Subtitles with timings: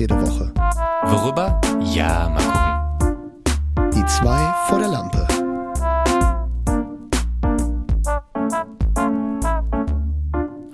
[0.00, 0.50] jede Woche.
[1.04, 1.60] Worüber?
[1.94, 3.90] Ja, mal gucken.
[3.94, 5.28] Die zwei vor der Lampe.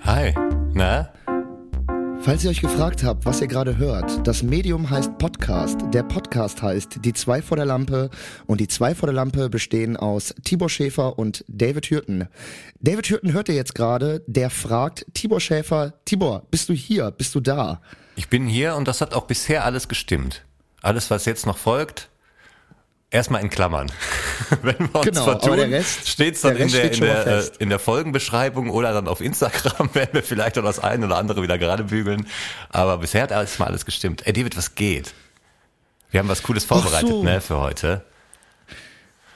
[0.04, 0.32] Hi.
[0.74, 1.10] Na?
[2.20, 5.78] Falls ihr euch gefragt habt, was ihr gerade hört, das Medium heißt Podcast.
[5.92, 8.10] Der Podcast heißt Die zwei vor der Lampe
[8.46, 12.28] und die zwei vor der Lampe bestehen aus Tibor Schäfer und David Hürten.
[12.80, 17.10] David Hürten hört ihr jetzt gerade, der fragt Tibor Schäfer, Tibor, bist du hier?
[17.10, 17.80] Bist du da?
[18.16, 20.42] Ich bin hier und das hat auch bisher alles gestimmt.
[20.82, 22.08] Alles, was jetzt noch folgt,
[23.10, 23.90] erstmal in Klammern.
[24.62, 27.50] Wenn wir uns Genau, vertun, Rest- steht's dann der in der, steht in, der, äh,
[27.58, 31.42] in der Folgenbeschreibung oder dann auf Instagram werden wir vielleicht auch das eine oder andere
[31.42, 32.26] wieder gerade bügeln.
[32.70, 34.26] Aber bisher hat alles mal alles gestimmt.
[34.26, 35.12] Ey David, was geht?
[36.10, 37.22] Wir haben was Cooles vorbereitet, so.
[37.22, 38.04] ne, für heute.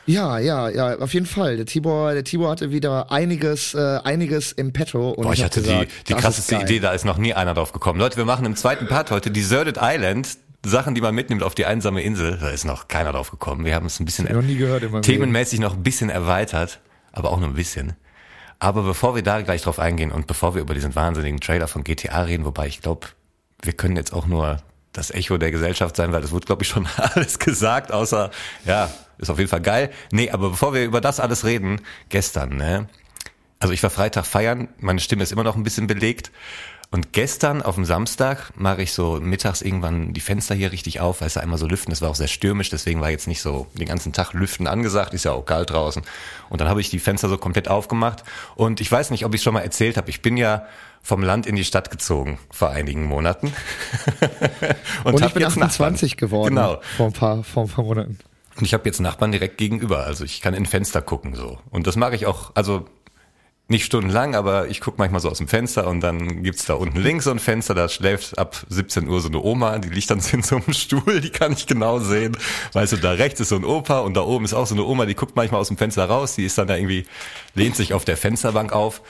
[0.06, 1.56] Ja, ja, ja, auf jeden Fall.
[1.56, 5.10] Der Tibor, der Tibor hatte wieder einiges, äh, einiges im Petto.
[5.10, 6.56] Und Boah, ich hatte gesagt, die, die krasseste.
[6.56, 7.98] Idee, da ist noch nie einer drauf gekommen.
[8.00, 10.38] Leute, wir machen im zweiten Part heute Deserted Island.
[10.64, 12.36] Sachen, die man mitnimmt auf die einsame Insel.
[12.38, 13.64] Da ist noch keiner drauf gekommen.
[13.64, 16.80] Wir haben es ein bisschen Noch nie gehört themenmäßig noch ein bisschen erweitert,
[17.12, 17.94] aber auch nur ein bisschen.
[18.58, 21.82] Aber bevor wir da gleich drauf eingehen und bevor wir über diesen wahnsinnigen Trailer von
[21.82, 23.06] GTA reden, wobei ich glaube,
[23.62, 24.58] wir können jetzt auch nur
[24.92, 28.30] das Echo der Gesellschaft sein, weil das wurde, glaube ich, schon alles gesagt, außer,
[28.66, 28.90] ja,
[29.20, 29.90] ist auf jeden Fall geil.
[30.10, 32.88] Nee, aber bevor wir über das alles reden, gestern, ne?
[33.58, 36.32] Also ich war Freitag feiern, meine Stimme ist immer noch ein bisschen belegt.
[36.92, 41.20] Und gestern auf dem Samstag mache ich so mittags irgendwann die Fenster hier richtig auf,
[41.20, 43.40] weil es ja einmal so lüften, es war auch sehr stürmisch, deswegen war jetzt nicht
[43.42, 46.02] so den ganzen Tag lüften angesagt, ist ja auch kalt draußen.
[46.48, 48.24] Und dann habe ich die Fenster so komplett aufgemacht
[48.56, 50.66] und ich weiß nicht, ob ich schon mal erzählt habe, ich bin ja
[51.00, 53.54] vom Land in die Stadt gezogen vor einigen Monaten.
[55.04, 56.28] Und ich hab bin jetzt 28 Nachbarn.
[56.28, 56.54] geworden.
[56.56, 56.80] Genau.
[56.96, 58.18] Vor ein paar, vor ein paar Monaten.
[58.60, 61.58] Und ich habe jetzt Nachbarn direkt gegenüber, also ich kann in Fenster gucken so.
[61.70, 62.84] Und das mache ich auch, also
[63.68, 66.98] nicht stundenlang, aber ich gucke manchmal so aus dem Fenster und dann gibt's da unten
[66.98, 70.20] links so ein Fenster, da schläft ab 17 Uhr so eine Oma, die liegt dann
[70.32, 72.36] in so einem Stuhl, die kann ich genau sehen.
[72.74, 74.84] Weißt du, da rechts ist so ein Opa und da oben ist auch so eine
[74.84, 77.06] Oma, die guckt manchmal aus dem Fenster raus, die ist dann da irgendwie,
[77.54, 79.00] lehnt sich auf der Fensterbank auf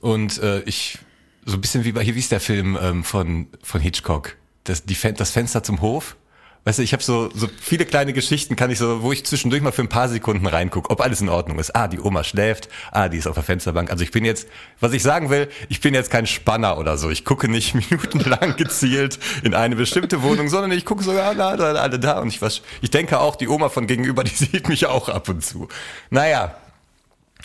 [0.00, 0.98] und äh, ich,
[1.44, 4.36] so ein bisschen wie bei, hier, wie ist der Film ähm, von, von Hitchcock?
[4.64, 6.16] Das, die, das Fenster zum Hof?
[6.64, 9.62] Weißt du, ich habe so, so viele kleine Geschichten, kann ich so, wo ich zwischendurch
[9.62, 11.74] mal für ein paar Sekunden reingucke, ob alles in Ordnung ist.
[11.74, 12.68] Ah, die Oma schläft.
[12.92, 13.90] Ah, die ist auf der Fensterbank.
[13.90, 14.48] Also ich bin jetzt,
[14.80, 17.10] was ich sagen will, ich bin jetzt kein Spanner oder so.
[17.10, 21.72] Ich gucke nicht minutenlang gezielt in eine bestimmte Wohnung, sondern ich gucke sogar, na, da,
[21.72, 22.20] alle da.
[22.20, 25.28] Und ich, was, ich denke auch, die Oma von gegenüber, die sieht mich auch ab
[25.28, 25.68] und zu.
[26.10, 26.54] Naja,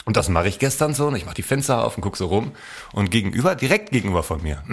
[0.06, 1.08] und das mache ich gestern so.
[1.08, 2.52] Und ich mache die Fenster auf und gucke so rum.
[2.92, 4.64] Und gegenüber, direkt gegenüber von mir,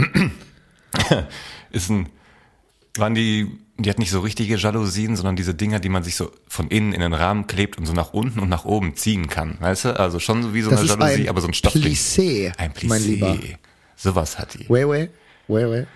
[1.70, 2.08] ist ein,
[2.96, 6.30] waren die, die hat nicht so richtige Jalousien, sondern diese Dinger, die man sich so
[6.48, 9.56] von innen in den Rahmen klebt und so nach unten und nach oben ziehen kann.
[9.60, 9.98] Weißt du?
[9.98, 11.82] Also schon so wie so Das eine Jalousie, ein aber so ein Stoffding.
[11.82, 12.88] Plissé, Ein Plissé.
[12.88, 13.38] mein Lieber.
[13.96, 14.68] Sowas hat die.
[14.68, 15.10] Wait, wait,
[15.48, 15.86] wait, wait.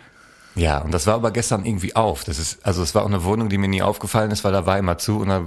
[0.57, 2.23] Ja, und das war aber gestern irgendwie auf.
[2.25, 4.67] Das ist, also es war auch eine Wohnung, die mir nie aufgefallen ist, weil da
[4.67, 5.47] war immer zu und da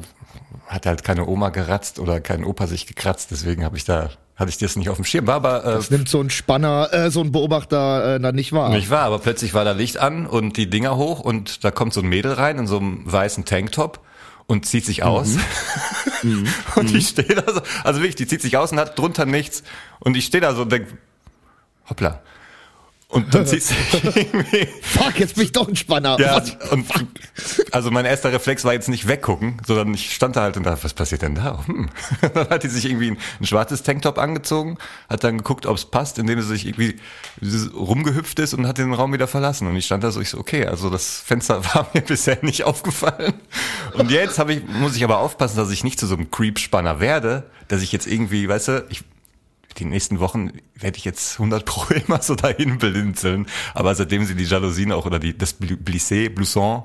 [0.68, 3.32] hat halt keine Oma geratzt oder kein Opa sich gekratzt.
[3.32, 5.26] Deswegen habe ich da, hatte ich das nicht auf dem Schirm.
[5.28, 8.54] War aber äh, Das nimmt so ein Spanner, äh, so ein Beobachter äh, dann nicht
[8.54, 8.70] wahr.
[8.70, 11.94] Nicht wahr, aber plötzlich war da Licht an und die Dinger hoch und da kommt
[11.94, 14.00] so ein Mädel rein in so einem weißen Tanktop
[14.46, 15.38] und zieht sich aus.
[16.76, 19.64] und ich stehe da so, also wirklich, die zieht sich aus und hat drunter nichts.
[20.00, 20.88] Und ich stehe da so und denk,
[21.90, 22.22] hoppla.
[23.10, 23.78] Und dann zieht sich
[24.16, 26.20] irgendwie, Fuck, jetzt bin ich doch ein Spanner.
[26.20, 26.86] ja, und
[27.72, 30.84] also mein erster Reflex war jetzt nicht weggucken, sondern ich stand da halt und dachte,
[30.84, 31.66] was passiert denn da?
[31.66, 31.90] Hm.
[32.34, 34.78] Dann hat die sich irgendwie ein, ein schwarzes Tanktop angezogen,
[35.10, 36.98] hat dann geguckt, ob es passt, indem sie sich irgendwie
[37.74, 39.68] rumgehüpft ist und hat den Raum wieder verlassen.
[39.68, 42.64] Und ich stand da so, ich so, okay, also das Fenster war mir bisher nicht
[42.66, 43.36] aufgefallen.
[43.94, 47.00] Und jetzt habe ich, muss ich aber aufpassen, dass ich nicht zu so einem Creep-Spanner
[47.00, 49.04] werde, dass ich jetzt irgendwie, weißt du, ich
[49.78, 53.48] die nächsten Wochen werde ich jetzt 100 pro immer so dahin blinzeln.
[53.74, 56.84] Aber seitdem sie die Jalousien auch oder die, das Bl- Plissé, Blouson,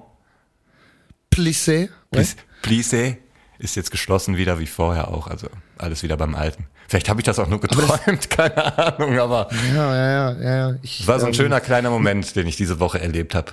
[1.30, 1.88] Plissé.
[2.12, 3.16] Plis- Plissé
[3.58, 5.26] ist jetzt geschlossen wieder wie vorher auch.
[5.28, 5.48] Also
[5.78, 6.66] alles wieder beim Alten.
[6.88, 10.76] Vielleicht habe ich das auch nur geträumt, keine Ahnung, aber Ja, ja, ja, ja.
[10.82, 13.52] Ich, es war so ein ähm, schöner kleiner Moment, den ich diese Woche erlebt habe.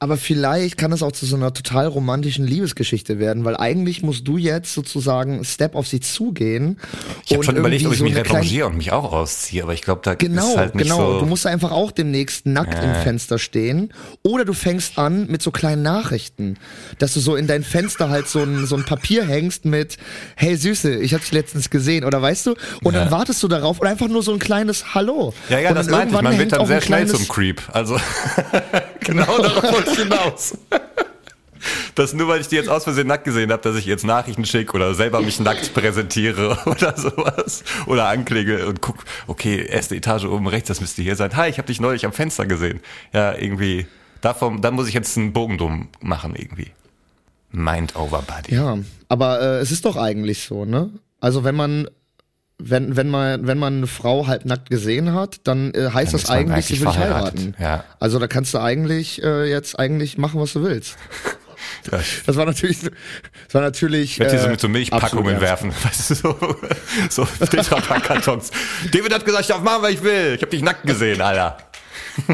[0.00, 4.28] Aber vielleicht kann es auch zu so einer total romantischen Liebesgeschichte werden, weil eigentlich musst
[4.28, 6.78] du jetzt sozusagen Step auf sie zugehen.
[7.24, 9.72] Ich habe und schon überlegt, ob ich so mich revanchiere und mich auch rausziehe, aber
[9.72, 11.12] ich glaube, da Genau, ist halt nicht genau.
[11.14, 11.20] so.
[11.20, 13.94] Du musst einfach auch demnächst nackt im Fenster stehen.
[14.22, 16.58] Oder du fängst an mit so kleinen Nachrichten.
[16.98, 19.96] Dass du so in dein Fenster halt so ein, so ein Papier hängst mit,
[20.36, 22.04] hey Süße, ich hab dich letztens gesehen.
[22.04, 22.54] Oder weißt du?
[22.82, 23.00] Und Ja.
[23.04, 25.32] dann wartest du darauf oder einfach nur so ein kleines Hallo.
[25.48, 26.20] ja, ja, und das meinte ich.
[26.20, 27.62] Man wird dann sehr schnell zum Creep.
[27.72, 27.96] Also
[29.00, 30.56] genau darauf ich hinaus.
[31.94, 34.44] Das nur, weil ich die jetzt aus Versehen nackt gesehen habe, dass ich jetzt Nachrichten
[34.44, 37.64] schicke oder selber mich nackt präsentiere oder sowas.
[37.86, 41.36] Oder anklicke und guck, okay, erste Etage oben rechts, das müsste hier sein.
[41.36, 42.80] Hi, ich habe dich neulich am Fenster gesehen.
[43.12, 43.86] Ja, irgendwie
[44.20, 46.70] davon, da muss ich jetzt einen Bogen drum machen irgendwie.
[47.50, 48.54] Mind over Body.
[48.54, 48.78] Ja,
[49.08, 50.90] aber äh, es ist doch eigentlich so, ne?
[51.20, 51.88] Also wenn man
[52.66, 56.30] wenn, wenn man, wenn man eine Frau halbnackt gesehen hat, dann äh, heißt Dann das
[56.30, 57.54] eigentlich, eigentlich sie will heiraten.
[57.58, 57.84] Ja.
[58.00, 60.96] Also da kannst du eigentlich äh, jetzt eigentlich machen, was du willst.
[62.26, 62.92] Das war natürlich, das
[63.52, 64.12] war natürlich.
[64.12, 66.56] Ich werde hier so äh, mit so Milchpackungen werfen, weißt du, so,
[67.10, 68.50] so Tetrapack-Kartons.
[68.90, 70.34] David hat gesagt, ich darf machen, was ich will.
[70.34, 71.58] Ich habe dich nackt gesehen, Alter.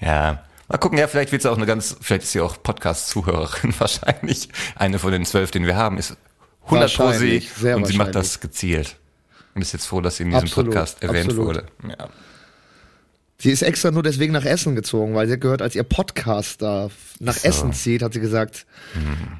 [0.00, 3.74] ja, mal gucken, ja, vielleicht wird sie auch eine ganz, vielleicht ist sie auch Podcast-Zuhörerin
[3.78, 4.48] wahrscheinlich.
[4.76, 6.16] Eine von den zwölf, den wir haben, ist
[6.64, 8.96] 100 pro sie sehr und sie macht das gezielt.
[9.54, 11.46] Und ist jetzt froh, dass sie in diesem Absolut, Podcast erwähnt absolut.
[11.46, 11.66] wurde.
[11.88, 12.08] Ja.
[13.44, 16.90] Sie ist extra nur deswegen nach Essen gezogen, weil sie hat gehört, als ihr Podcaster
[17.20, 17.46] nach So.
[17.46, 18.64] Essen zieht, hat sie gesagt,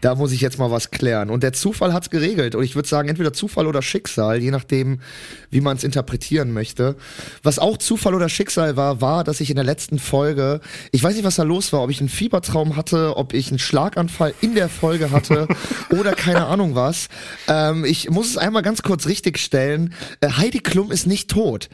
[0.03, 1.31] da muss ich jetzt mal was klären.
[1.31, 2.55] Und der Zufall hat's geregelt.
[2.55, 5.01] Und ich würde sagen, entweder Zufall oder Schicksal, je nachdem,
[5.49, 6.97] wie man es interpretieren möchte.
[7.43, 10.61] Was auch Zufall oder Schicksal war, war, dass ich in der letzten Folge,
[10.93, 13.59] ich weiß nicht, was da los war, ob ich einen Fiebertraum hatte, ob ich einen
[13.59, 15.49] Schlaganfall in der Folge hatte
[15.89, 17.09] oder keine Ahnung was.
[17.49, 19.95] Ähm, ich muss es einmal ganz kurz richtig stellen.
[20.21, 21.71] Äh, Heidi Klum ist nicht tot.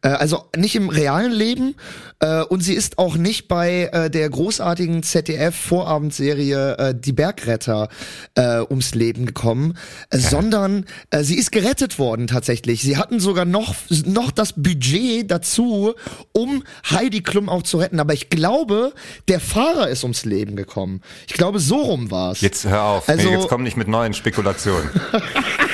[0.00, 1.73] Äh, also nicht im realen Leben
[2.20, 7.88] äh, und sie ist auch nicht bei äh, der großartigen ZDF-Vorabendserie äh, Die Bergretter
[8.34, 9.76] äh, ums Leben gekommen,
[10.10, 12.82] äh, sondern äh, sie ist gerettet worden tatsächlich.
[12.82, 13.74] Sie hatten sogar noch,
[14.06, 15.94] noch das Budget dazu,
[16.32, 18.00] um Heidi Klum auch zu retten.
[18.00, 18.92] Aber ich glaube,
[19.28, 21.00] der Fahrer ist ums Leben gekommen.
[21.26, 22.40] Ich glaube, so rum war's.
[22.40, 24.88] Jetzt hör auf, Also- nee, jetzt komm nicht mit neuen Spekulationen.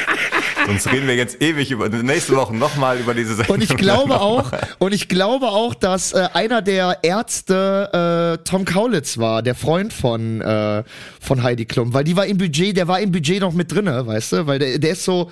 [0.70, 3.56] Sonst reden wir jetzt ewig über nächste Woche nochmal über diese Sendung.
[3.56, 8.64] Und ich glaube auch, und ich glaube auch, dass äh, einer der Ärzte äh, Tom
[8.64, 10.84] Kaulitz war, der Freund von äh,
[11.20, 14.06] von Heidi Klum, weil die war im Budget, der war im Budget noch mit drinne,
[14.06, 15.30] weißt du, weil der, der ist so,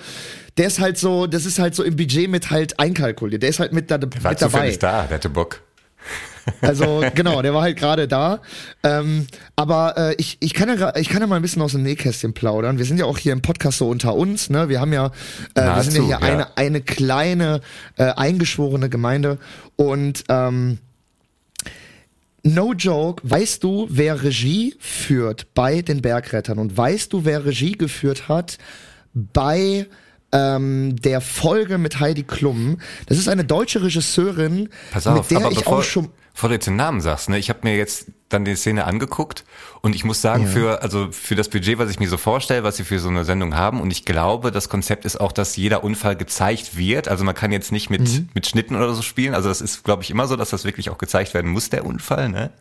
[0.57, 3.59] der ist halt so, das ist halt so im Budget mit halt einkalkuliert, der ist
[3.59, 4.35] halt mit, da, War mit dabei.
[4.35, 5.61] zufällig da, der hatte Bock.
[6.61, 8.41] Also genau, der war halt gerade da.
[8.83, 11.83] Ähm, aber äh, ich, ich, kann ja, ich kann ja mal ein bisschen aus dem
[11.83, 12.77] Nähkästchen plaudern.
[12.77, 14.49] Wir sind ja auch hier im Podcast so unter uns.
[14.49, 14.69] Ne?
[14.69, 15.07] Wir haben ja,
[15.55, 16.19] äh, wir sind ja Nahezu, hier ja.
[16.19, 17.61] eine, eine kleine
[17.97, 19.37] äh, eingeschworene Gemeinde.
[19.75, 20.79] Und ähm,
[22.43, 26.59] no joke, weißt du, wer Regie führt bei den Bergrettern?
[26.59, 28.57] Und weißt du, wer Regie geführt hat
[29.13, 29.87] bei
[30.31, 32.79] ähm, der Folge mit Heidi Klum?
[33.07, 36.09] Das ist eine deutsche Regisseurin, Pass auf, mit der ich auch schon
[36.39, 39.43] bevor du jetzt den Namen sagst, ne, ich habe mir jetzt dann die Szene angeguckt
[39.81, 40.49] und ich muss sagen, Ja.
[40.49, 43.25] für also für das Budget, was ich mir so vorstelle, was sie für so eine
[43.25, 47.09] Sendung haben, und ich glaube, das Konzept ist auch, dass jeder Unfall gezeigt wird.
[47.09, 48.29] Also man kann jetzt nicht mit Mhm.
[48.33, 49.33] mit Schnitten oder so spielen.
[49.35, 51.85] Also das ist, glaube ich, immer so, dass das wirklich auch gezeigt werden muss, der
[51.85, 52.29] Unfall.
[52.29, 52.51] Ne?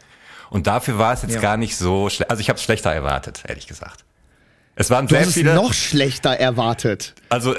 [0.51, 1.41] Und dafür war es jetzt Ja.
[1.41, 2.33] gar nicht so schlecht.
[2.33, 4.05] Also ich habe es schlechter erwartet, ehrlich gesagt.
[4.75, 5.55] Es waren Du sehr hast es viele.
[5.55, 7.15] noch schlechter erwartet.
[7.29, 7.55] Also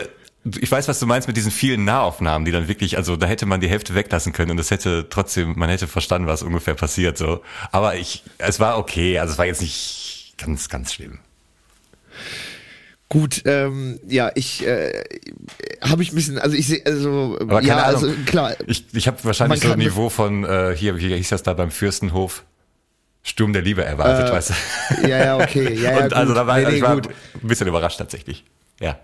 [0.45, 3.45] ich weiß, was du meinst mit diesen vielen Nahaufnahmen, die dann wirklich, also da hätte
[3.45, 7.17] man die Hälfte weglassen können und es hätte trotzdem, man hätte verstanden, was ungefähr passiert
[7.17, 7.41] so.
[7.71, 11.19] Aber ich, es war okay, also es war jetzt nicht ganz, ganz schlimm.
[13.09, 15.03] Gut, ähm, ja, ich äh,
[15.81, 17.85] habe ich ein bisschen, also ich sehe, also Aber ja, Ahnung.
[18.09, 21.41] also klar, Ich, ich habe wahrscheinlich so ein Niveau von, äh, hier, wie hieß das
[21.41, 22.43] da beim Fürstenhof?
[23.23, 25.07] Sturm der Liebe erwartet, Äh, weißt du?
[25.07, 26.37] ja, ja, okay, ja, ja, und also gut.
[26.37, 27.09] da war Nee, nee, ich war gut.
[27.41, 28.45] ein bisschen überrascht tatsächlich.
[28.79, 28.97] Ja.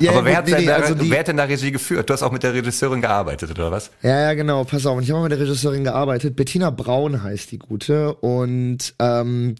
[0.00, 1.44] Ja, Aber wer, gut, hat nee, denn nee, da, also die- wer hat denn da
[1.44, 2.08] Regie geführt?
[2.08, 3.90] Du hast auch mit der Regisseurin gearbeitet, oder was?
[4.02, 4.96] Ja, ja, genau, pass auf.
[4.96, 6.36] Und ich habe mit der Regisseurin gearbeitet.
[6.36, 8.14] Bettina Braun heißt die gute.
[8.14, 9.56] Und ähm,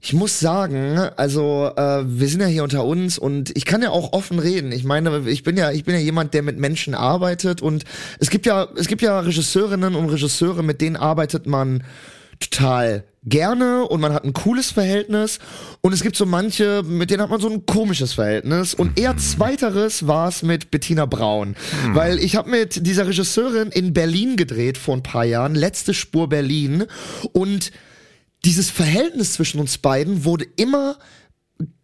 [0.00, 3.88] ich muss sagen, also äh, wir sind ja hier unter uns und ich kann ja
[3.88, 4.70] auch offen reden.
[4.70, 7.84] Ich meine, ich bin ja, ich bin ja jemand, der mit Menschen arbeitet und
[8.20, 11.84] es gibt ja, es gibt ja Regisseurinnen und Regisseure, mit denen arbeitet man
[12.50, 15.38] total gerne und man hat ein cooles Verhältnis.
[15.80, 18.74] Und es gibt so manche, mit denen hat man so ein komisches Verhältnis.
[18.74, 21.56] Und eher zweiteres war es mit Bettina Braun,
[21.92, 26.28] weil ich habe mit dieser Regisseurin in Berlin gedreht vor ein paar Jahren, letzte Spur
[26.28, 26.84] Berlin.
[27.32, 27.72] Und
[28.44, 30.98] dieses Verhältnis zwischen uns beiden wurde immer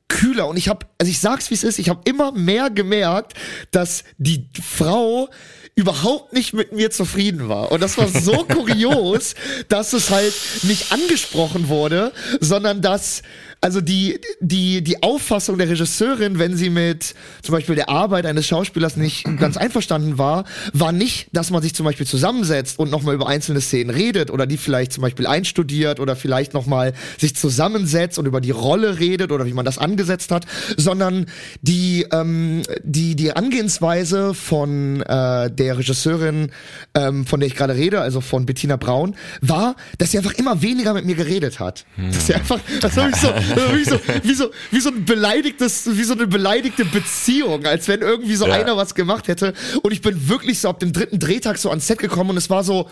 [0.08, 0.48] kühler.
[0.48, 3.34] Und ich habe, also ich sag's wie es ist, ich habe immer mehr gemerkt,
[3.70, 5.30] dass die Frau
[5.74, 7.72] überhaupt nicht mit mir zufrieden war.
[7.72, 9.34] Und das war so kurios,
[9.68, 13.22] dass es halt nicht angesprochen wurde, sondern dass
[13.60, 18.46] also die die die Auffassung der Regisseurin, wenn sie mit zum Beispiel der Arbeit eines
[18.46, 23.14] Schauspielers nicht ganz einverstanden war, war nicht, dass man sich zum Beispiel zusammensetzt und nochmal
[23.14, 28.18] über einzelne Szenen redet oder die vielleicht zum Beispiel einstudiert oder vielleicht nochmal sich zusammensetzt
[28.18, 31.26] und über die Rolle redet oder wie man das angesetzt hat, sondern
[31.60, 36.50] die ähm, die die Angehensweise von äh, der Regisseurin,
[36.94, 40.62] ähm, von der ich gerade rede, also von Bettina Braun, war, dass sie einfach immer
[40.62, 41.84] weniger mit mir geredet hat.
[41.96, 45.04] Dass sie einfach, das war so, das war wie so, wie so, wie so ein
[45.04, 48.54] beleidigtes, wie so eine beleidigte Beziehung, als wenn irgendwie so Ja.
[48.54, 49.54] einer was gemacht hätte.
[49.82, 52.50] Und ich bin wirklich so ab dem dritten Drehtag so ans Set gekommen und es
[52.50, 52.88] war so,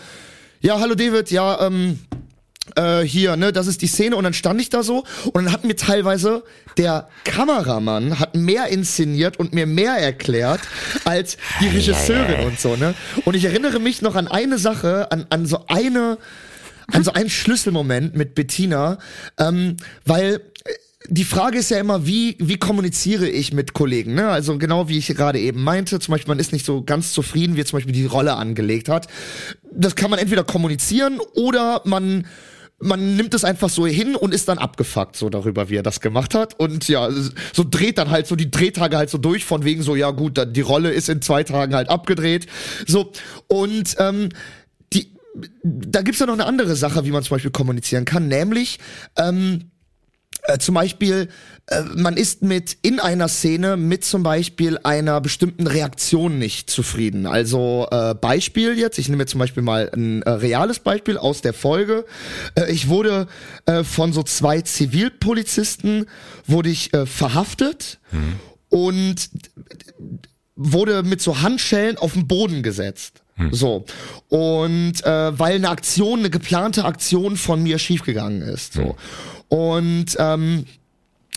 [0.61, 1.99] ja, hallo David, ja, ähm,
[2.75, 5.51] äh, hier, ne, das ist die Szene und dann stand ich da so und dann
[5.51, 6.43] hat mir teilweise
[6.77, 10.61] der Kameramann hat mehr inszeniert und mir mehr erklärt
[11.03, 12.93] als die Regisseurin und so, ne?
[13.25, 16.17] Und ich erinnere mich noch an eine Sache, an, an so eine,
[16.91, 18.99] an so einen Schlüsselmoment mit Bettina,
[19.39, 20.41] ähm, weil
[21.09, 24.13] die Frage ist ja immer, wie, wie kommuniziere ich mit Kollegen?
[24.13, 24.29] Ne?
[24.29, 27.55] Also genau wie ich gerade eben meinte, zum Beispiel, man ist nicht so ganz zufrieden,
[27.55, 29.07] wie zum Beispiel die Rolle angelegt hat.
[29.71, 32.25] Das kann man entweder kommunizieren oder man
[32.81, 35.99] man nimmt es einfach so hin und ist dann abgefuckt so darüber, wie er das
[35.99, 36.57] gemacht hat.
[36.57, 37.09] Und ja,
[37.51, 40.37] so dreht dann halt so die Drehtage halt so durch, von wegen so, ja gut,
[40.37, 42.47] dann die Rolle ist in zwei Tagen halt abgedreht.
[42.87, 43.11] So,
[43.47, 44.29] und ähm,
[44.93, 45.11] die,
[45.61, 48.79] da gibt's ja noch eine andere Sache, wie man zum Beispiel kommunizieren kann, nämlich
[49.17, 49.71] ähm,
[50.43, 51.29] äh, zum Beispiel,
[51.67, 57.25] äh, man ist mit in einer Szene mit zum Beispiel einer bestimmten Reaktion nicht zufrieden.
[57.25, 61.41] Also äh, Beispiel jetzt, ich nehme jetzt zum Beispiel mal ein äh, reales Beispiel aus
[61.41, 62.05] der Folge.
[62.55, 63.27] Äh, ich wurde
[63.65, 66.05] äh, von so zwei Zivilpolizisten
[66.45, 68.39] wurde ich verhaftet mhm.
[68.69, 69.29] und
[70.55, 73.21] wurde mit so Handschellen auf den Boden gesetzt.
[73.35, 73.53] Hm.
[73.53, 73.85] So.
[74.27, 78.73] Und äh, weil eine Aktion, eine geplante Aktion von mir schiefgegangen ist.
[78.73, 78.97] So.
[79.49, 80.65] Und ähm,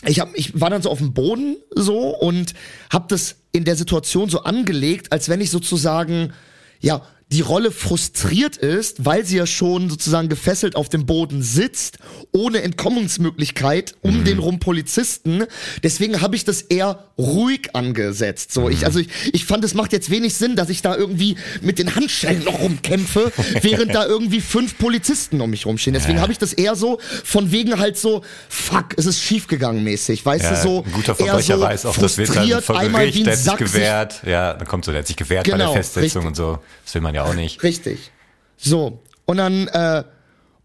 [0.05, 2.53] ich, hab, ich war dann so auf dem Boden so und
[2.91, 6.33] habe das in der Situation so angelegt, als wenn ich sozusagen
[6.79, 7.01] ja
[7.31, 11.97] die Rolle frustriert ist, weil sie ja schon sozusagen gefesselt auf dem Boden sitzt,
[12.31, 14.23] ohne Entkommensmöglichkeit um mhm.
[14.25, 15.43] den rum Polizisten.
[15.81, 18.51] Deswegen habe ich das eher ruhig angesetzt.
[18.51, 18.71] So, mhm.
[18.71, 21.79] ich, also ich, ich fand, es macht jetzt wenig Sinn, dass ich da irgendwie mit
[21.79, 25.93] den Handschellen noch rumkämpfe, während da irgendwie fünf Polizisten um mich rumstehen.
[25.93, 30.25] Deswegen habe ich das eher so von wegen halt so, fuck, es ist schiefgegangen mäßig,
[30.25, 30.83] weißt ja, du, so.
[30.83, 34.21] Ein guter Verbrecher so weiß auch, das wird dann vor Gericht, der hat sich gewehrt.
[34.25, 36.27] Ja, dann kommt so, der hat sich gewehrt genau, bei der genau, Festsetzung richtig.
[36.27, 36.59] und so.
[36.85, 37.63] Das will man ja auch nicht.
[37.63, 38.11] Richtig.
[38.57, 38.99] So.
[39.25, 40.03] Und dann, äh,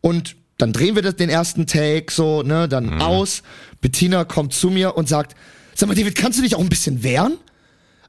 [0.01, 3.03] und dann drehen wir das, den ersten Take so, ne, dann mhm.
[3.03, 3.43] aus.
[3.81, 5.37] Bettina kommt zu mir und sagt,
[5.75, 7.39] sag mal, David, kannst du dich auch ein bisschen wehren?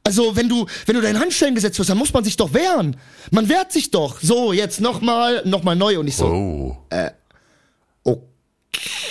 [0.03, 2.95] Also, wenn du, wenn du deinen Handstellen gesetzt wirst, dann muss man sich doch wehren.
[3.31, 4.19] Man wehrt sich doch.
[4.21, 6.77] So, jetzt nochmal, nochmal neu und ich so, oh.
[6.89, 7.11] äh,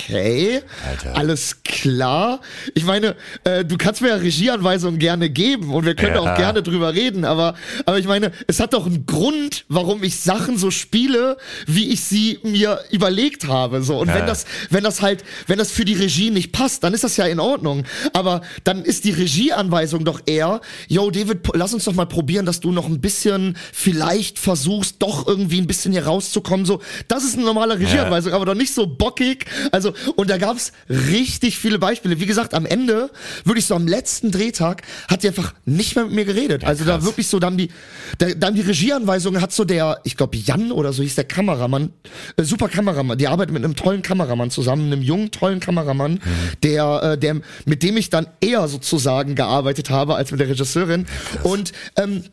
[0.05, 1.17] okay, Alter.
[1.17, 2.41] alles klar.
[2.75, 6.21] Ich meine, äh, du kannst mir ja Regieanweisungen gerne geben und wir können ja.
[6.21, 7.55] auch gerne drüber reden, aber,
[7.87, 12.03] aber ich meine, es hat doch einen Grund, warum ich Sachen so spiele, wie ich
[12.03, 13.83] sie mir überlegt habe.
[13.83, 13.99] So.
[13.99, 14.15] Und ja.
[14.15, 17.17] wenn das, wenn das halt, wenn das für die Regie nicht passt, dann ist das
[17.17, 17.85] ja in Ordnung.
[18.13, 22.61] Aber dann ist die Regieanweisung doch eher, yo, David, lass uns doch mal probieren, dass
[22.61, 26.67] du noch ein bisschen vielleicht versuchst, doch irgendwie ein bisschen hier rauszukommen.
[26.67, 28.37] So, das ist eine normale Regieanweisung, ja.
[28.37, 29.47] aber doch nicht so bockig.
[29.73, 32.21] Also, und da gab's richtig viele Beispiele.
[32.21, 33.11] Wie gesagt, am Ende,
[33.45, 36.63] wirklich so am letzten Drehtag, hat sie einfach nicht mehr mit mir geredet.
[36.63, 37.71] Ja, also da wirklich so, dann die,
[38.19, 41.93] da, dann die Regieanweisungen hat so der, ich glaube Jan oder so hieß der Kameramann,
[42.37, 46.21] äh, super Kameramann, die arbeitet mit einem tollen Kameramann zusammen, einem jungen, tollen Kameramann, mhm.
[46.63, 51.07] der, äh, der, mit dem ich dann eher sozusagen gearbeitet habe als mit der Regisseurin.
[51.07, 51.45] Krass.
[51.45, 52.25] Und ähm,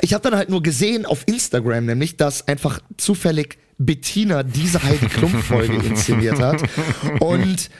[0.00, 5.06] ich habe dann halt nur gesehen auf Instagram nämlich, dass einfach zufällig Bettina diese Heidi
[5.06, 6.62] Klump Folge inszeniert hat.
[7.20, 7.70] Und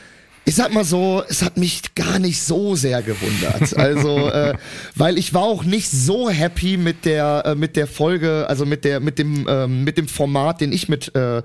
[0.46, 3.76] ich sag mal so, es hat mich gar nicht so sehr gewundert.
[3.76, 4.54] Also, äh,
[4.94, 8.84] weil ich war auch nicht so happy mit der äh, mit der Folge, also mit
[8.84, 11.38] der mit dem ähm, mit dem Format, den ich mit äh,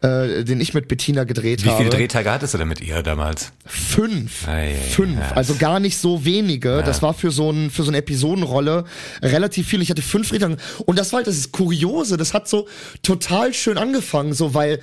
[0.00, 1.78] äh, den ich mit Bettina gedreht Wie habe.
[1.78, 3.52] Wie viele Drehtage hattest du denn mit ihr damals?
[3.66, 4.48] Fünf.
[4.48, 5.18] Ei, fünf.
[5.18, 5.32] Ja.
[5.32, 6.70] Also gar nicht so wenige.
[6.70, 6.82] Ja.
[6.82, 8.84] Das war für so ein für so eine Episodenrolle
[9.22, 9.82] relativ viel.
[9.82, 12.16] Ich hatte fünf Drehtage und das war halt das ist Kuriose.
[12.16, 12.68] Das hat so
[13.02, 14.80] total schön angefangen, so weil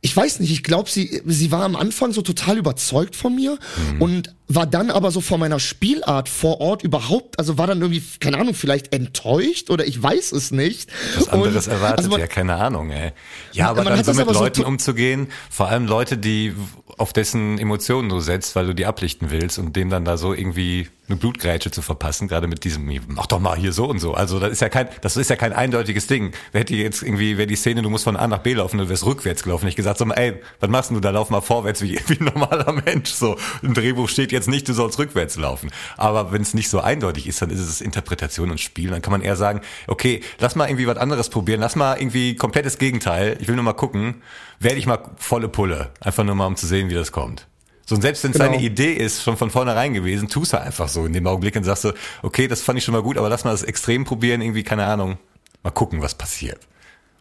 [0.00, 3.58] ich weiß nicht, ich glaube, sie, sie war am Anfang so total überzeugt von mir
[3.94, 4.02] mhm.
[4.02, 8.02] und war dann aber so von meiner Spielart vor Ort überhaupt, also war dann irgendwie,
[8.20, 10.88] keine Ahnung, vielleicht enttäuscht oder ich weiß es nicht.
[11.16, 13.12] Was anderes und, erwartet, also man, ja, keine Ahnung, ey.
[13.52, 16.54] Ja, aber dann so mit Leuten so umzugehen, vor allem Leute, die
[16.96, 20.32] auf dessen Emotionen du setzt, weil du die ablichten willst und dem dann da so
[20.32, 24.14] irgendwie eine Blutgrätsche zu verpassen, gerade mit diesem, mach doch mal hier so und so.
[24.14, 26.32] Also das ist ja kein, das ist ja kein eindeutiges Ding.
[26.52, 28.88] Wer hätte jetzt irgendwie, wäre die Szene, du musst von A nach B laufen, du
[28.88, 29.66] wärst rückwärts gelaufen.
[29.68, 31.10] Ich gesagt, so, ey, was machst du da?
[31.10, 33.10] Lauf mal vorwärts wie, wie ein normaler Mensch.
[33.10, 35.70] So, im Drehbuch steht jetzt nicht, du sollst rückwärts laufen.
[35.96, 38.90] Aber wenn es nicht so eindeutig ist, dann ist es Interpretation und Spiel.
[38.90, 42.36] Dann kann man eher sagen, okay, lass mal irgendwie was anderes probieren, lass mal irgendwie
[42.36, 43.36] komplettes Gegenteil.
[43.40, 44.22] Ich will nur mal gucken,
[44.60, 45.90] werde ich mal volle Pulle.
[46.00, 47.46] Einfach nur mal, um zu sehen, wie das kommt.
[47.88, 48.50] So, und selbst wenn es genau.
[48.50, 51.64] deine Idee ist, schon von vornherein gewesen, tust du einfach so in dem Augenblick und
[51.64, 51.92] sagst du,
[52.22, 54.84] okay, das fand ich schon mal gut, aber lass mal das extrem probieren, irgendwie, keine
[54.84, 55.16] Ahnung,
[55.62, 56.58] mal gucken, was passiert.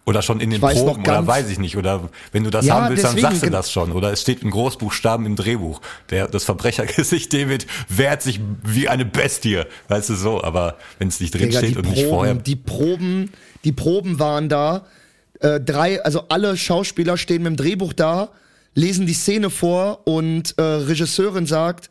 [0.06, 1.78] Oder schon in den Proben, oder weiß ich nicht.
[1.78, 3.94] Oder wenn du das ja, haben willst, dann sagst du das schon.
[3.94, 5.80] Oder es steht in Großbuchstaben im Drehbuch.
[6.10, 9.64] Der, das Verbrechergesicht David wehrt sich wie eine Bestie.
[9.88, 12.34] Weißt du so, aber wenn es nicht drin Digga, steht und Proben, nicht vorher.
[12.36, 13.32] Die Proben,
[13.64, 14.86] die Proben waren da
[15.40, 18.30] äh, drei, also alle Schauspieler stehen mit dem Drehbuch da,
[18.78, 21.90] lesen die Szene vor und äh, Regisseurin sagt,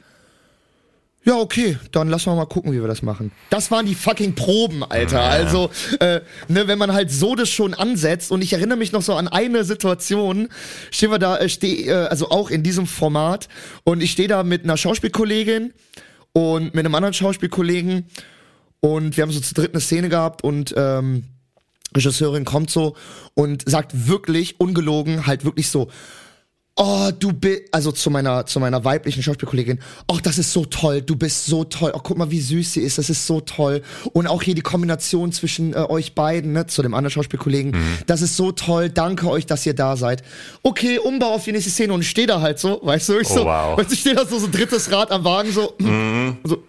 [1.24, 3.32] ja, okay, dann lassen wir mal gucken, wie wir das machen.
[3.50, 5.18] Das waren die fucking Proben, Alter.
[5.18, 5.28] Ja.
[5.28, 9.02] Also, äh, ne, wenn man halt so das schon ansetzt und ich erinnere mich noch
[9.02, 10.48] so an eine Situation,
[10.92, 13.48] stehen wir da, äh, steh, äh, also auch in diesem Format
[13.82, 15.72] und ich stehe da mit einer Schauspielkollegin
[16.32, 18.06] und mit einem anderen Schauspielkollegen
[18.78, 21.24] und wir haben so zu dritt eine Szene gehabt und ähm,
[21.96, 22.94] Regisseurin kommt so
[23.34, 25.88] und sagt wirklich ungelogen halt wirklich so
[26.78, 29.78] Oh, du bist, also zu meiner, zu meiner weiblichen Schauspielkollegin,
[30.08, 32.80] oh, das ist so toll, du bist so toll, oh, guck mal, wie süß sie
[32.82, 33.80] ist, das ist so toll.
[34.12, 37.72] Und auch hier die Kombination zwischen äh, euch beiden, ne, zu dem anderen Schauspielkollegen,
[38.06, 40.22] das ist so toll, danke euch, dass ihr da seid.
[40.62, 43.28] Okay, Umbau auf die nächste Szene und ich stehe da halt so, weißt du, ich
[43.28, 43.78] so, Oh, wow.
[43.78, 45.72] weißt du, ich stehe da so, so drittes Rad am Wagen, so,
[46.44, 46.62] so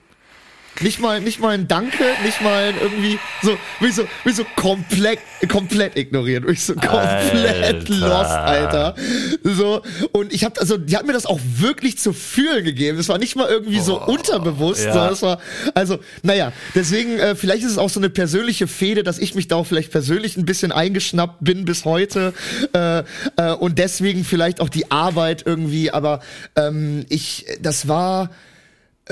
[0.81, 4.43] nicht mal, nicht mal ein Danke, nicht mal ein irgendwie so, wie so, wie so
[4.55, 5.19] komplett,
[5.49, 7.95] komplett ignoriert, wie so komplett Alter.
[7.95, 8.95] lost, Alter.
[9.43, 9.81] So
[10.11, 12.97] und ich habe also, die hat mir das auch wirklich zu fühlen gegeben.
[12.97, 14.93] Das war nicht mal irgendwie so unterbewusst, ja.
[14.93, 15.39] sondern das war
[15.73, 19.47] also, naja, deswegen äh, vielleicht ist es auch so eine persönliche Fehde, dass ich mich
[19.47, 22.33] da auch vielleicht persönlich ein bisschen eingeschnappt bin bis heute
[22.73, 22.99] äh,
[23.37, 25.91] äh, und deswegen vielleicht auch die Arbeit irgendwie.
[25.91, 26.21] Aber
[26.55, 28.29] ähm, ich, das war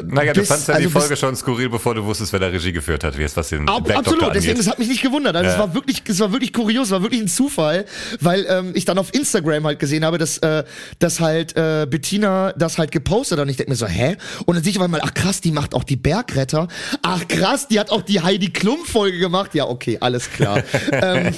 [0.04, 2.72] Naja, du fandst ja also die Folge schon skurril, bevor du wusstest, wer da Regie
[2.72, 5.36] geführt hat, wie es was den Ab, absolut, deswegen, es hat mich nicht gewundert.
[5.36, 5.60] Also es Ja.
[5.60, 7.86] war wirklich, es war wirklich kurios, es war wirklich ein Zufall,
[8.20, 10.64] weil ähm, ich dann auf Instagram halt gesehen habe, dass, äh,
[11.00, 14.18] dass halt äh, Bettina das halt gepostet hat und ich denke mir so, hä?
[14.46, 16.68] Und dann sehe ich auf einmal, ach krass, die macht auch die Bergretter.
[17.02, 19.56] Ach krass, die hat auch die Heidi Klum Folge gemacht.
[19.56, 20.62] Ja, okay, alles klar.
[20.92, 21.34] ähm,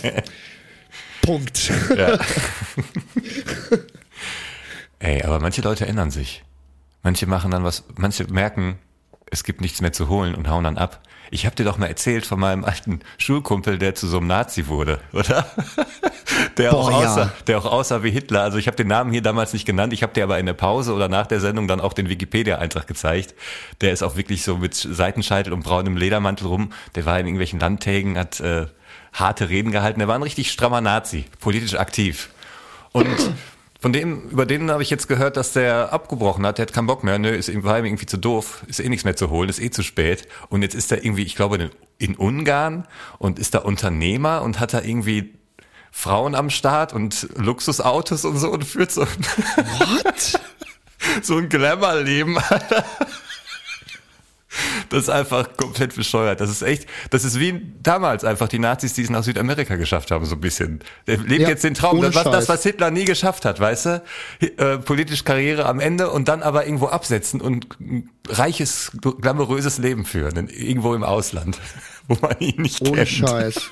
[1.21, 1.71] Punkt.
[4.99, 6.43] Ey, aber manche Leute ändern sich.
[7.07, 8.79] Manche machen dann was, manche merken,
[9.31, 10.99] es gibt nichts mehr zu holen und hauen dann ab.
[11.31, 14.67] Ich habe dir doch mal erzählt von meinem alten Schulkumpel, der zu so einem Nazi
[14.67, 15.49] wurde, oder?
[16.57, 17.09] Der auch, Boah, ja.
[17.09, 18.41] aussah, der auch aussah wie Hitler.
[18.41, 19.93] Also ich habe den Namen hier damals nicht genannt.
[19.93, 22.87] Ich habe dir aber in der Pause oder nach der Sendung dann auch den Wikipedia-Eintrag
[22.87, 23.35] gezeigt.
[23.79, 26.73] Der ist auch wirklich so mit Seitenscheitel und braunem Ledermantel rum.
[26.95, 28.65] Der war in irgendwelchen Landtägen, hat äh,
[29.13, 29.99] harte Reden gehalten.
[29.99, 32.31] Der war ein richtig strammer Nazi, politisch aktiv.
[32.91, 33.07] Und
[33.79, 36.87] von dem, über den habe ich jetzt gehört, dass der abgebrochen hat, der hat keinen
[36.87, 39.29] Bock mehr, nö, ist ihm, war ihm irgendwie zu doof, ist eh nichts mehr zu
[39.29, 40.27] holen, ist eh zu spät.
[40.49, 42.87] Und jetzt ist er irgendwie, ich glaube, in, in Ungarn
[43.19, 45.35] und ist da Unternehmer und hat da irgendwie
[45.91, 50.39] Frauen am Start und Luxusautos und so und führt so ein, What?
[51.21, 52.37] so ein Glamour-Leben.
[54.89, 56.39] Das ist einfach komplett bescheuert.
[56.41, 60.11] Das ist echt, das ist wie damals einfach die Nazis, die es nach Südamerika geschafft
[60.11, 60.79] haben, so ein bisschen.
[61.07, 63.85] Der lebt Ja, jetzt den Traum, das, was, das, was Hitler nie geschafft hat, weißt
[63.85, 64.03] du?
[64.39, 68.91] Äh, politisch Karriere am Ende und dann aber irgendwo absetzen und ein reiches,
[69.21, 71.59] glamouröses Leben führen, irgendwo im Ausland,
[72.07, 73.09] wo man ihn nicht Ohne kennt.
[73.09, 73.61] Scheiß.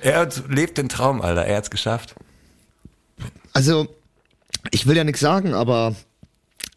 [0.00, 1.44] Er lebt den Traum, Alter.
[1.44, 2.14] Er hat's geschafft.
[3.52, 3.94] Also,
[4.70, 5.94] ich will ja nichts sagen, aber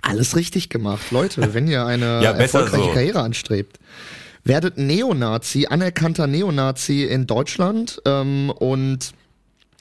[0.03, 1.11] alles richtig gemacht.
[1.11, 2.91] Leute, wenn ihr eine Ja, erfolgreiche so.
[2.91, 3.79] Karriere anstrebt,
[4.43, 9.13] werdet Neonazi, anerkannter Neonazi in Deutschland ähm, und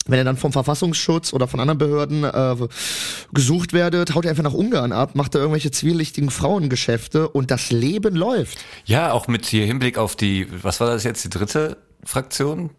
[0.07, 2.57] wenn ihr dann vom Verfassungsschutz oder von anderen Behörden äh,
[3.33, 7.71] gesucht werdet, haut ihr einfach nach Ungarn ab, macht da irgendwelche zwielichtigen Frauengeschäfte und das
[7.71, 8.59] Leben läuft.
[8.85, 12.71] Ja, auch mit hier Hinblick auf die, was war das jetzt, die dritte Fraktion?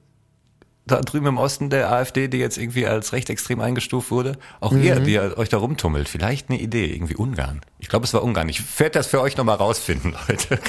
[0.85, 4.37] Da drüben im Osten der AfD, die jetzt irgendwie als rechtsextrem eingestuft wurde.
[4.59, 5.03] Auch ihr, Mhm.
[5.05, 6.09] die ihr euch da rumtummelt.
[6.09, 7.61] Vielleicht eine Idee, irgendwie Ungarn.
[7.79, 8.49] Ich glaube, es war Ungarn.
[8.49, 10.59] Ich werde das für euch nochmal rausfinden, Leute.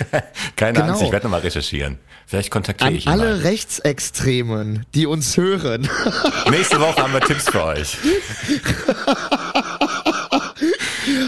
[0.55, 0.91] Keine Genau.
[0.93, 1.99] Angst, ich werde nochmal recherchieren.
[2.27, 3.41] Vielleicht kontaktiere An ich ihn alle mal.
[3.41, 5.89] Rechtsextremen, die uns hören.
[6.51, 7.99] Nächste Woche haben wir Tipps für euch.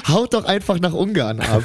[0.09, 1.63] Haut doch einfach nach Ungarn ab.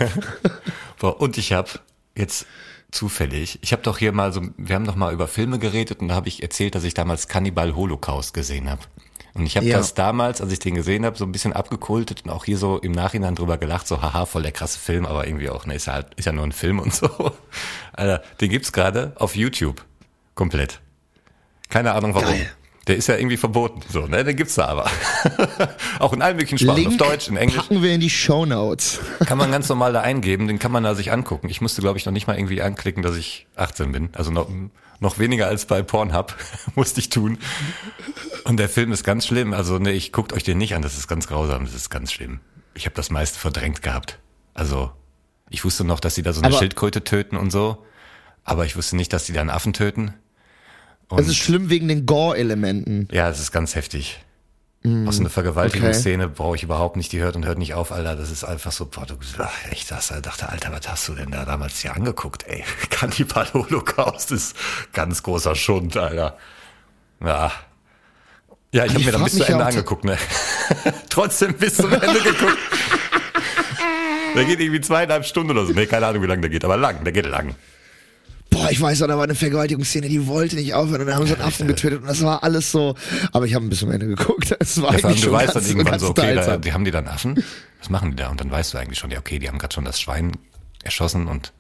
[1.00, 1.70] Boah, und ich habe
[2.18, 2.46] jetzt
[2.92, 6.10] zufällig, ich habe doch hier mal so, wir haben doch mal über Filme geredet und
[6.10, 8.82] da habe ich erzählt, dass ich damals Cannibal Holocaust gesehen habe.
[9.34, 9.78] Und ich habe Ja.
[9.78, 12.80] das damals, als ich den gesehen habe, so ein bisschen abgekultet und auch hier so
[12.80, 15.88] im Nachhinein drüber gelacht, so haha, voll der krasse Film, aber irgendwie auch, ne, ist
[15.88, 17.08] ja halt, ist ja nur ein Film und so.
[17.94, 19.86] Alter, den gibt's gerade auf YouTube.
[20.36, 20.82] Komplett.
[21.70, 22.28] Keine Ahnung warum.
[22.28, 22.52] Geil.
[22.92, 24.92] Der ist ja irgendwie verboten, so, ne, den gibt's da aber.
[26.00, 27.56] auch in allen möglichen Sprachen, Link auf Deutsch, in Englisch.
[27.56, 29.00] packen wir in die Shownotes.
[29.26, 31.48] Kann man ganz normal da eingeben, den kann man da sich angucken.
[31.48, 34.10] Ich musste, glaube ich, noch nicht mal irgendwie anklicken, dass ich 18 bin.
[34.12, 34.50] Also noch,
[35.00, 36.36] noch weniger als bei Pornhub
[36.76, 37.38] musste ich tun.
[38.44, 39.54] Und der Film ist ganz schlimm.
[39.54, 42.12] Also ne, ich guckt euch den nicht an, das ist ganz grausam, das ist ganz
[42.12, 42.42] schlimm.
[42.74, 44.20] Ich habe das meiste verdrängt gehabt.
[44.54, 44.92] Also
[45.50, 47.86] ich wusste noch, dass sie da so eine Aber- Schildkröte töten und so.
[48.44, 50.14] Aber ich wusste nicht, dass die da einen Affen töten.
[51.18, 53.08] Das ist schlimm wegen den Gore-Elementen.
[53.12, 54.20] Ja, es ist ganz heftig.
[54.84, 58.16] Auch so eine Vergewaltigungsszene brauche ich überhaupt nicht, die hört und hört nicht auf, Alter.
[58.16, 60.10] Das ist einfach so, boah, du ach, echt das.
[60.10, 62.64] Ich dachte, Alter, was hast du denn da damals hier angeguckt, ey?
[62.90, 64.56] Kannibal Holocaust ist
[64.92, 66.36] ganz großer Schund, Alter.
[67.24, 67.52] Ja.
[68.74, 70.18] Ja, ich habe mir dann bis zu Ende angeguckt, ne?
[71.10, 72.58] Trotzdem bis zum Ende geguckt.
[74.36, 75.74] Der geht irgendwie zweieinhalb Stunden oder so.
[75.74, 77.54] Nee, keine Ahnung, wie lange der geht, aber lang, der geht lang.
[78.52, 81.26] Boah, ich weiß noch, da war eine Vergewaltigungsszene, die wollte nicht aufhören und dann haben
[81.26, 82.96] sie einen Affen getötet und das war alles so.
[83.32, 84.56] Aber ich habe bis zum Ende geguckt.
[84.60, 86.86] Es war Ja, eigentlich du schon weißt ganz, dann irgendwann so, okay, da, die haben
[86.86, 87.44] die dann Affen?
[87.80, 88.30] Was machen die da?
[88.30, 90.34] Und dann weißt du eigentlich schon, ja, okay, die haben gerade schon das Schwein
[90.84, 91.54] erschossen und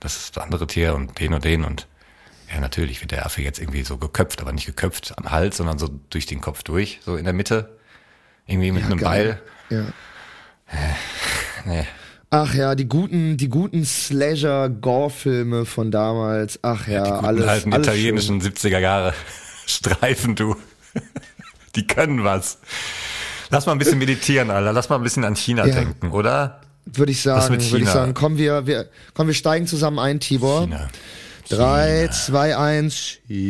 [0.00, 1.86] das ist das andere Tier und den und den und
[2.52, 5.78] ja, natürlich wird der Affe jetzt irgendwie so geköpft, aber nicht geköpft am Hals, sondern
[5.78, 7.76] so durch den Kopf durch, so in der Mitte.
[8.46, 9.40] Irgendwie mit einem geil.
[9.68, 9.84] Beil.
[9.84, 9.86] Ja.
[11.64, 11.86] Nee.
[12.30, 16.58] Ach ja, die guten, die guten Slasher-Gore-Filme von damals.
[16.62, 17.46] Ach ja, Die guten alles.
[17.46, 19.14] alten alles italienischen 70er Jahre
[19.66, 20.56] Streifen, du.
[21.76, 22.58] Die können was.
[23.50, 24.72] Lass mal ein bisschen meditieren, Alter.
[24.72, 25.74] Lass mal ein bisschen an China Ja.
[25.76, 26.60] denken, oder?
[26.84, 27.90] Würde ich sagen, würde ich China?
[27.92, 30.62] sagen, komm wir, wir, komm, wir steigen zusammen ein, Tibor.
[30.62, 30.88] China.
[31.48, 33.18] Drei, zwei, eins.
[33.30, 33.46] Yeah.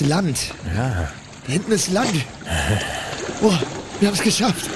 [0.00, 0.54] Ist Land.
[0.74, 1.12] Ja.
[1.46, 2.12] Da hinten ist Land.
[3.40, 3.60] Boah,
[4.00, 4.68] wir haben es geschafft.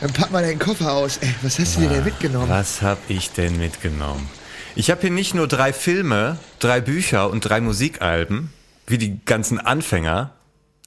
[0.00, 1.18] Dann pack mal deinen Koffer aus.
[1.18, 2.48] Ey, was hast du dir denn mitgenommen?
[2.48, 4.28] Was habe ich denn mitgenommen?
[4.74, 8.52] Ich habe hier nicht nur drei Filme, drei Bücher und drei Musikalben,
[8.86, 10.32] wie die ganzen Anfänger.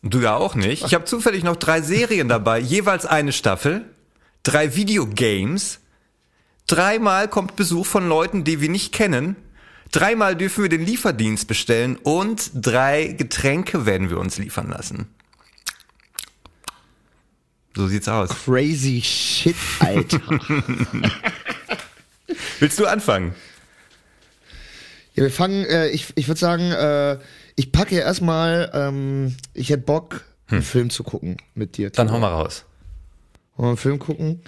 [0.01, 0.83] Du ja auch nicht.
[0.83, 3.85] Ich habe zufällig noch drei Serien dabei, jeweils eine Staffel,
[4.43, 5.79] drei Videogames,
[6.67, 9.37] dreimal kommt Besuch von Leuten, die wir nicht kennen,
[9.95, 15.07] dreimal dürfen wir den Lieferdienst bestellen und drei Getränke werden wir uns liefern lassen.
[17.75, 18.29] So sieht's aus.
[18.29, 20.21] Crazy shit, Alter.
[22.59, 23.35] Willst du anfangen?
[25.15, 27.17] ja, wir fangen, äh, ich, ich würde sagen, äh,
[27.55, 31.89] ich packe ja erstmal, ähm, ich hätte Bock, einen Film zu gucken mit dir.
[31.89, 32.65] Dann hau mal raus.
[33.55, 34.41] Wollen wir einen Film gucken?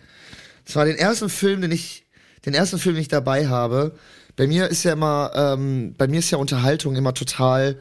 [0.66, 2.06] Zwar den ersten Film, den ich,
[2.46, 3.98] den ersten Film, den ich dabei habe.
[4.38, 7.78] Bei mir ist ja immer, ähm, bei mir ist ja Unterhaltung immer total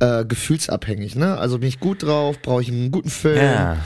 [0.00, 1.16] äh, gefühlsabhängig.
[1.16, 1.36] Ne?
[1.36, 3.44] Also bin ich gut drauf, brauche ich einen guten Film.
[3.44, 3.76] Ja.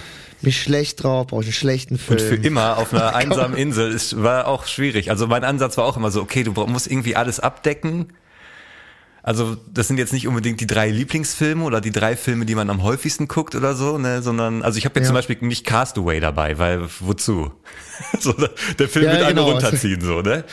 [0.43, 2.19] Bin ich schlecht drauf, brauche ich einen schlechten Film.
[2.19, 5.11] Und für immer auf einer einsamen Insel ist, war auch schwierig.
[5.11, 8.13] Also mein Ansatz war auch immer so, okay, du musst irgendwie alles abdecken.
[9.23, 12.71] Also das sind jetzt nicht unbedingt die drei Lieblingsfilme oder die drei Filme, die man
[12.71, 15.09] am häufigsten guckt oder so, ne, sondern also ich habe jetzt Ja.
[15.09, 17.53] zum Beispiel nicht Castaway dabei, weil wozu?
[18.19, 18.33] so,
[18.79, 19.51] der Film Ja, wird genau.
[19.51, 20.45] runterziehen, so, ne?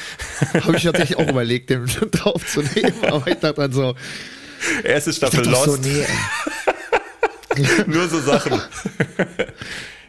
[0.53, 2.93] Habe ich tatsächlich auch überlegt, den drauf zu nehmen.
[3.03, 3.95] Aber ich dachte dann so,
[4.84, 6.06] Erste Staffel doch so, Lost, nee,
[7.88, 8.62] nur so Sachen.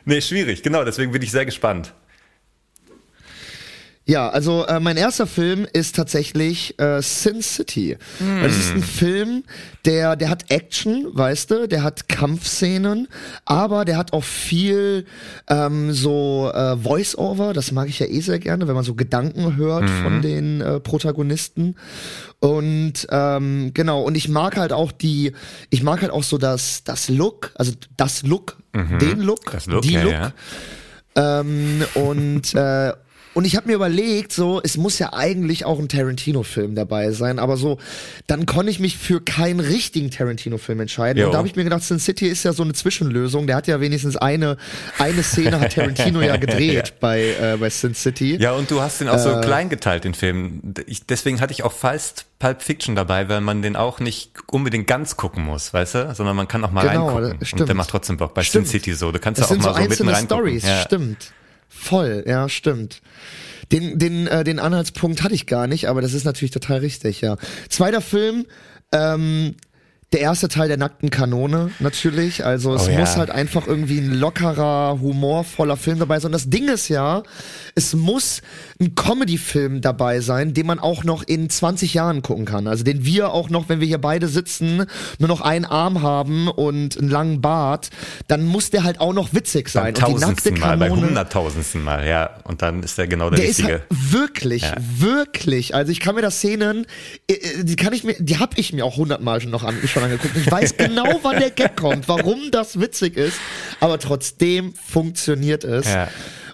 [0.05, 1.95] nee, schwierig, genau, deswegen bin ich sehr gespannt.
[4.09, 7.99] Ja, also äh, mein erster Film ist tatsächlich äh, Sin City.
[8.43, 9.45] Das ist ein Film,
[9.85, 13.09] der der hat Action, weißt du, der hat Kampfszenen,
[13.45, 15.05] aber der hat auch viel
[15.47, 17.53] ähm, so äh, Voice-Over.
[17.53, 20.81] Das mag ich ja eh sehr gerne, wenn man so Gedanken hört von den äh,
[20.81, 21.77] Protagonisten.
[22.41, 25.33] Und ähm, genau, und ich mag halt auch die,
[25.69, 29.83] ich mag halt auch so das das Look, also das Look, den Look, Das Look,
[29.83, 30.13] die ja, Look.
[30.13, 30.33] ja.
[31.41, 32.93] Ähm, und, äh,
[33.39, 37.39] und ich habe mir überlegt, so, es muss ja eigentlich auch ein Tarantino-Film dabei sein,
[37.39, 37.79] aber so,
[38.27, 41.21] dann konnte ich mich für keinen richtigen Tarantino-Film entscheiden.
[41.21, 41.27] Jo.
[41.27, 43.47] Und da habe ich mir gedacht, Sin City ist ja so eine Zwischenlösung.
[43.47, 44.57] Der hat ja wenigstens eine,
[44.99, 48.37] eine Szene hat Tarantino ja gedreht bei, äh, bei Sin City.
[48.41, 49.41] Ja, und du hast den auch so Äh.
[49.41, 50.75] klein geteilt, den Film.
[50.87, 54.89] Ich, deswegen hatte ich auch fast Pulp Fiction dabei, weil man den auch nicht unbedingt
[54.89, 56.15] ganz gucken muss, weißt du?
[56.17, 57.47] Sondern man kann auch mal Genau, reingucken.
[57.47, 57.61] stimmt.
[57.63, 58.35] Und der macht trotzdem Bock.
[58.35, 58.67] Bei Stimmt.
[58.67, 59.13] Sin City so.
[59.13, 60.61] Du kannst Das da auch sind so mal so mitten einzelne reingucken.
[60.61, 60.81] Stories, Ja.
[60.83, 61.33] stimmt.
[61.69, 63.01] Voll, ja, stimmt.
[63.73, 67.21] Den, den, äh, den Anhaltspunkt hatte ich gar nicht, aber das ist natürlich total richtig,
[67.21, 67.37] ja.
[67.69, 68.47] Zweiter Film,
[68.93, 69.55] ähm,
[70.13, 72.45] der erste Teil der nackten Kanone, natürlich.
[72.45, 72.99] Also es Oh ja.
[73.01, 76.29] muss halt einfach irgendwie ein lockerer, humorvoller Film dabei sein.
[76.29, 77.23] Und das Ding ist ja,
[77.75, 78.41] es muss
[78.81, 82.67] ein Comedy-Film dabei sein, den man auch noch in 20 Jahren gucken kann.
[82.69, 84.87] Also den wir auch noch, wenn wir hier beide sitzen,
[85.19, 87.91] nur noch einen Arm haben und einen langen Bart,
[88.29, 90.05] dann muss der halt auch noch witzig Beim sein.
[90.07, 91.07] Und die nackte Mal, beim Kanone.
[91.09, 92.31] hunderttausendsten Mal, ja.
[92.45, 93.81] Und dann ist der genau der, Der ist richtige.
[93.81, 94.75] halt wirklich, Ja.
[94.79, 95.75] wirklich.
[95.75, 96.87] Also ich kann mir das Szenen,
[97.31, 99.77] äh, äh, die kann ich mir, die habe ich mir auch hundertmal schon noch an,
[99.99, 100.37] schon angeguckt.
[100.37, 103.39] Ich weiß genau, wann der Gag kommt, warum das witzig ist,
[103.81, 105.87] aber trotzdem funktioniert es.
[105.87, 106.09] Ja.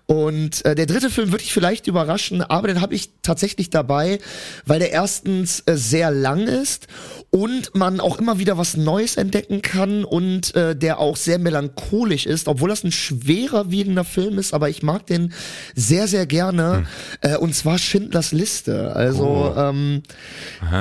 [0.07, 4.19] Und äh, der dritte Film würde ich vielleicht überraschen, aber den habe ich tatsächlich dabei,
[4.67, 6.89] weil der erstens äh, sehr lang ist
[7.35, 12.27] und man auch immer wieder was Neues entdecken kann und äh, der auch sehr melancholisch
[12.27, 15.33] ist, obwohl das ein schwerer wiegender Film ist, aber ich mag den
[15.75, 16.87] sehr, sehr gerne.
[17.23, 18.95] Äh, und zwar Schindlers Liste.
[18.95, 19.59] Also Oh.
[19.59, 20.05] ähm,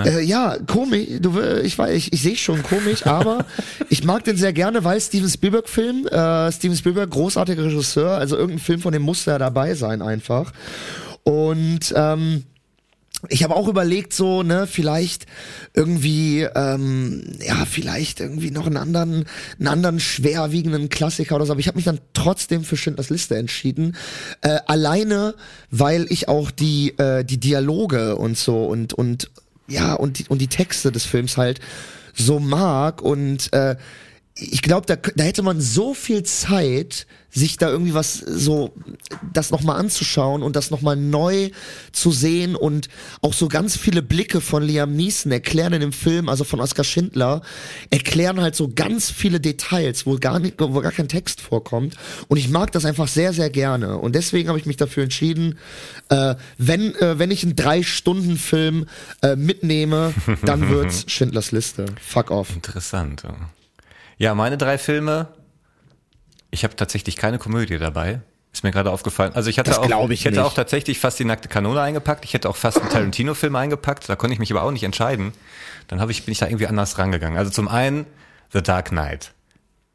[0.05, 3.47] äh, ja, komisch, du, ich ich, ich sehe schon komisch, aber
[3.89, 8.37] ich mag den sehr gerne, weil Steven Spielberg Film, äh, Steven Spielberg, großartiger Regisseur, also
[8.37, 10.51] irgendein Film von dem muss ja dabei sein einfach.
[11.23, 12.43] Und ähm,
[13.29, 15.25] ich habe auch überlegt, so, ne, vielleicht
[15.73, 19.25] irgendwie, ähm, ja, vielleicht irgendwie noch einen anderen,
[19.59, 21.53] einen anderen schwerwiegenden Klassiker oder so.
[21.53, 23.95] Aber ich habe mich dann trotzdem für Schindlers Liste entschieden.
[24.41, 25.35] Äh, alleine,
[25.71, 29.29] weil ich auch die, äh, die Dialoge und so und, und,
[29.67, 31.59] ja, und die, und die Texte des Films halt
[32.13, 33.75] so mag und, äh,
[34.35, 38.73] ich glaube, da, da hätte man so viel Zeit, sich da irgendwie was so,
[39.31, 41.49] das nochmal anzuschauen und das nochmal neu
[41.91, 42.89] zu sehen und
[43.21, 46.83] auch so ganz viele Blicke von Liam Neeson erklären in dem Film, also von Oskar
[46.83, 47.41] Schindler,
[47.89, 51.95] erklären halt so ganz viele Details, wo gar nicht, wo gar kein Text vorkommt.
[52.27, 53.97] Und ich mag das einfach sehr, sehr gerne.
[53.97, 55.57] Und deswegen habe ich mich dafür entschieden,
[56.09, 58.85] äh, wenn, äh, wenn ich einen Drei-Stunden-Film
[59.21, 61.85] äh, mitnehme, dann wird's Schindlers Liste.
[61.99, 62.55] Fuck off.
[62.55, 63.23] Interessant.
[63.23, 63.35] ja.
[64.17, 65.27] Ja, meine drei Filme.
[66.51, 68.21] Ich habe tatsächlich keine Komödie dabei.
[68.51, 69.33] Ist mir gerade aufgefallen.
[69.33, 70.45] Also ich hatte Das auch, glaub ich hätte nicht.
[70.45, 72.23] auch tatsächlich fast die nackte Kanone eingepackt.
[72.23, 74.07] Ich hätte auch fast einen Tarantino-Film eingepackt.
[74.07, 75.31] Da konnte ich mich aber auch nicht entscheiden.
[75.87, 77.37] Dann habe ich bin ich da irgendwie anders rangegangen.
[77.39, 78.05] Also zum einen
[78.51, 79.33] The Dark Knight,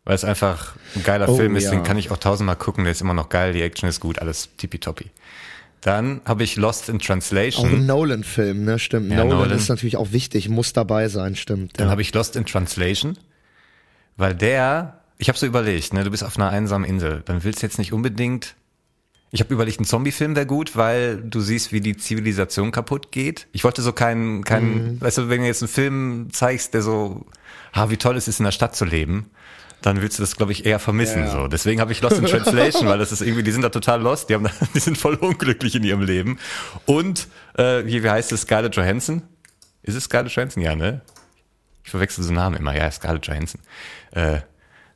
[0.04, 1.64] weil es einfach ein geiler Oh, Film ist.
[1.64, 1.70] ja.
[1.70, 2.82] Den kann ich auch tausendmal gucken.
[2.82, 3.52] Der ist immer noch geil.
[3.52, 5.06] Die Action ist gut, alles tippitoppi.
[5.80, 7.64] Dann habe ich Lost in Translation.
[7.68, 8.80] Auch ein Nolan-Film, ne?
[8.80, 9.12] Stimmt.
[9.12, 9.56] Ja, Nolan, Nolan.
[9.56, 11.78] ist natürlich auch wichtig, muss dabei sein, stimmt.
[11.78, 11.90] Dann Ja.
[11.92, 13.16] habe ich Lost in Translation,
[14.18, 17.62] weil der, ich habe so überlegt, ne, du bist auf einer einsamen Insel, dann willst
[17.62, 18.54] du jetzt nicht unbedingt.
[19.30, 23.46] Ich habe überlegt, ein Zombie-Film wäre gut, weil du siehst, wie die Zivilisation kaputt geht.
[23.52, 25.00] Ich wollte so keinen, keinen, Mhm.
[25.00, 27.26] weißt du, wenn du jetzt einen Film zeigst, der so,
[27.74, 29.30] ha, wie toll es ist, in der Stadt zu leben,
[29.82, 31.20] dann willst du das, glaube ich, eher vermissen.
[31.24, 31.30] Ja.
[31.30, 34.00] So, deswegen habe ich Lost in Translation, weil das ist irgendwie, die sind da total
[34.00, 36.38] lost, die haben, da- die sind voll unglücklich in ihrem Leben.
[36.86, 39.22] Und äh, wie, wie heißt es, Scarlett Johansson?
[39.82, 40.62] Ist es Scarlett Johansson?
[40.62, 41.02] Ja, ne?
[41.88, 42.76] Ich verwechsel so Namen immer.
[42.76, 43.62] Ja, Scarlett Johansson.
[44.10, 44.40] Äh,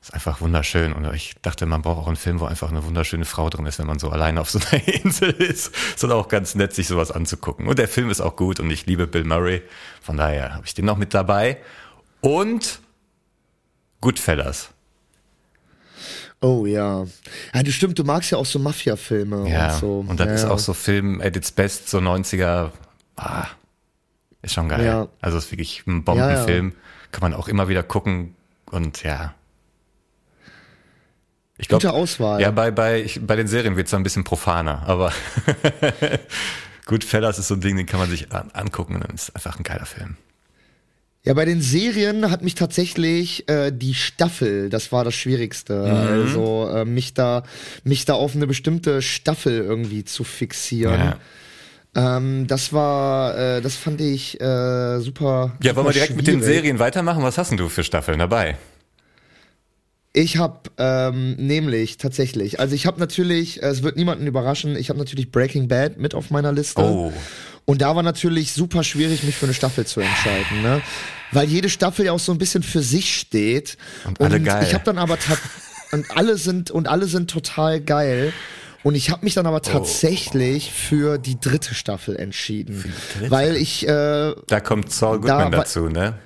[0.03, 0.93] ist einfach wunderschön.
[0.93, 3.79] Und ich dachte, man braucht auch einen Film, wo einfach eine wunderschöne Frau drin ist,
[3.79, 5.75] wenn man so alleine auf so einer Insel ist.
[5.75, 7.67] Ist dann auch ganz nett, sich sowas anzugucken.
[7.67, 9.63] Und der Film ist auch gut und ich liebe Bill Murray.
[10.03, 11.57] Von daher habe ich den noch mit dabei.
[12.21, 12.81] Und
[14.03, 14.69] Goodfellas.
[16.43, 17.07] Oh ja.
[17.55, 20.05] Ja, du stimmt, du magst ja auch so Mafia-Filme Ja, und so.
[20.07, 22.71] und das ja, ist auch so Film at its best, so 90er.
[23.17, 23.47] Ah,
[24.43, 24.85] ist schon geil.
[24.85, 25.09] Ja.
[25.21, 26.75] Also ist wirklich ein Bombenfilm.
[27.13, 28.35] Kann man auch immer wieder gucken.
[28.71, 29.35] Und ja.
[31.59, 32.41] Ich Gute glaube, Auswahl.
[32.41, 35.13] ja, bei, bei, ich, bei den Serien wird es ein bisschen profaner, aber
[36.87, 39.59] Goodfellas ist so ein Ding, den kann man sich an, angucken und dann ist einfach
[39.59, 40.17] ein geiler Film.
[41.25, 45.75] Ja, bei den Serien hat mich tatsächlich äh, die Staffel, das war das Schwierigste.
[45.75, 46.23] Mhm.
[46.25, 47.45] Also äh, mich da,
[47.85, 50.99] mich da auf eine bestimmte Staffel irgendwie zu fixieren.
[50.99, 51.17] Ja.
[51.95, 55.57] Ähm, das war, äh, das fand ich äh, super.
[55.63, 56.55] Ja, wollen wir super direkt mit den schwierig.
[56.55, 57.23] Serien weitermachen?
[57.23, 58.57] Was hast denn du für Staffeln dabei?
[60.15, 64.99] Ich habe ähm, nämlich tatsächlich, also ich habe natürlich, es wird niemanden überraschen, ich habe
[64.99, 66.83] natürlich Breaking Bad mit auf meiner Liste.
[66.83, 67.13] Oh.
[67.65, 70.83] Und da war natürlich super schwierig, mich für eine Staffel zu entscheiden, ne?
[71.31, 73.79] Weil jede Staffel ja auch so ein bisschen für sich steht.
[74.05, 74.65] Und alle geil.
[74.67, 75.17] Ich habe dann aber
[75.93, 78.35] und alle sind und alle sind total geil.
[78.83, 80.77] Und ich habe mich dann aber tatsächlich oh.
[80.89, 82.93] für die dritte Staffel entschieden.
[83.29, 83.87] Weil ich.
[83.87, 86.19] Äh, da kommt Saul Goodman da, dazu, ne?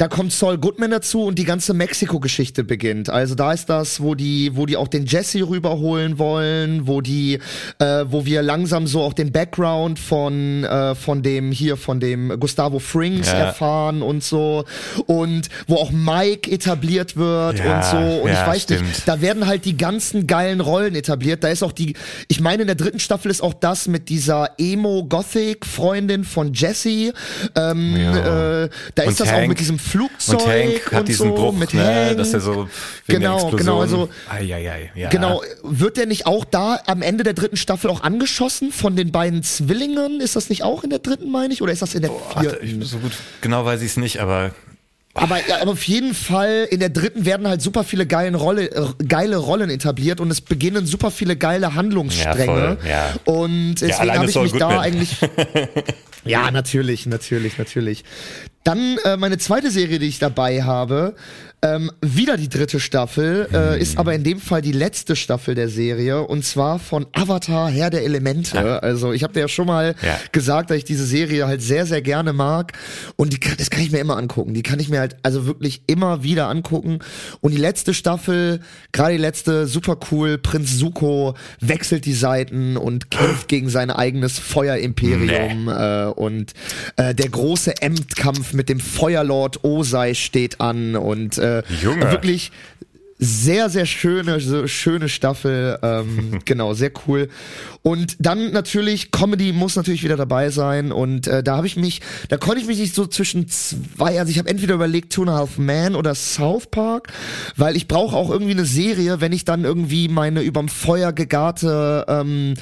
[0.00, 3.10] Da kommt Saul Goodman dazu und die ganze Mexiko-Geschichte beginnt.
[3.10, 7.38] Also da ist das, wo die, wo die auch den Jesse rüberholen wollen, wo die,
[7.78, 12.40] äh, wo wir langsam so auch den Background von äh, von dem hier von dem
[12.40, 13.40] Gustavo Frings ja.
[13.40, 14.64] erfahren und so
[15.04, 18.22] und wo auch Mike etabliert wird ja, und so.
[18.22, 18.88] Und ja, ich weiß stimmt.
[18.88, 21.44] nicht, da werden halt die ganzen geilen Rollen etabliert.
[21.44, 21.94] Da ist auch die,
[22.28, 26.54] ich meine in der dritten Staffel ist auch das mit dieser Emo Gothic Freundin von
[26.54, 27.12] Jesse.
[27.54, 29.42] Ähm, äh, da ist und das Hank.
[29.42, 32.18] auch mit diesem Flugzeug und Hank hat diesen so, Bruch, mit ne, Hank.
[32.18, 32.68] dass er so
[33.06, 35.08] genau, genau, also ai, ai, ai, ja.
[35.08, 39.12] genau, wird der nicht auch da am Ende der dritten Staffel auch angeschossen von den
[39.12, 40.20] beiden Zwillingen?
[40.20, 42.22] Ist das nicht auch in der dritten, meine ich, oder ist das in der oh,
[42.38, 42.82] vierten?
[42.82, 44.52] So gut, genau weiß ich es nicht, aber
[45.14, 48.70] aber, ja, aber auf jeden Fall, in der dritten werden halt super viele geile, Rolle,
[48.70, 52.78] äh, geile Rollen etabliert und es beginnen super viele geile Handlungsstränge.
[52.84, 53.14] Ja, ja.
[53.24, 55.16] Und deswegen ja, habe ich mich da eigentlich.
[56.24, 58.04] ja, natürlich, natürlich, natürlich.
[58.64, 61.14] Dann äh, meine zweite Serie, die ich dabei habe,
[61.62, 63.80] ähm, wieder die dritte Staffel, äh, hm.
[63.80, 67.90] ist aber in dem Fall die letzte Staffel der Serie und zwar von Avatar Herr
[67.90, 68.56] der Elemente.
[68.56, 68.78] Ja.
[68.78, 70.18] Also ich habe dir ja schon mal ja.
[70.32, 72.72] gesagt, dass ich diese Serie halt sehr, sehr gerne mag
[73.16, 74.54] und die kann, das kann ich mir immer angucken.
[74.54, 77.00] Die kann ich mir halt also wirklich immer wieder angucken.
[77.40, 78.60] Und die letzte Staffel,
[78.92, 80.38] gerade die letzte, super cool.
[80.38, 85.70] Prinz Zuko wechselt die Seiten und kämpft gegen sein eigenes Feuerimperium nee.
[85.70, 86.54] äh, und
[86.96, 92.10] äh, der große Endkampf mit dem Feuerlord Osei steht an und äh, äh, Junge.
[92.10, 92.52] wirklich
[93.22, 95.78] sehr, sehr schöne, so schöne Staffel.
[95.82, 97.28] Ähm, genau, sehr cool.
[97.82, 100.90] Und dann natürlich, Comedy muss natürlich wieder dabei sein.
[100.90, 104.30] Und äh, da habe ich mich, da konnte ich mich nicht so zwischen zwei, also
[104.30, 107.08] ich habe entweder überlegt Two and a Half Man oder South Park,
[107.56, 112.06] weil ich brauche auch irgendwie eine Serie, wenn ich dann irgendwie meine überm Feuer gegarte
[112.08, 112.54] ähm,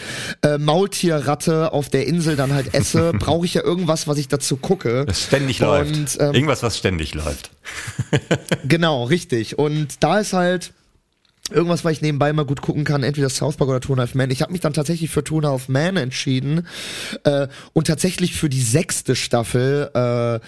[0.42, 4.56] äh, Maultierratte auf der Insel dann halt esse, brauche ich ja irgendwas, was ich dazu
[4.56, 5.04] gucke.
[5.06, 6.20] Das ständig Und, läuft.
[6.20, 7.50] Ähm, Irgendwas, was ständig läuft.
[8.64, 9.58] genau, richtig.
[9.58, 10.47] Und da ist halt
[11.50, 14.02] irgendwas, weil ich nebenbei mal gut gucken kann, entweder South Park oder Two and a
[14.02, 14.30] Half Man.
[14.30, 16.66] Ich habe mich dann tatsächlich für Two and a Half Man entschieden
[17.24, 19.90] äh, und tatsächlich für die sechste Staffel.
[19.94, 20.40] Äh,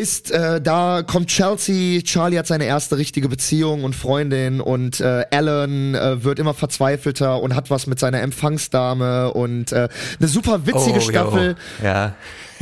[0.00, 5.26] ist, äh, da kommt Chelsea, Charlie hat seine erste richtige Beziehung und Freundin und äh,
[5.30, 10.66] Alan äh, wird immer verzweifelter und hat was mit seiner Empfangsdame und äh, eine super
[10.66, 11.56] witzige oh, Staffel.
[11.80, 11.86] Jo.
[11.86, 12.14] Ja.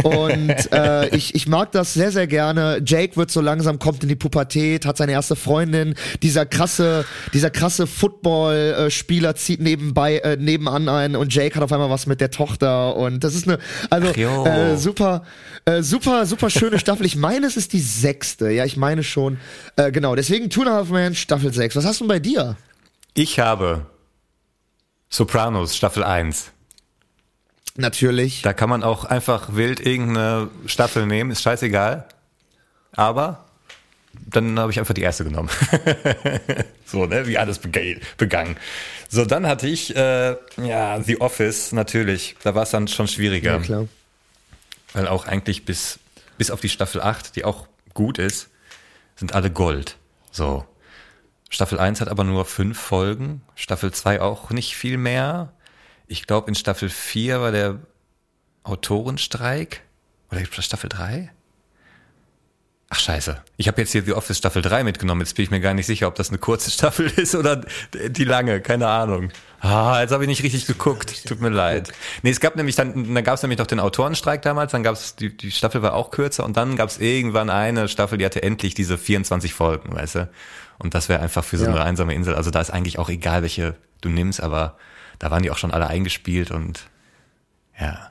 [0.02, 2.80] Und äh, ich, ich mag das sehr, sehr gerne.
[2.84, 5.94] Jake wird so langsam, kommt in die Pubertät, hat seine erste Freundin.
[6.22, 11.90] Dieser krasse, dieser krasse Football-Spieler zieht nebenbei, äh, nebenan ein und Jake hat auf einmal
[11.90, 12.96] was mit der Tochter.
[12.96, 13.58] Und das ist eine,
[13.90, 15.22] also äh, super,
[15.64, 17.06] äh, super, super schöne Staffel.
[17.06, 18.50] Ich meine, es ist die sechste.
[18.50, 19.38] Ja, ich meine schon.
[19.76, 21.76] Äh, genau, deswegen Two and a Half Man, Staffel 6.
[21.76, 22.56] Was hast du bei dir?
[23.14, 23.87] Ich habe
[25.08, 26.52] Sopranos, Staffel 1.
[27.78, 28.42] Natürlich.
[28.42, 32.06] Da kann man auch einfach wild irgendeine Staffel nehmen, ist scheißegal.
[32.92, 33.44] Aber
[34.12, 35.48] dann habe ich einfach die erste genommen.
[36.84, 38.56] so, ne, wie alles begangen.
[39.08, 42.34] So, dann hatte ich, äh, ja, The Office, natürlich.
[42.42, 43.52] Da war es dann schon schwieriger.
[43.52, 43.88] Ja, klar.
[44.92, 46.00] Weil auch eigentlich bis,
[46.36, 48.48] bis auf die Staffel 8, die auch gut ist,
[49.14, 49.98] sind alle Gold.
[50.32, 50.66] So.
[51.48, 55.52] Staffel 1 hat aber nur fünf Folgen, Staffel 2 auch nicht viel mehr.
[56.09, 57.79] Ich glaube, in Staffel 4 war der
[58.64, 59.83] Autorenstreik.
[60.31, 61.31] Oder Staffel 3?
[62.90, 63.42] Ach scheiße.
[63.59, 65.21] Ich habe jetzt hier The Office Staffel 3 mitgenommen.
[65.21, 68.25] Jetzt bin ich mir gar nicht sicher, ob das eine kurze Staffel ist oder die
[68.25, 68.62] lange.
[68.62, 69.31] Keine Ahnung.
[69.61, 71.27] Ah, jetzt habe ich nicht richtig geguckt.
[71.27, 71.92] Tut mir leid.
[72.23, 74.94] Nee, es gab nämlich dann, dann gab es nämlich noch den Autorenstreik damals, dann gab
[74.94, 78.25] es, die, die Staffel war auch kürzer und dann gab es irgendwann eine Staffel, die
[78.25, 80.31] hatte endlich diese 24 Folgen, weißt du?
[80.79, 81.73] Und das wäre einfach für so ja.
[81.73, 82.37] eine einsame Insel.
[82.37, 84.76] Also da ist eigentlich auch egal, welche du nimmst, aber
[85.18, 86.88] da waren die auch schon alle eingespielt und
[87.78, 88.11] ja.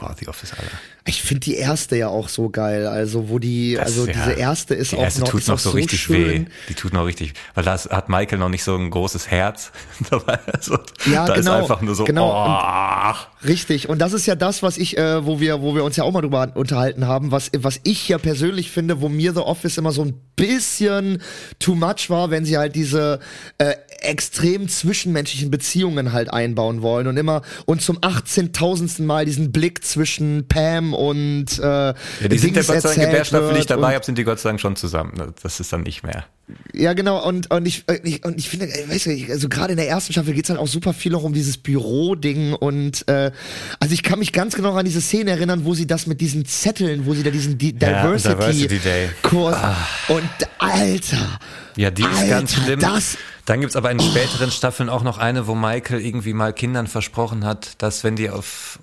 [0.00, 0.66] Boah, The Office, alle.
[1.04, 2.86] Ich finde die erste ja auch so geil.
[2.86, 5.58] Also, wo die, das, also ja, diese erste ist die auch erste noch, tut noch
[5.58, 6.46] so, so richtig schön.
[6.46, 6.50] weh.
[6.70, 9.72] Die tut noch richtig, weil da hat Michael noch nicht so ein großes Herz.
[10.10, 11.56] also, ja, da genau.
[11.56, 12.32] ist einfach nur so, genau.
[12.32, 13.10] oh.
[13.10, 13.90] Und, richtig.
[13.90, 16.12] Und das ist ja das, was ich, äh, wo wir, wo wir uns ja auch
[16.12, 19.92] mal drüber unterhalten haben, was, was ich ja persönlich finde, wo mir The Office immer
[19.92, 21.22] so ein bisschen
[21.58, 23.20] too much war, wenn sie halt diese
[23.58, 29.02] äh, extrem zwischenmenschlichen Beziehungen halt einbauen wollen und immer und zum 18.000.
[29.02, 31.94] Mal diesen Blick zwischen Pam und äh, ja,
[32.30, 34.24] die sind ja Gott sei Dank in der Staffel, die ich dabei habe, sind die
[34.24, 35.34] Gott sei Dank schon zusammen.
[35.42, 36.24] Das ist dann nicht mehr.
[36.72, 39.88] Ja, genau, und, und ich, ich und ich finde, weißt du, also gerade in der
[39.88, 43.30] ersten Staffel geht's halt auch super viel noch um dieses Büro-Ding und äh,
[43.78, 46.46] also ich kann mich ganz genau an diese Szene erinnern, wo sie das mit diesen
[46.46, 48.80] Zetteln, wo sie da diesen Di Diversity, ja, Diversity
[49.22, 49.76] Kurs ah.
[50.08, 50.28] und
[50.58, 51.38] Alter.
[51.76, 52.80] Ja, die ist Alter, ganz schlimm.
[52.80, 53.16] Das
[53.46, 57.44] Dann gibt's aber in späteren Staffeln auch noch eine, wo Michael irgendwie mal Kindern versprochen
[57.44, 58.78] hat, dass wenn die auf,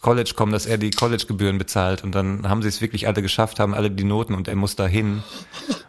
[0.00, 2.04] College kommen, dass er die Collegegebühren bezahlt.
[2.04, 4.76] Und dann haben sie es wirklich alle geschafft, haben alle die Noten und er muss
[4.76, 5.22] da hin.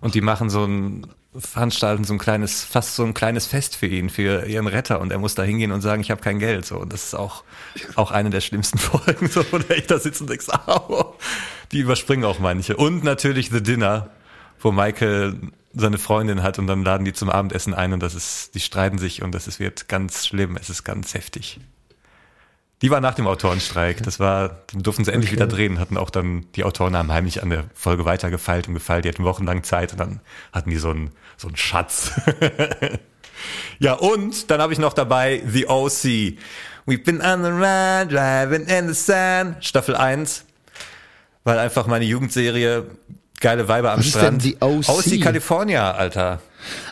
[0.02, 3.88] Und die machen so ein, veranstalten so ein kleines, fast so ein kleines Fest für
[3.88, 5.00] ihn, für ihren Retter.
[5.02, 6.66] Und er muss da hingehen und sagen, ich habe kein Geld.
[6.66, 7.44] So, und das ist auch,
[7.96, 11.16] auch eine der schlimmsten Folgen, so, wo ich da sitze und denkst, au,
[11.72, 12.76] die überspringen auch manche.
[12.78, 14.10] Und natürlich The Dinner,
[14.60, 15.36] wo Michael
[15.74, 18.98] seine Freundin hat und dann laden die zum Abendessen ein und das ist, die streiten
[18.98, 21.60] sich und das ist, wird ganz schlimm, es ist ganz heftig.
[22.84, 24.04] Die war nach dem Autorenstreik.
[24.04, 25.38] Das war, dann durften sie endlich Okay.
[25.40, 29.06] wieder drehen, hatten auch dann, die Autoren haben heimlich an der Folge weitergefeilt und gefeilt,
[29.06, 30.20] die hatten wochenlang Zeit und dann
[30.54, 32.12] hatten die so einen, so einen Schatz.
[33.80, 36.38] ja, und dann habe ich noch dabei The OC.
[36.86, 39.56] We've been on the run, driving in the sun.
[39.60, 40.46] Staffel 1.
[41.44, 42.86] Weil einfach meine Jugendserie,
[43.40, 44.44] geile Weiber am Was ist Strand.
[44.44, 44.90] denn The OC?
[44.90, 46.42] OC California, Alter.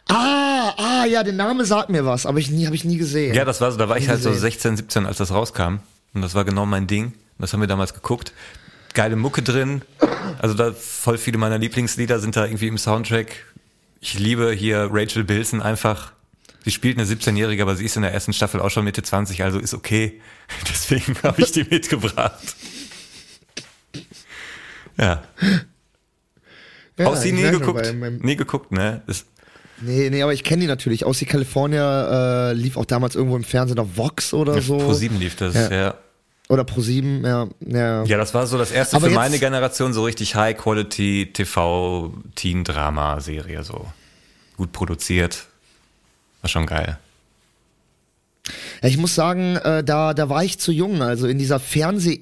[0.08, 3.34] Ah, ah, ja, der Name sagt mir was, aber ich nie, habe ich nie gesehen.
[3.34, 4.42] Ja, das war so, da war ich halt so gesehen.
[4.42, 5.80] 16, 17, als das rauskam.
[6.14, 7.06] Und das war genau mein Ding.
[7.06, 8.32] Und das haben wir damals geguckt.
[8.94, 9.82] Geile Mucke drin.
[10.40, 13.36] Also da voll viele meiner Lieblingslieder sind da irgendwie im Soundtrack.
[14.00, 16.14] Ich liebe hier Rachel Bilson einfach.
[16.64, 19.44] Sie spielt eine 17-Jährige, aber sie ist in der ersten Staffel auch schon Mitte 20,
[19.44, 20.22] also ist okay.
[20.70, 22.56] Deswegen habe ich die mitgebracht.
[24.98, 25.24] Ja.
[26.98, 27.94] ja, Auch sie nie geguckt.
[28.24, 29.02] Nie geguckt, ne?
[29.08, 29.28] Ist,
[29.82, 31.06] Nee, nee, aber ich kenne die natürlich.
[31.06, 34.78] Aus die California äh, lief auch damals irgendwo im Fernsehen auf Vox oder so.
[34.78, 35.72] Pro 7 lief das, Ja.
[35.72, 35.96] ja.
[36.48, 37.48] Oder Pro 7, ja.
[37.60, 43.64] Ja, Ja, das war so das erste Aber für meine Generation so richtig High-Quality TV-Teen-Drama-Serie,
[43.64, 43.88] so
[44.56, 45.48] gut produziert.
[46.42, 47.00] War schon geil.
[48.84, 51.02] Ja, ich muss sagen, äh, da, da war ich zu jung.
[51.02, 52.22] Also in dieser Fernseh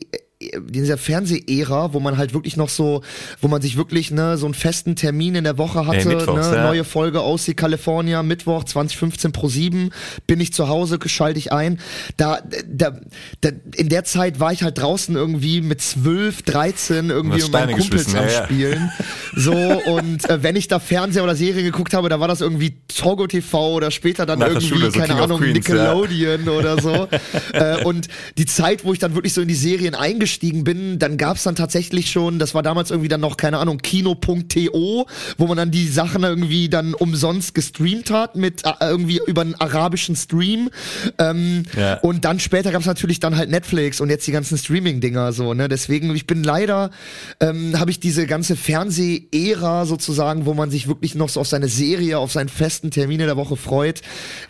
[0.49, 3.01] in dieser Fernsehära, wo man halt wirklich noch so,
[3.41, 6.55] wo man sich wirklich ne so einen festen Termin in der Woche hatte, mittwochs, ne,
[6.55, 6.63] ja.
[6.63, 9.89] neue Folge aus die California Mittwoch 2015 pro 7,
[10.27, 11.79] bin ich zu Hause, schalte ich ein.
[12.17, 12.97] Da, da,
[13.41, 17.77] da in der Zeit war ich halt draußen irgendwie mit 12, 13 irgendwie mit meinen
[17.77, 18.43] Kumpels am ja, ja.
[18.45, 18.91] Spielen.
[19.35, 22.75] So und äh, wenn ich da Fernseher oder Serie geguckt habe, da war das irgendwie
[22.87, 25.53] Togo TV oder später dann Nach irgendwie Schule, so keine King Ahnung Queens.
[25.55, 27.07] Nickelodeon oder so.
[27.53, 29.95] äh, und die Zeit, wo ich dann wirklich so in die Serien
[30.33, 33.77] eingestiegen bin, dann gab's dann tatsächlich schon, das war damals irgendwie dann noch, keine Ahnung,
[33.79, 35.05] Kino.to,
[35.37, 39.55] wo man dann die Sachen irgendwie dann umsonst gestreamt hat mit äh, irgendwie über einen
[39.55, 40.69] arabischen Stream.
[41.17, 41.95] Ähm, Ja.
[41.99, 45.67] Und dann später gab's natürlich dann halt Netflix und jetzt die ganzen Streaming-Dinger so, ne?
[45.67, 46.91] Deswegen, ich bin leider,
[47.39, 51.67] ähm, habe ich diese ganze Fernseh-Ära sozusagen, wo man sich wirklich noch so auf seine
[51.67, 54.01] Serie, auf seinen festen Termine der Woche freut.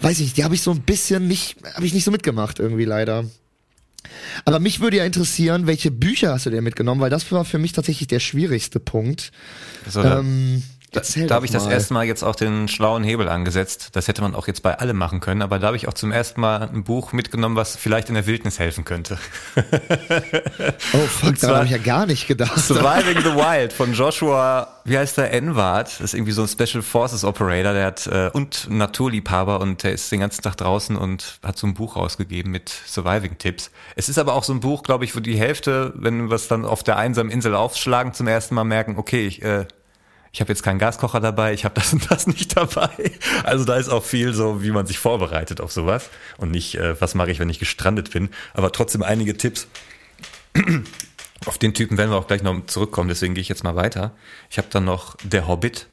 [0.02, 2.60] Weiß ich nicht, die habe ich so ein bisschen nicht, habe ich nicht so mitgemacht
[2.60, 3.26] irgendwie leider.
[4.46, 7.60] Aber mich würde ja interessieren, welche Bücher hast du dir mitgenommen, weil das war für
[7.60, 9.32] mich tatsächlich der schwierigste Punkt.
[9.90, 10.64] So, da Ähm,
[10.96, 13.90] erzähl da doch habe ich das erste Mal jetzt auch den schlauen Hebel angesetzt.
[13.94, 16.12] Das hätte man auch jetzt bei allem machen können, aber da habe ich auch zum
[16.12, 19.18] ersten Mal ein Buch mitgenommen, was vielleicht in der Wildnis helfen könnte.
[20.94, 22.58] Oh fuck, daran habe ich ja gar nicht gedacht.
[22.58, 25.88] Surviving the Wild von Joshua, wie heißt der, Enward.
[25.88, 29.94] Das ist irgendwie so ein Special Forces Operator, der hat, äh, und Naturliebhaber und der
[29.94, 33.72] ist den ganzen Tag draußen und hat so ein Buch rausgegeben mit Surviving-Tipps.
[33.96, 36.48] Es ist aber auch so ein Buch, glaube ich, wo die Hälfte, wenn wir es
[36.48, 39.66] dann auf der einsamen Insel aufschlagen, zum ersten Mal merken, okay, ich, äh,
[40.34, 42.90] ich habe jetzt keinen Gaskocher dabei, ich habe das und das nicht dabei.
[43.44, 47.00] Also da ist auch viel so, wie man sich vorbereitet auf sowas und nicht, äh,
[47.00, 48.30] was mache ich, wenn ich gestrandet bin.
[48.56, 49.68] Aber trotzdem einige Tipps.
[51.46, 54.12] Auf den Typen werden wir auch gleich noch zurückkommen, deswegen gehe ich jetzt mal weiter.
[54.50, 55.88] Ich habe dann noch Der Hobbit.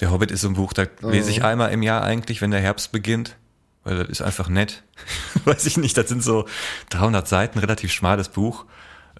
[0.00, 2.60] Der Hobbit ist so ein Buch, da lese ich einmal im Jahr eigentlich, wenn der
[2.60, 3.36] Herbst beginnt,
[3.84, 4.82] weil das ist einfach nett.
[5.44, 6.46] Weiß ich nicht, das sind so
[6.88, 8.64] 300 Seiten, relativ schmales Buch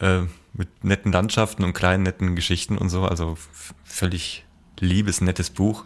[0.02, 0.22] äh,
[0.52, 3.38] mit netten Landschaften und kleinen netten Geschichten und so, also
[3.84, 4.44] völlig
[4.78, 5.84] liebes, nettes Buch.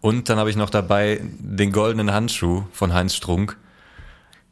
[0.00, 3.56] Und dann habe ich noch dabei den goldenen Handschuh von Heinz Strunk,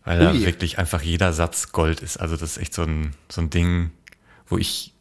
[0.05, 2.17] weil da wirklich einfach jeder Satz Gold ist.
[2.17, 3.93] Also das ist echt so ein, so ein Ding,
[4.47, 4.95] wo ich,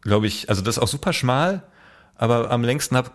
[0.00, 1.62] glaube ich, also das ist auch super schmal,
[2.16, 3.10] aber am längsten habe,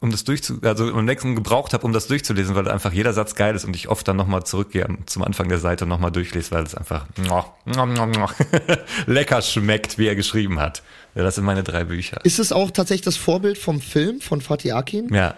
[0.00, 3.34] um das durchzu, also am längsten gebraucht habe, um das durchzulesen, weil einfach jeder Satz
[3.34, 6.52] geil ist und ich oft dann nochmal zurückgehe zum Anfang der Seite und nochmal durchlese,
[6.52, 7.06] weil es einfach
[9.06, 10.82] lecker schmeckt, wie er geschrieben hat.
[11.14, 12.24] Ja, das sind meine drei Bücher.
[12.24, 15.12] Ist es auch tatsächlich das Vorbild vom Film von Fatih Akin?
[15.12, 15.34] Ja,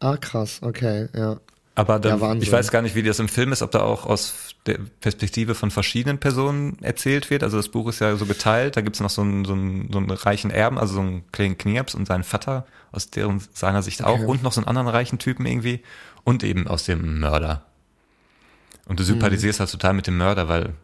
[0.00, 1.38] Ah, krass, okay, ja.
[1.78, 4.04] Aber dann, Ja, ich weiß gar nicht, wie das im Film ist, ob da auch
[4.04, 7.42] aus der Perspektive von verschiedenen Personen erzählt wird.
[7.44, 9.98] Also das Buch ist ja so geteilt, da gibt's noch so einen, so, einen, so
[9.98, 14.02] einen reichen Erben, also so einen kleinen Knirps und seinen Vater, aus deren seiner Sicht
[14.02, 14.26] auch, Okay.
[14.26, 15.82] und noch so einen anderen reichen Typen irgendwie
[16.24, 17.64] und eben aus dem Mörder.
[18.86, 20.74] Und du sympathisierst halt total mit dem Mörder, weil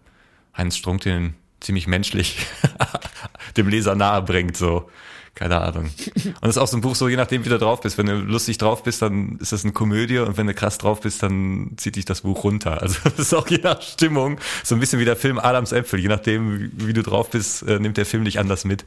[0.56, 2.46] Heinz Strunk den ziemlich menschlich
[3.56, 4.88] dem Leser nahe bringt, so
[5.34, 5.90] Keine Ahnung.
[6.24, 7.98] Und das ist auch so ein Buch, so je nachdem, wie du drauf bist.
[7.98, 11.00] Wenn du lustig drauf bist, dann ist das eine Komödie und wenn du krass drauf
[11.00, 12.80] bist, dann zieht dich das Buch runter.
[12.80, 15.98] Also das ist auch je nach Stimmung so ein bisschen wie der Film Adams Äpfel.
[15.98, 18.84] Je nachdem, wie du drauf bist, äh, nimmt der Film dich anders mit.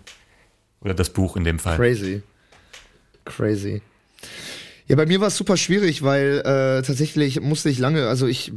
[0.80, 1.76] Oder das Buch in dem Fall.
[1.76, 2.22] Crazy.
[3.26, 3.82] Crazy.
[4.88, 8.54] Ja, bei mir war es super schwierig, weil äh, tatsächlich musste ich lange, also ich,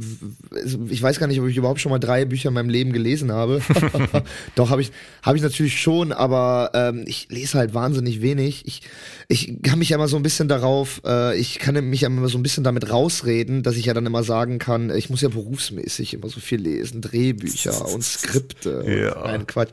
[0.89, 3.33] ich weiß gar nicht, ob ich überhaupt schon mal drei Bücher in meinem Leben gelesen
[3.33, 3.61] habe.
[4.55, 4.91] Doch, habe ich,
[5.23, 8.65] hab ich natürlich schon, aber ähm, ich lese halt wahnsinnig wenig.
[8.65, 8.81] Ich,
[9.27, 12.29] ich kann mich ja immer so ein bisschen darauf, äh, ich kann mich ja immer
[12.29, 15.29] so ein bisschen damit rausreden, dass ich ja dann immer sagen kann, ich muss ja
[15.29, 18.85] berufsmäßig immer so viel lesen, Drehbücher und Skripte.
[18.87, 19.17] Ja.
[19.17, 19.71] Und, nein, Quatsch.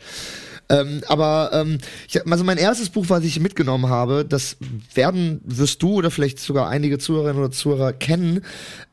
[0.70, 4.56] Ähm, aber ähm, ich, also mein erstes Buch, was ich mitgenommen habe, das
[4.94, 8.44] werden wirst du oder vielleicht sogar einige Zuhörerinnen oder Zuhörer kennen.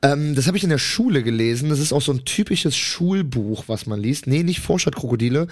[0.02, 1.70] Ähm, das habe ich in der Schule gelesen.
[1.70, 4.28] Das ist auch so ein typisches Schulbuch, was man liest.
[4.28, 5.48] Nee, nicht Vorstadtkrokodile,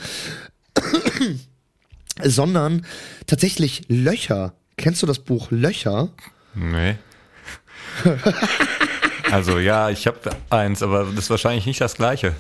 [2.23, 2.85] sondern
[3.27, 4.53] tatsächlich Löcher.
[4.77, 6.09] Kennst du das Buch Löcher?
[6.55, 6.95] Nee.
[9.31, 10.19] also ja, ich habe
[10.49, 12.33] eins, aber das ist wahrscheinlich nicht das gleiche.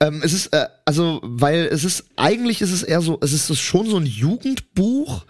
[0.00, 3.58] Ähm, es ist, äh, also, weil es ist, eigentlich ist es eher so, es ist
[3.60, 5.24] schon so ein Jugendbuch,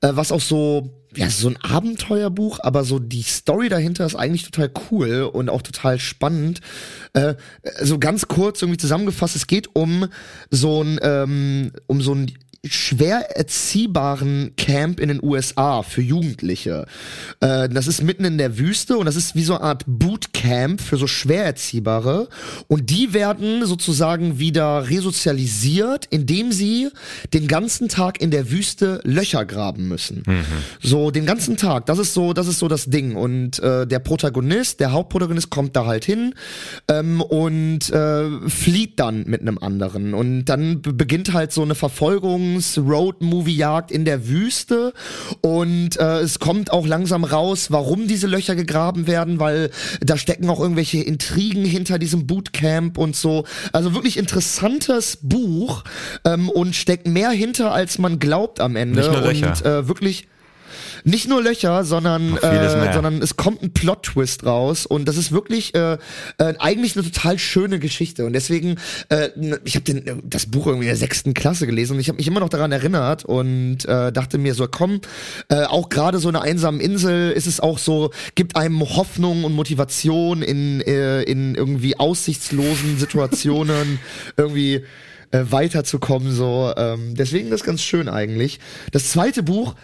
[0.00, 4.44] äh, was auch so, ja, so ein Abenteuerbuch, aber so die Story dahinter ist eigentlich
[4.44, 6.60] total cool und auch total spannend.
[7.12, 7.34] Äh,
[7.82, 10.06] so ganz kurz irgendwie zusammengefasst, es geht um
[10.50, 12.32] so ein, ähm, um so ein
[12.64, 16.86] schwer erziehbaren Camp in den USA für Jugendliche.
[17.40, 20.80] Äh, das ist mitten in der Wüste und das ist wie so eine Art Bootcamp
[20.80, 22.28] für so schwer erziehbare
[22.66, 26.88] und die werden sozusagen wieder resozialisiert, indem sie
[27.32, 30.24] den ganzen Tag in der Wüste Löcher graben müssen.
[30.26, 30.44] Mhm.
[30.80, 31.86] So den ganzen Tag.
[31.86, 35.76] Das ist so, das ist so das Ding und äh, der Protagonist, der Hauptprotagonist kommt
[35.76, 36.34] da halt hin
[36.88, 42.47] ähm, und äh, flieht dann mit einem anderen und dann beginnt halt so eine Verfolgung
[42.78, 44.92] Road-Movie-Jagd in der Wüste
[45.40, 49.70] und äh, es kommt auch langsam raus, warum diese Löcher gegraben werden, weil
[50.00, 53.44] da stecken auch irgendwelche Intrigen hinter diesem Bootcamp und so.
[53.72, 55.84] Also wirklich interessantes Buch
[56.24, 59.00] ähm, und steckt mehr hinter, als man glaubt am Ende.
[59.00, 59.48] Nicht nur Löcher.
[59.48, 60.28] Und äh, wirklich
[61.08, 65.74] nicht nur Löcher, sondern äh, sondern es kommt ein Plot-Twist raus und das ist wirklich
[65.74, 65.94] äh,
[66.38, 68.26] äh, eigentlich eine total schöne Geschichte.
[68.26, 68.76] Und deswegen
[69.08, 69.30] äh,
[69.64, 72.40] ich habe das Buch irgendwie in der sechsten Klasse gelesen und ich habe mich immer
[72.40, 75.00] noch daran erinnert und äh, dachte mir so komm
[75.48, 79.54] äh, auch gerade so eine einsame Insel ist es auch so gibt einem Hoffnung und
[79.54, 83.98] Motivation in äh, in irgendwie aussichtslosen Situationen
[84.36, 84.84] irgendwie
[85.30, 88.60] äh, weiterzukommen so ähm, deswegen das ganz schön eigentlich.
[88.92, 89.74] Das zweite Buch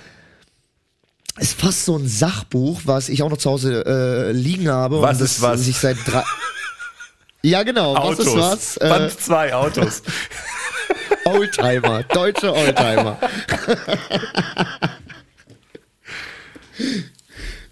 [1.38, 5.02] ist fast so ein Sachbuch, was ich auch noch zu Hause äh, liegen habe.
[5.02, 5.60] Was und ist was?
[5.64, 6.22] Sich seit drei
[7.42, 7.96] ja, genau.
[7.96, 8.26] Autos.
[8.26, 8.76] Was ist was?
[8.76, 10.02] Äh, Band zwei Autos.
[11.24, 13.18] Oldtimer, deutsche Oldtimer.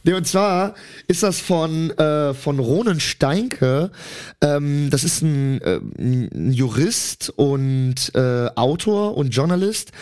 [0.05, 0.75] Nee, und zwar
[1.07, 3.93] ist das von, äh, von Ronen Steinke.
[4.41, 9.93] Ähm, das ist ein, äh, ein Jurist und äh, Autor und Journalist,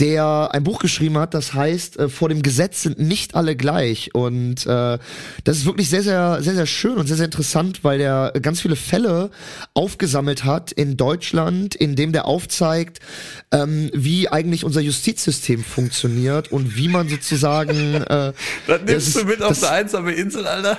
[0.00, 4.14] der ein Buch geschrieben hat, das heißt, äh, vor dem Gesetz sind nicht alle gleich.
[4.14, 4.98] Und äh,
[5.44, 8.60] das ist wirklich sehr, sehr, sehr, sehr schön und sehr, sehr interessant, weil der ganz
[8.62, 9.30] viele Fälle
[9.74, 13.00] aufgesammelt hat in Deutschland, in dem der aufzeigt,
[13.52, 17.94] ähm, wie eigentlich unser Justizsystem funktioniert und wie man sozusagen.
[17.94, 18.32] Äh,
[18.66, 20.78] das nimmst das du ist- mit auf eine einsame Insel, Alter.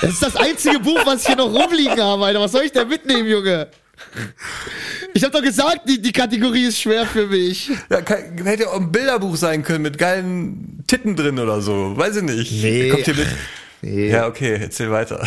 [0.00, 2.40] Das ist das einzige Buch, was ich hier noch rumliegen habe, Alter.
[2.40, 3.68] Was soll ich denn mitnehmen, Junge?
[5.14, 7.70] Ich hab doch gesagt, die, die Kategorie ist schwer für mich.
[7.90, 11.96] Ja, kann, hätte auch ein Bilderbuch sein können mit geilen Titten drin oder so.
[11.96, 12.62] Weiß ich nicht.
[12.62, 12.88] Nee.
[12.88, 13.28] Kommt hier mit.
[13.82, 14.10] Nee.
[14.10, 15.26] Ja, okay, erzähl weiter.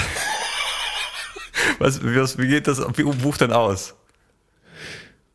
[1.80, 2.82] Was, wie, wie geht das
[3.22, 3.96] Buch denn aus?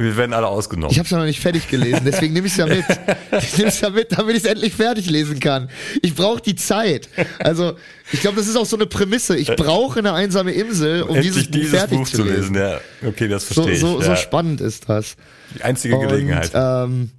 [0.00, 0.90] Wir werden alle ausgenommen.
[0.92, 2.84] Ich hab's ja noch nicht fertig gelesen, deswegen nehme ich's ja mit.
[3.42, 5.68] Ich nehme es ja mit, damit ich es endlich fertig lesen kann.
[6.02, 7.08] Ich brauche die Zeit.
[7.38, 7.74] Also,
[8.12, 9.36] ich glaube, das ist auch so eine Prämisse.
[9.36, 12.54] Ich brauche eine einsame Insel, um Endlich dieses Buch fertig Buch zu lesen.
[12.54, 12.56] lesen.
[12.56, 14.04] Ja, okay, das So, verstehe so, ich.
[14.06, 14.16] so ja.
[14.16, 15.16] spannend ist das.
[15.54, 16.54] Die einzige Gelegenheit.
[16.54, 17.10] Und, ähm,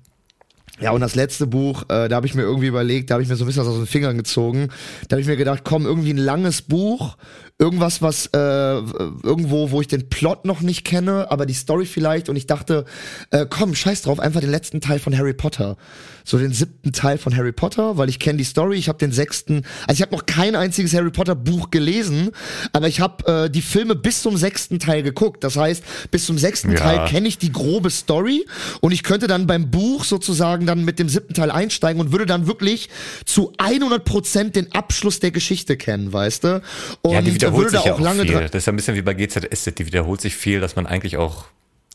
[0.79, 3.29] ja, und das letzte Buch, äh, da habe ich mir irgendwie überlegt, da habe ich
[3.29, 4.69] mir so ein bisschen was aus den Fingern gezogen.
[5.07, 7.17] Da habe ich mir gedacht, komm, irgendwie ein langes Buch,
[7.61, 12.27] irgendwas, was äh, irgendwo, wo ich den Plot noch nicht kenne, aber die Story vielleicht.
[12.27, 12.85] Und ich dachte,
[13.29, 15.77] äh, komm, scheiß drauf, einfach den letzten Teil von Harry Potter.
[16.23, 19.11] So den siebten Teil von Harry Potter, weil ich kenne die Story, ich habe den
[19.11, 22.31] sechsten, also ich habe noch kein einziges Harry Potter Buch gelesen,
[22.73, 25.43] aber ich habe äh, die Filme bis zum sechsten Teil geguckt.
[25.43, 26.77] Das heißt, bis zum sechsten Ja.
[26.77, 28.45] Teil kenne ich die grobe Story
[28.81, 32.25] und ich könnte dann beim Buch sozusagen dann mit dem siebten Teil einsteigen und würde
[32.25, 32.89] dann wirklich
[33.25, 36.61] zu 100 Prozent den Abschluss der Geschichte kennen, weißt du?
[37.01, 38.41] Und ja, die wiederholt sich ja auch lange viel.
[38.41, 41.17] Das ist ja ein bisschen wie bei GZSZ, die wiederholt sich viel, dass man eigentlich
[41.17, 41.45] auch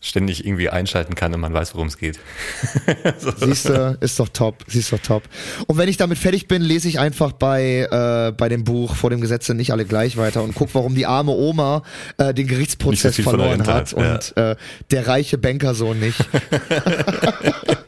[0.02, 2.18] ständig irgendwie einschalten kann und man weiß, worum es geht.
[3.18, 3.32] so.
[3.36, 5.22] Siehst du, ist doch top, siehst doch top.
[5.66, 9.10] Und wenn ich damit fertig bin, lese ich einfach bei äh, bei dem Buch vor
[9.10, 11.82] dem Gesetz sind nicht alle gleich weiter und guck, warum die arme Oma
[12.18, 14.14] äh, den Gerichtsprozess so verloren hat ja.
[14.14, 14.56] und äh,
[14.90, 16.18] der reiche Bankersohn nicht.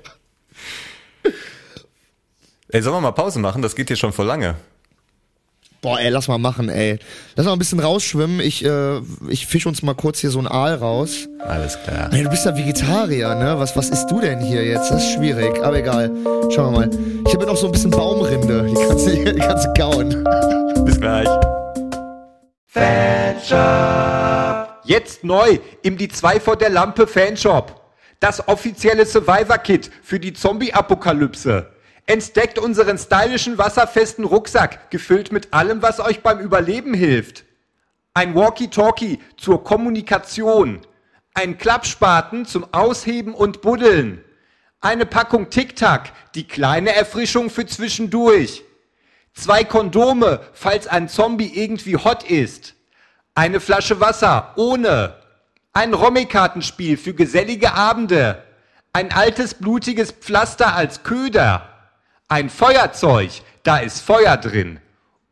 [2.71, 3.63] Ey, sollen wir mal Pause machen?
[3.63, 4.57] Das geht hier schon vor lange.
[5.81, 6.99] Boah, ey, lass mal machen, ey.
[7.37, 8.41] Lass mal ein bisschen rausschwimmen.
[8.41, 8.99] Ich, äh,
[9.29, 11.29] ich fisch uns mal kurz hier so ein Aal raus.
[11.47, 12.13] Alles klar.
[12.13, 13.55] Ey, du bist ja Vegetarier, ne?
[13.59, 14.91] Was, was isst du denn hier jetzt?
[14.91, 16.11] Das ist schwierig, aber egal.
[16.53, 16.91] Schauen wir mal.
[17.27, 18.67] Ich habe noch so ein bisschen Baumrinde.
[18.69, 20.25] Die kannst du, die kannst du kauen.
[20.85, 21.29] Bis gleich.
[22.67, 23.59] Fanshop.
[24.85, 27.81] Jetzt neu im Die 2 vor der Lampe Fanshop.
[28.19, 31.69] Das offizielle Survivor-Kit für die Zombie-Apokalypse.
[32.09, 37.45] Entdeckt unseren stylischen, wasserfesten Rucksack, gefüllt mit allem, was euch beim Überleben hilft.
[38.15, 40.81] Ein Walkie-Talkie zur Kommunikation.
[41.35, 44.25] Ein Klappspaten zum Ausheben und Buddeln.
[44.81, 48.63] Eine Packung Tic-Tac, die kleine Erfrischung für zwischendurch.
[49.35, 52.75] Zwei Kondome, falls ein Zombie irgendwie hot ist.
[53.35, 55.15] Eine Flasche Wasser, ohne.
[55.75, 58.43] Ein Rommi-Kartenspiel für gesellige Abende.
[58.95, 61.75] Ein altes blutiges Pflaster als Köder
[62.29, 63.31] ein Feuerzeug,
[63.63, 64.81] da ist Feuer drin.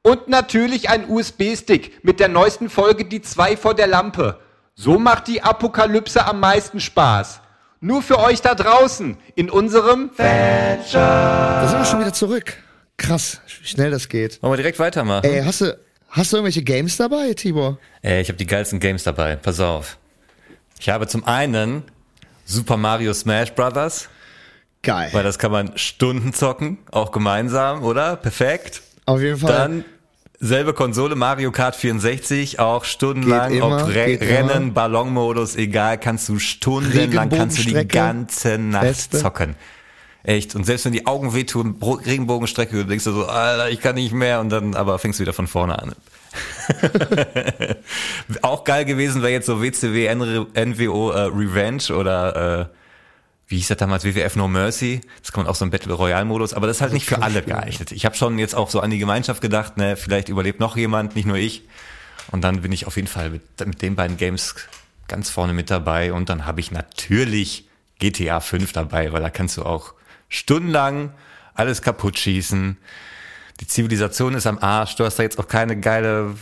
[0.02, 4.38] Und natürlich ein USB-Stick mit der neuesten Folge Die zwei vor der Lampe.
[4.74, 7.40] So macht die Apokalypse am meisten Spaß.
[7.80, 10.92] Nur für euch da draußen in unserem Fanshop.
[10.94, 12.56] Da sind wir schon wieder zurück.
[12.96, 14.42] Krass, wie schnell das geht.
[14.42, 15.24] Wollen wir direkt weitermachen?
[15.24, 15.78] Ey, hast du,
[16.08, 17.78] hast du irgendwelche Games dabei, Tibor?
[18.02, 19.36] Ey, ich habe die geilsten Games dabei.
[19.36, 19.98] Pass auf.
[20.78, 21.82] Ich habe zum einen
[22.44, 24.08] Super Mario Smash Brothers.
[24.82, 25.08] Geil.
[25.12, 28.16] Weil das kann man Stunden zocken, auch gemeinsam, oder?
[28.16, 28.82] Perfekt.
[29.04, 29.52] Auf jeden Fall.
[29.52, 29.84] Dann
[30.38, 36.38] selbe Konsole, Mario Kart 64, auch stundenlang, immer, ob Re Rennen, Ballonmodus, egal, kannst du
[36.38, 39.18] stundenlang, kannst du die ganze Nacht Beste.
[39.18, 39.56] zocken.
[40.22, 40.56] Echt.
[40.56, 44.12] Und selbst wenn die Augen wehtun, Regenbogenstrecke, du denkst du so, Alter, ich kann nicht
[44.12, 45.92] mehr und dann, aber fängst du wieder von vorne an.
[48.42, 52.75] auch geil gewesen wäre jetzt so WCW NWO äh, Revenge oder äh,
[53.48, 56.24] wie hieß das damals, WWF No Mercy, das kann man auch so im Battle Royale
[56.24, 57.92] Modus, aber das ist halt nicht für alle geeignet.
[57.92, 61.14] Ich habe schon jetzt auch so an die Gemeinschaft gedacht, ne, vielleicht überlebt noch jemand,
[61.14, 61.62] nicht nur ich.
[62.32, 64.56] Und dann bin ich auf jeden Fall mit, mit den beiden Games
[65.06, 67.68] ganz vorne mit dabei und dann habe ich natürlich
[68.00, 69.94] GTA 5 dabei, weil da kannst du auch
[70.28, 71.12] stundenlang
[71.54, 72.76] alles kaputt schießen.
[73.60, 76.34] Die Zivilisation ist am Arsch, du hast da jetzt auch keine geile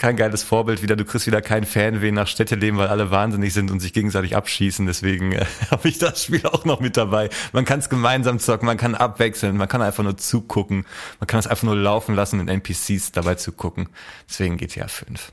[0.00, 0.96] kein geiles Vorbild wieder.
[0.96, 4.34] Du kriegst wieder keinen Fan wegen nach Städteleben, weil alle wahnsinnig sind und sich gegenseitig
[4.34, 4.86] abschießen.
[4.86, 7.28] Deswegen äh, habe ich das Spiel auch noch mit dabei.
[7.52, 10.86] Man kann es gemeinsam zocken, man kann abwechseln, man kann einfach nur zugucken,
[11.20, 13.88] man kann es einfach nur laufen lassen und NPCs dabei zugucken.
[14.26, 15.32] Deswegen GTA 5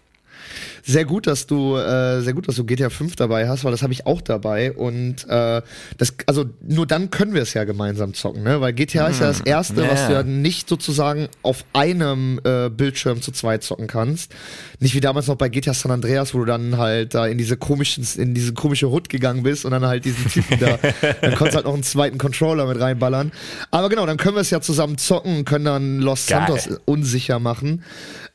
[0.83, 3.81] sehr gut, dass du äh, sehr gut, dass du GTA 5 dabei hast, weil das
[3.81, 5.61] habe ich auch dabei und äh,
[5.97, 8.61] das also nur dann können wir es ja gemeinsam zocken, ne?
[8.61, 9.11] Weil GTA hm.
[9.11, 9.45] ist ja das hm.
[9.47, 9.91] erste, yeah.
[9.91, 14.33] was du ja nicht sozusagen auf einem äh, Bildschirm zu zweit zocken kannst.
[14.79, 17.57] Nicht wie damals noch bei GTA San Andreas, wo du dann halt da in diese
[17.57, 20.77] komischen in diese komische Hut gegangen bist und dann halt diesen Typen da
[21.21, 23.31] dann konntest halt noch einen zweiten Controller mit reinballern.
[23.71, 26.45] Aber genau, dann können wir es ja zusammen zocken und können dann Los Geil.
[26.47, 27.83] Santos unsicher machen.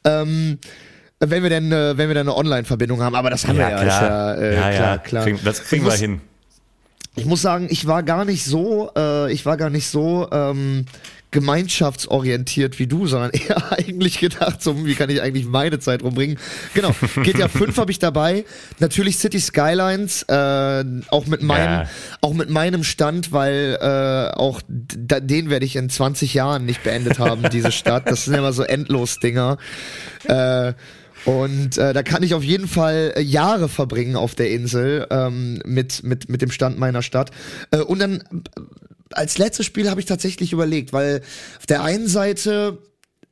[0.04, 0.58] Ähm,
[1.30, 3.76] wenn wir denn, äh, wenn wir dann eine Online-Verbindung haben, aber das haben ja, wir
[3.76, 3.82] ja.
[3.82, 4.02] Klar.
[4.02, 5.24] Ja, äh, ja, klar, klar.
[5.24, 6.20] Kriegen, das kriegen wir hin.
[7.14, 10.86] Ich muss sagen, ich war gar nicht so, äh, ich war gar nicht so ähm,
[11.30, 16.38] gemeinschaftsorientiert wie du, sondern eher eigentlich gedacht, so, wie kann ich eigentlich meine Zeit rumbringen.
[16.74, 18.44] Genau, GTA 5 habe ich dabei.
[18.78, 21.88] Natürlich City Skylines, äh, auch mit meinem, ja.
[22.20, 27.18] auch mit meinem Stand, weil äh, auch den werde ich in 20 Jahren nicht beendet
[27.18, 28.10] haben, diese Stadt.
[28.10, 29.58] Das sind immer so endlos Dinger.
[30.24, 30.74] Äh,
[31.24, 35.60] und äh, da kann ich auf jeden Fall äh, Jahre verbringen auf der Insel ähm,
[35.64, 37.30] mit, mit, mit dem Stand meiner Stadt.
[37.70, 38.60] Äh, und dann äh,
[39.12, 41.22] als letztes Spiel habe ich tatsächlich überlegt, weil
[41.58, 42.78] auf der einen Seite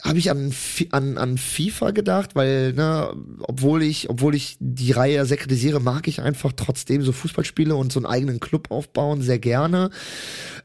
[0.03, 0.55] habe ich an,
[0.93, 6.09] an, an FIFA gedacht, weil, ne, obwohl ich, obwohl ich die Reihe sehr kritisiere, mag
[6.09, 9.91] ich einfach trotzdem so Fußballspiele und so einen eigenen Club aufbauen sehr gerne.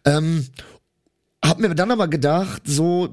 [0.05, 0.45] Ähm,
[1.43, 3.09] hab mir dann aber gedacht, so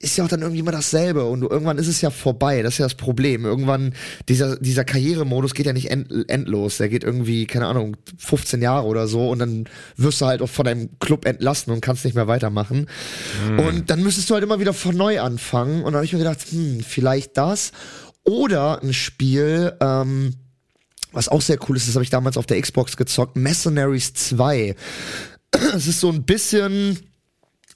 [0.00, 2.62] ist ja auch dann irgendwie immer dasselbe und irgendwann ist es ja vorbei.
[2.62, 3.44] Das ist ja das Problem.
[3.44, 3.94] Irgendwann,
[4.28, 6.76] dieser, dieser Karrieremodus geht ja nicht end, endlos.
[6.76, 9.64] Der geht irgendwie, keine Ahnung, 15 Jahre oder so und dann
[9.96, 12.86] wirst du halt auch von deinem Club entlassen und kannst nicht mehr weitermachen.
[13.50, 13.58] Mhm.
[13.58, 15.78] Und dann müsstest du halt immer wieder von neu anfangen.
[15.78, 17.72] Und dann habe ich mir gedacht, hm, vielleicht das.
[18.22, 20.34] Oder ein Spiel, ähm,
[21.10, 24.76] was auch sehr cool ist, das habe ich damals auf der Xbox gezockt, Mercenaries 2.
[25.74, 26.98] Es ist so ein bisschen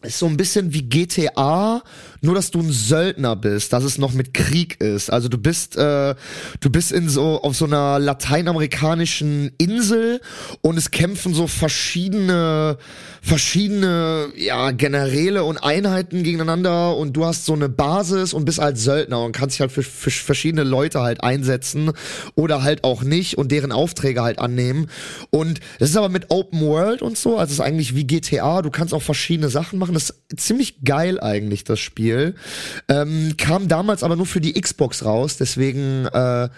[0.02, 1.82] ist so ein bisschen wie GTA,
[2.22, 5.10] nur dass du ein Söldner bist, dass es noch mit Krieg ist.
[5.10, 6.14] Also du bist, äh,
[6.60, 10.20] du bist in so auf so einer lateinamerikanischen Insel
[10.60, 12.78] und es kämpfen so verschiedene,
[13.20, 18.84] verschiedene ja Generäle und Einheiten gegeneinander und du hast so eine Basis und bist als
[18.84, 21.90] Söldner und kannst dich halt für, für verschiedene Leute halt einsetzen
[22.36, 24.88] oder halt auch nicht und deren Aufträge halt annehmen.
[25.30, 28.62] Und das ist aber mit Open World und so, also es ist eigentlich wie GTA.
[28.62, 29.94] Du kannst auch verschiedene Sachen machen.
[29.94, 32.11] Das ist ziemlich geil eigentlich, das Spiel.
[32.88, 36.48] Ähm, kam damals aber nur für die Xbox raus, deswegen äh,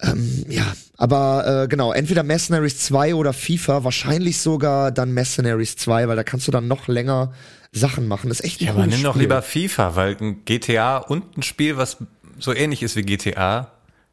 [0.00, 6.06] ähm, ja, aber äh, genau, entweder Mercenaries 2 oder FIFA, wahrscheinlich sogar dann Mercenaries 2,
[6.08, 7.32] weil da kannst du dann noch länger
[7.72, 8.28] Sachen machen.
[8.28, 11.42] Das ist echt ein Ja, aber nimm doch lieber FIFA, weil ein GTA und ein
[11.42, 11.98] Spiel, was
[12.38, 13.72] so ähnlich ist wie GTA,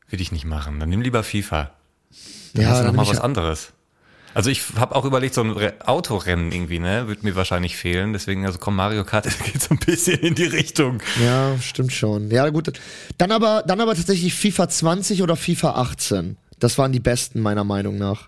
[0.09, 0.79] will ich nicht machen.
[0.79, 1.71] Dann nimm lieber FIFA.
[2.53, 3.73] Dann ja, hast du noch mal was anderes.
[4.35, 8.11] Also ich habe auch überlegt, so ein Autorennen irgendwie, ne, wird mir wahrscheinlich fehlen.
[8.11, 11.01] Deswegen, also komm, Mario Kart geht so ein bisschen in die Richtung.
[11.23, 12.29] Ja, stimmt schon.
[12.29, 12.73] Ja, gut.
[13.17, 16.35] Dann aber, dann aber tatsächlich FIFA 20 oder FIFA 18.
[16.59, 18.27] Das waren die besten, meiner Meinung nach.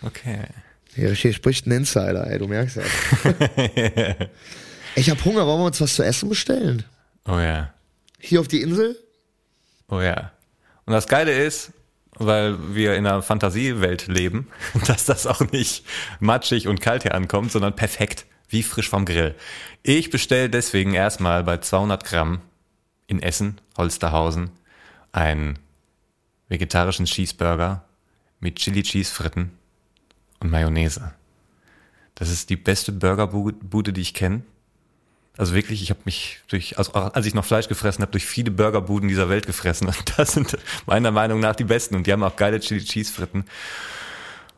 [0.00, 0.46] Okay.
[0.94, 2.82] Hier, hier spricht ein Insider, ey, du merkst ja.
[4.94, 6.82] ich habe Hunger, wollen wir uns was zu essen bestellen?
[7.28, 7.74] Oh ja.
[8.18, 8.96] Hier auf die Insel?
[9.90, 10.32] Oh ja.
[10.86, 11.72] Und das Geile ist,
[12.20, 14.48] weil wir in einer Fantasiewelt leben,
[14.86, 15.84] dass das auch nicht
[16.20, 19.34] matschig und kalt hier ankommt, sondern perfekt, wie frisch vom Grill.
[19.82, 22.40] Ich bestelle deswegen erstmal bei 200 Gramm
[23.06, 24.50] in Essen, Holsterhausen,
[25.12, 25.58] einen
[26.48, 27.84] vegetarischen Cheeseburger
[28.38, 29.52] mit Chili Cheese Fritten
[30.40, 31.14] und Mayonnaise.
[32.14, 34.42] Das ist die beste Burgerbude, die ich kenne.
[35.40, 38.50] Also wirklich, ich habe mich durch, also als ich noch Fleisch gefressen habe, durch viele
[38.50, 39.86] Burgerbuden dieser Welt gefressen.
[39.86, 41.94] Und das sind meiner Meinung nach die besten.
[41.96, 43.46] Und die haben auch geile Chili Cheese Fritten.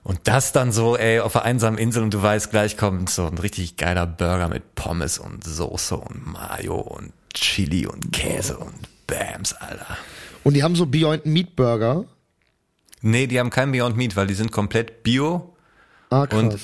[0.03, 3.27] Und das dann so, ey, auf einer einsamen Insel und du weißt, gleich kommt so
[3.27, 8.75] ein richtig geiler Burger mit Pommes und Soße und Mayo und Chili und Käse und
[9.07, 9.97] Bams, Alter.
[10.43, 12.07] Und die haben so Beyond Meat Burger?
[13.03, 15.55] Nee, die haben kein Beyond Meat, weil die sind komplett bio.
[16.11, 16.43] Ah, krass.
[16.43, 16.59] Und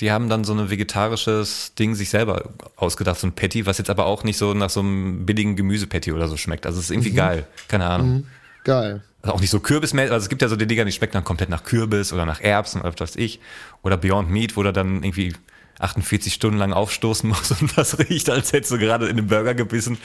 [0.00, 3.90] die haben dann so ein vegetarisches Ding sich selber ausgedacht, so ein Patty, was jetzt
[3.90, 6.66] aber auch nicht so nach so einem billigen Gemüsepatty oder so schmeckt.
[6.66, 7.16] Also es ist irgendwie mhm.
[7.16, 7.46] geil.
[7.68, 8.08] Keine Ahnung.
[8.08, 8.26] Mhm.
[8.64, 9.02] Geil.
[9.22, 11.24] Also auch nicht so kürbismäßig, also es gibt ja so die Dinger, die schmecken dann
[11.24, 13.40] komplett nach Kürbis oder nach Erbsen oder was weiß ich.
[13.82, 15.34] Oder Beyond Meat, wo du dann irgendwie
[15.78, 19.54] 48 Stunden lang aufstoßen musst und das riecht, als hättest du gerade in den Burger
[19.54, 19.98] gebissen.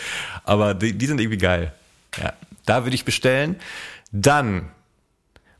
[0.43, 1.73] Aber die, die sind irgendwie geil.
[2.17, 2.33] Ja,
[2.65, 3.55] da würde ich bestellen.
[4.11, 4.69] Dann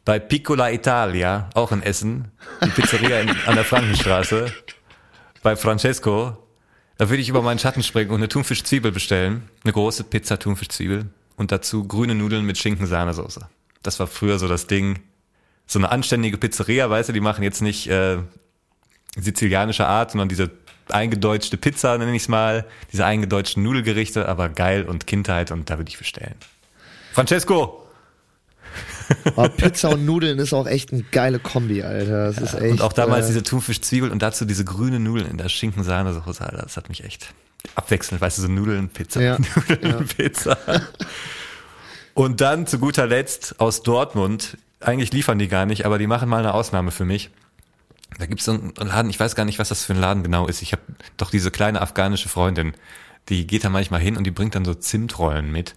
[0.06, 2.32] bei Piccola Italia, auch in Essen,
[2.64, 4.54] die Pizzeria in, an der Frankenstraße,
[5.42, 6.38] bei Francesco,
[6.98, 9.50] da würde ich über meinen Schatten springen und eine Thunfischzwiebel bestellen.
[9.64, 13.48] Eine große Pizza Thunfischzwiebel und dazu grüne Nudeln mit Schinken-Sahnesoße.
[13.84, 15.00] Das war früher so das Ding.
[15.68, 18.20] So eine anständige Pizzeria, weißt du, die machen jetzt nicht äh,
[19.18, 20.52] sizilianische Art, sondern diese
[20.90, 25.78] eingedeutschte Pizza, nenne ich es mal, diese eingedeutschten Nudelgerichte, aber geil und Kindheit und da
[25.78, 26.36] würde ich bestellen.
[27.14, 27.85] Francesco,
[29.26, 32.28] aber Pizza und Nudeln ist auch echt eine geile Kombi, Alter.
[32.28, 35.28] Das ja, ist echt, und auch damals äh, diese Thunfischzwiebel und dazu diese grüne Nudeln
[35.28, 36.64] in der Schinkensahnesoße, Alter.
[36.64, 37.34] Das hat mich echt
[37.76, 40.00] abwechselnd, weißt du, so Nudeln, Pizza, ja, Nudeln, ja.
[40.16, 40.58] Pizza.
[42.14, 46.30] Und dann zu guter Letzt aus Dortmund, eigentlich liefern die gar nicht, aber die machen
[46.30, 47.30] mal eine Ausnahme für mich.
[48.18, 50.48] Da gibt's so einen Laden, ich weiß gar nicht, was das für ein Laden genau
[50.48, 50.62] ist.
[50.62, 50.84] Ich habe
[51.18, 52.74] doch diese kleine afghanische Freundin,
[53.30, 55.76] die geht da manchmal hin und die bringt dann so Zimtrollen mit,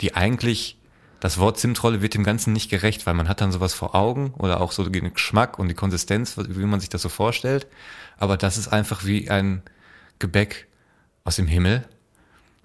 [0.00, 0.76] die eigentlich
[1.20, 4.34] das Wort Zimtrolle wird dem Ganzen nicht gerecht, weil man hat dann sowas vor Augen
[4.38, 7.66] oder auch so den Geschmack und die Konsistenz, wie man sich das so vorstellt.
[8.18, 9.62] Aber das ist einfach wie ein
[10.18, 10.66] Gebäck
[11.24, 11.86] aus dem Himmel,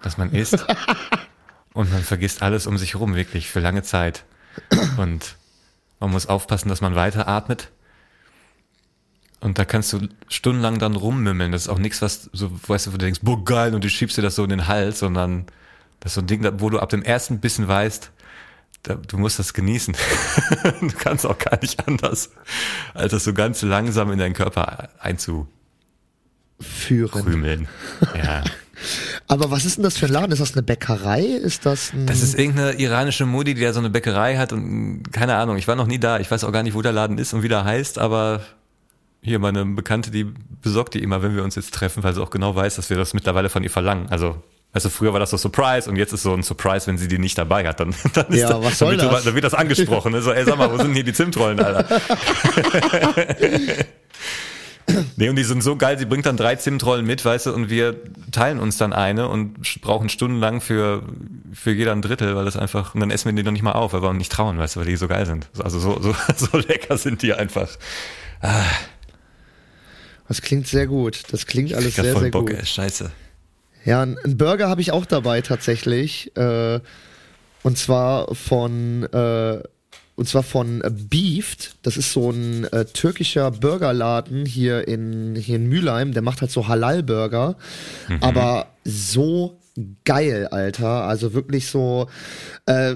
[0.02, 0.66] das man isst.
[1.72, 4.24] und man vergisst alles um sich herum, wirklich, für lange Zeit.
[4.98, 5.36] Und
[5.98, 7.70] man muss aufpassen, dass man weiteratmet.
[9.40, 11.52] Und da kannst du stundenlang dann rummümmeln.
[11.52, 13.88] Das ist auch nichts, was so, weißt du, wo du denkst, boah, geil, und du
[13.88, 15.46] schiebst dir das so in den Hals, sondern
[16.00, 18.12] das ist so ein Ding, wo du ab dem ersten Bissen weißt,
[18.82, 19.94] du musst das genießen.
[20.80, 22.30] du kannst auch gar nicht anders,
[22.94, 25.48] als das so ganz langsam in deinen Körper einzuführen.
[27.10, 27.68] Krümeln.
[28.16, 28.44] Ja.
[29.28, 30.32] Aber was ist denn das für ein Laden?
[30.32, 31.22] Ist das eine Bäckerei?
[31.22, 35.04] Ist das ein Das ist irgendeine iranische Mutti, die da so eine Bäckerei hat und
[35.12, 36.18] keine Ahnung, ich war noch nie da.
[36.18, 38.42] Ich weiß auch gar nicht, wo der Laden ist und wie der heißt, aber
[39.22, 40.26] hier meine Bekannte, die
[40.62, 42.96] besorgt die immer, wenn wir uns jetzt treffen, weil sie auch genau weiß, dass wir
[42.96, 44.08] das mittlerweile von ihr verlangen.
[44.10, 44.42] Also
[44.72, 47.18] also früher war das so Surprise und jetzt ist so ein Surprise, wenn sie die
[47.18, 47.78] nicht dabei hat.
[47.80, 49.24] Dann, dann, ist ja, da, was soll dann, das?
[49.24, 50.12] dann wird das angesprochen.
[50.12, 50.22] Ne?
[50.22, 52.00] So, ey, sag mal, wo sind hier die Zimtrollen, Alter?
[55.16, 57.68] nee, und die sind so geil, sie bringt dann drei Zimtrollen mit, weißt du, und
[57.68, 57.96] wir
[58.30, 61.02] teilen uns dann eine und brauchen stundenlang für,
[61.52, 63.72] für jeder ein Drittel, weil das einfach, und dann essen wir die noch nicht mal
[63.72, 65.48] auf, weil wir uns nicht trauen, weißt du, weil die so geil sind.
[65.62, 67.68] Also so, so, so lecker sind die einfach.
[68.40, 68.64] Ah.
[70.28, 71.24] Das klingt sehr gut.
[71.30, 72.58] Das klingt alles sehr, voll sehr Bock, gut.
[72.58, 73.10] ey, scheiße.
[73.84, 76.36] Ja, ein ein Burger habe ich auch dabei tatsächlich.
[76.36, 76.80] Äh,
[77.62, 79.62] und zwar von äh,
[80.14, 81.76] und zwar von Beefed.
[81.82, 86.12] Das ist so ein äh, türkischer Burgerladen hier in hier in Mülheim.
[86.12, 87.56] Der macht halt so Halal-Burger,
[88.20, 89.58] aber so
[90.04, 91.04] geil, Alter.
[91.04, 92.08] Also wirklich so.
[92.66, 92.94] Äh,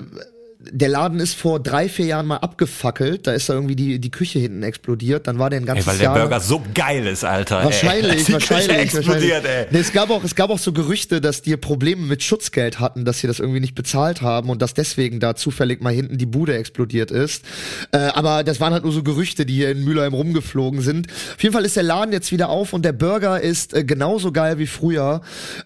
[0.71, 3.27] der Laden ist vor drei, vier Jahren mal abgefackelt.
[3.27, 5.27] Da ist da irgendwie die, die Küche hinten explodiert.
[5.27, 6.19] Dann war der ein ganzes Ey, weil der Jahr.
[6.19, 7.65] Burger so geil ist, Alter.
[7.65, 8.19] Wahrscheinlich, ey.
[8.19, 9.45] Die Küche wahrscheinlich, explodiert, wahrscheinlich.
[9.45, 9.67] ey.
[9.71, 13.05] Nee, es gab auch, es gab auch so Gerüchte, dass die Probleme mit Schutzgeld hatten,
[13.05, 16.27] dass sie das irgendwie nicht bezahlt haben und dass deswegen da zufällig mal hinten die
[16.27, 17.45] Bude explodiert ist.
[17.93, 21.09] Äh, aber das waren halt nur so Gerüchte, die hier in Mülheim rumgeflogen sind.
[21.11, 24.33] Auf jeden Fall ist der Laden jetzt wieder auf und der Burger ist äh, genauso
[24.33, 25.21] geil wie früher.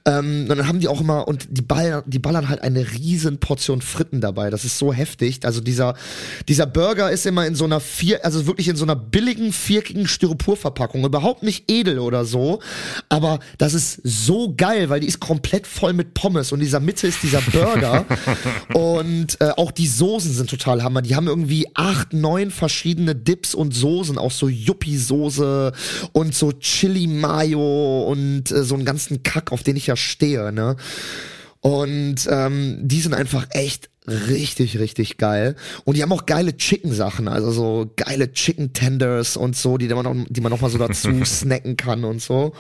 [0.05, 3.39] Ähm, und dann haben die auch immer und die ballern, die ballern halt eine riesen
[3.39, 4.51] Portion Fritten dabei.
[4.51, 5.45] Das ist so heftig.
[5.45, 5.95] Also dieser
[6.49, 10.07] dieser Burger ist immer in so einer vier, also wirklich in so einer billigen viereckigen
[10.07, 12.61] Styroporverpackung, überhaupt nicht edel oder so,
[13.09, 16.81] aber das ist so geil, weil die ist komplett voll mit Pommes und in dieser
[16.81, 18.07] Mitte ist dieser Burger
[18.75, 21.03] und äh, auch die Soßen sind total hammer.
[21.03, 25.73] Die haben irgendwie acht, neun verschiedene Dips und Soßen, auch so Yuppie-Soße
[26.13, 30.53] und so Chili Mayo und äh, so einen ganzen Kack, auf den ich ja stehe,
[30.53, 30.77] ne?
[31.61, 35.57] Und ähm, die sind einfach echt richtig, richtig geil.
[35.85, 40.05] Und die haben auch geile Chicken-Sachen, also so geile Chicken Tenders und so, die man
[40.05, 42.55] noch, die man noch mal so dazu snacken kann und so.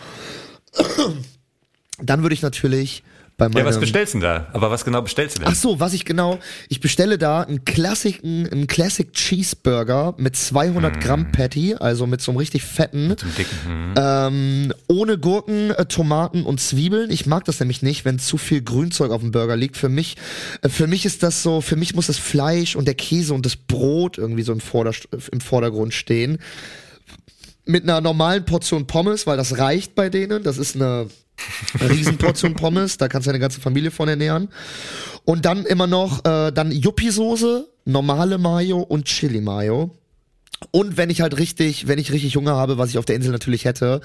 [2.03, 3.03] Dann würde ich natürlich
[3.41, 4.47] Ja, was bestellst du denn da?
[4.53, 5.49] Aber was genau bestellst du denn?
[5.51, 6.38] Ach so, was ich genau,
[6.68, 12.32] ich bestelle da einen Classic, einen Classic Cheeseburger mit 200 Gramm Patty, also mit so
[12.32, 13.57] einem richtig fetten, Zum dicken.
[13.64, 13.95] Hm.
[13.97, 17.11] ähm, ohne Gurken, äh, Tomaten und Zwiebeln.
[17.11, 19.76] Ich mag das nämlich nicht, wenn zu viel Grünzeug auf dem Burger liegt.
[19.76, 20.16] Für mich,
[20.62, 23.47] äh, für mich ist das so, für mich muss das Fleisch und der Käse und
[23.47, 26.38] das Brot irgendwie so im, Vorderst im Vordergrund stehen.
[27.64, 30.43] Mit einer normalen Portion Pommes, weil das reicht bei denen.
[30.43, 31.09] Das ist eine
[31.80, 34.49] Riesenportion Pommes, da kannst du deine ganze Familie von ernähren.
[35.24, 39.91] Und dann immer noch äh, dann Yuppie-Soße, normale Mayo und Chili Mayo.
[40.73, 43.33] Und wenn ich halt richtig, wenn ich richtig Hunger habe, was ich auf der Insel
[43.33, 44.03] natürlich hätte,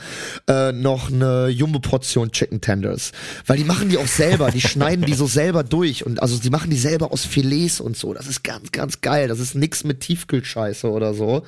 [0.48, 3.12] äh, noch eine Jumbo-Portion Chicken Tenders.
[3.46, 6.50] Weil die machen die auch selber, die schneiden die so selber durch und also die
[6.50, 8.14] machen die selber aus Filets und so.
[8.14, 9.28] Das ist ganz, ganz geil.
[9.28, 11.44] Das ist nix mit Tiefkühlscheiße oder so.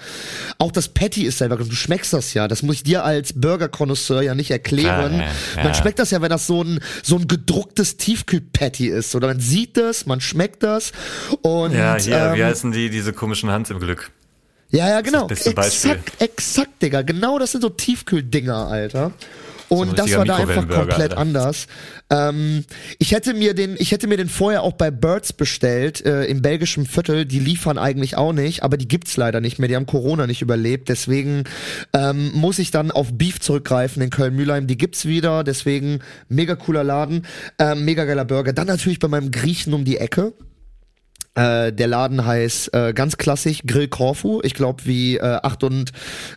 [0.57, 2.47] Auch das Patty ist selber, du schmeckst das ja.
[2.47, 5.15] Das muss ich dir als Burger-Konnoisseur ja nicht erklären.
[5.15, 5.73] Klar, ja, Man ja.
[5.73, 9.15] schmeckt das ja, wenn das so ein, so ein gedrucktes Tiefkühl-Patty ist.
[9.15, 10.91] Oder man sieht das, man schmeckt das
[11.41, 14.11] und Ja, hier, wie ähm, heißen die, diese komischen Hand im Glück?
[14.69, 15.27] Ja, ja, genau.
[15.27, 15.91] das beste Beispiel.
[15.91, 17.01] Exakt, exakt, Digga.
[17.01, 19.13] Genau das sind so Tiefkühldinger, Alter.
[19.69, 21.17] Und ein das war da einfach komplett Alter.
[21.17, 21.67] anders.
[22.09, 22.63] Ähm,
[22.99, 26.41] ich hätte mir den, ich hätte mir den vorher auch bei Birds bestellt, äh, im
[26.41, 27.25] belgischen Viertel.
[27.25, 29.67] Die liefern eigentlich auch nicht, aber die gibt's leider nicht mehr.
[29.67, 30.87] Die haben Corona nicht überlebt.
[30.87, 31.43] Deswegen
[31.93, 34.67] ähm, muss ich dann auf Beef zurückgreifen in Köln-Mühlheim.
[34.67, 35.43] Die gibt's wieder.
[35.43, 35.99] Deswegen
[36.29, 37.25] mega cooler Laden,
[37.59, 38.53] ähm, mega geiler Burger.
[38.53, 40.33] Dann natürlich bei meinem Griechen um die Ecke.
[41.37, 44.41] Äh, der Laden heißt äh, ganz klassisch Grill Corfu.
[44.43, 45.91] Ich glaube, wie äh, 8 und,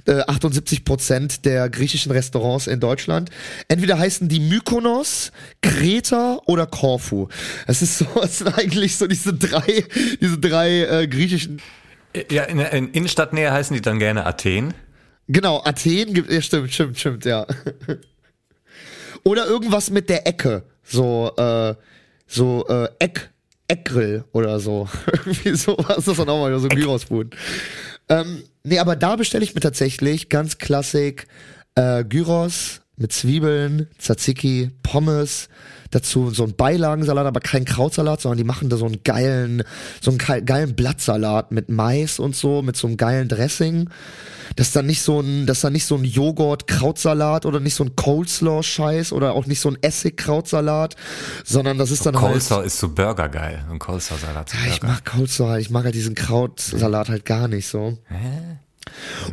[0.06, 3.30] äh, 78 Prozent der griechischen Restaurants in Deutschland.
[3.68, 5.32] Entweder heißen die Mykonos,
[5.62, 7.28] Kreta oder Corfu.
[7.66, 9.84] Es ist so, es sind eigentlich so diese drei,
[10.20, 11.62] diese drei äh, griechischen.
[12.30, 14.74] Ja, in, in Innenstadtnähe heißen die dann gerne Athen.
[15.28, 17.46] Genau, Athen gibt, ja, stimmt, stimmt, stimmt, ja.
[19.24, 20.64] oder irgendwas mit der Ecke.
[20.82, 21.74] So, äh,
[22.26, 23.30] so, äh, Eck,
[23.70, 24.88] Eckgrill oder so.
[25.06, 25.96] Irgendwie sowas.
[25.96, 27.36] Das ist dann auch mal so ein Gyrosfood.
[28.08, 31.26] Ähm, nee, aber da bestelle ich mir tatsächlich ganz klassisch
[31.76, 35.48] äh, Gyros mit Zwiebeln, Tzatziki, Pommes,
[35.90, 39.62] dazu so ein Beilagensalat, aber kein Krautsalat, sondern die machen da so einen geilen,
[40.00, 43.88] so einen ge- geilen Blattsalat mit Mais und so, mit so einem geilen Dressing.
[44.56, 47.74] Das ist dann nicht so ein, das ist dann nicht so ein Joghurt-Krautsalat oder nicht
[47.74, 50.96] so ein Coleslaw-Scheiß oder auch nicht so ein Essig-Krautsalat,
[51.44, 52.32] sondern das ist dann halt.
[52.32, 53.64] Coleslaw ist so Burger geil.
[53.70, 54.52] Ein Coleslaw-Salat.
[54.52, 57.98] Ja, ich mag Coleslaw, ich mag halt diesen Krautsalat halt gar nicht so.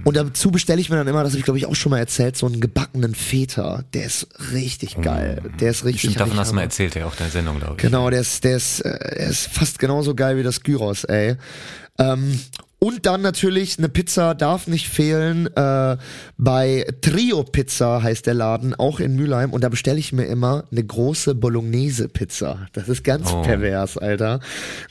[0.03, 1.99] Und dazu bestelle ich mir dann immer, das habe ich glaube ich auch schon mal
[1.99, 3.84] erzählt, so einen gebackenen Feta.
[3.93, 5.41] Der ist richtig geil.
[5.60, 6.01] Der ist richtig.
[6.01, 7.82] Stimmt, davon richtig hast du mal erzählt, ja, auch deine Sendung, glaube ich.
[7.82, 11.36] Genau, der ist, der ist, äh, der ist fast genauso geil wie das Gyros, ey.
[11.99, 12.39] Ähm,
[12.80, 15.47] und dann natürlich eine Pizza darf nicht fehlen.
[15.55, 15.97] Äh,
[16.38, 19.51] bei Trio Pizza heißt der Laden, auch in Mülheim.
[19.51, 22.68] Und da bestelle ich mir immer eine große Bolognese Pizza.
[22.74, 23.41] Das ist ganz Oh.
[23.41, 24.41] pervers, Alter.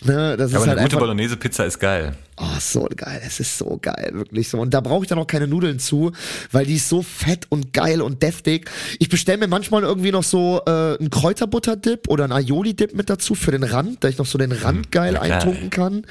[0.02, 2.16] Ne, das Aber ist eine halt gute einfach, Bolognese-Pizza ist geil.
[2.38, 3.22] Oh, so geil.
[3.24, 4.58] Es ist so geil, wirklich so.
[4.58, 6.12] Und da brauche ich dann auch keine Nudeln zu,
[6.52, 8.70] weil die ist so fett und geil und deftig.
[8.98, 13.34] Ich bestelle mir manchmal irgendwie noch so äh, einen Kräuterbutter-Dip oder einen Aioli-Dip mit dazu
[13.34, 16.06] für den Rand, da ich noch so den Rand geil ja eintunken kann.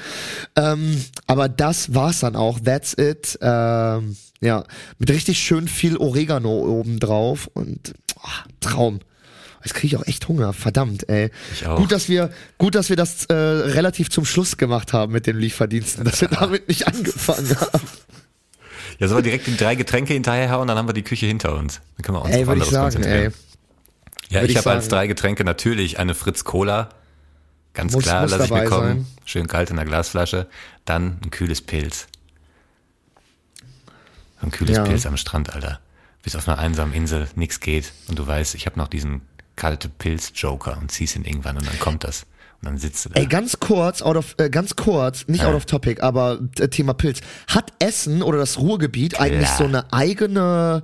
[0.56, 2.58] Ähm, aber das war's dann auch.
[2.58, 3.38] That's it.
[3.40, 4.64] Ähm, Ja,
[4.98, 9.00] mit richtig schön viel Oregano oben drauf und oh, Traum.
[9.66, 11.30] Jetzt kriege ich auch echt Hunger, verdammt, ey.
[11.52, 11.76] Ich auch.
[11.76, 15.36] Gut, dass wir, gut, dass wir das äh, relativ zum Schluss gemacht haben mit den
[15.38, 17.80] Lieferdiensten, dass wir damit nicht angefangen haben.
[19.00, 21.56] Ja, sollen wir direkt die drei Getränke hinterherhauen, und dann haben wir die Küche hinter
[21.56, 21.80] uns.
[21.96, 23.32] Dann können wir uns Ey, auf würde ich anderes sagen, konzentrieren.
[23.32, 24.34] ey.
[24.36, 26.90] Ja, Würd ich habe als drei Getränke natürlich eine Fritz Cola.
[27.74, 28.86] Ganz Muss- klar, muss lasse ich mir kommen.
[28.88, 29.06] sein.
[29.24, 30.46] Schön kalt in der Glasflasche.
[30.84, 32.06] Dann ein kühles Pilz.
[34.40, 34.84] Ein kühles Ja.
[34.84, 35.80] Pilz am Strand, Alter.
[36.22, 37.92] Bis auf einer einsamen Insel nichts geht.
[38.08, 39.22] Und du weißt, ich habe noch diesen
[39.56, 42.26] kalte Pilz-Joker und ziehst ihn irgendwann und dann kommt das.
[42.62, 43.20] Und dann sitzt du da.
[43.20, 45.48] Ey, ganz kurz, out of, äh, ganz kurz, nicht Ja.
[45.48, 47.20] out of topic, aber äh, Thema Pilz.
[47.48, 50.82] Hat Essen oder das Ruhrgebiet eigentlich so eine eigene,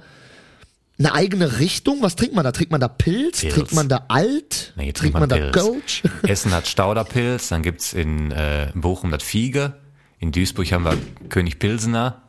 [0.98, 1.98] eine eigene Richtung?
[2.02, 2.52] Was trinkt man da?
[2.52, 3.40] Trinkt man da Pilz?
[3.40, 3.54] Pilz.
[3.54, 4.74] Trinkt man da Alt?
[4.76, 5.52] Nee, trinkt man da Pilz.
[5.56, 6.02] Gulch?
[6.24, 9.74] Essen hat Stauderpilz, dann gibt's in äh, Bochum das Fiege.
[10.18, 10.96] In Duisburg haben wir
[11.30, 12.22] König Pilsener.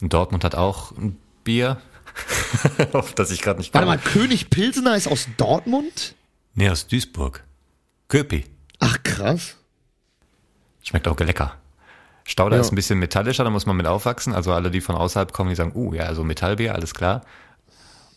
[0.00, 1.78] In Dortmund hat auch ein Bier.
[2.92, 6.14] Auf das ich gerade nicht Warte mal, König Pilsener ist aus Dortmund?
[6.54, 7.44] Nee, aus Duisburg.
[8.08, 8.44] Köpi.
[8.78, 9.56] Ach krass.
[10.82, 11.56] Schmeckt auch lecker.
[12.24, 12.60] Stauder Ja.
[12.60, 14.34] ist ein bisschen metallischer, da muss man mit aufwachsen.
[14.34, 17.24] Also alle, die von außerhalb kommen, die sagen, uh, ja, also Metallbier, alles klar.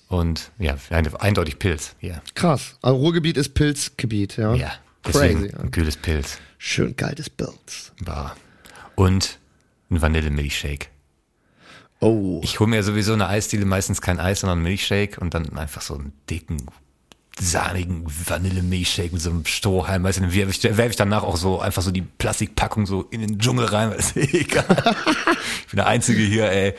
[0.08, 1.96] Und ja, eindeutig Pilz.
[2.02, 2.78] Ja, Krass.
[2.82, 4.54] Also Ruhrgebiet ist Pilzgebiet, ja.
[4.54, 4.74] ja.
[5.04, 5.48] Crazy.
[5.52, 5.60] Ja.
[5.60, 6.38] ein kühles Pilz.
[6.58, 7.94] Schön kaltes Pilz.
[8.04, 8.36] Bah.
[8.96, 9.40] Und
[9.90, 10.90] ein Vanillemilchshake.
[12.02, 12.42] Oh.
[12.44, 15.82] Ich hole mir sowieso eine Eisdiele, meistens kein Eis, sondern einen Milchshake und dann einfach
[15.84, 16.58] so einen dicken,
[17.40, 20.04] sahnigen Vanillemilchshake mit so einem Strohhalm.
[20.04, 23.04] Weißt du, dann werfe ich, werf ich danach auch so einfach so die Plastikpackung so
[23.12, 24.66] in den Dschungel rein, weil ist egal.
[25.62, 26.74] ich bin der Einzige hier, ey.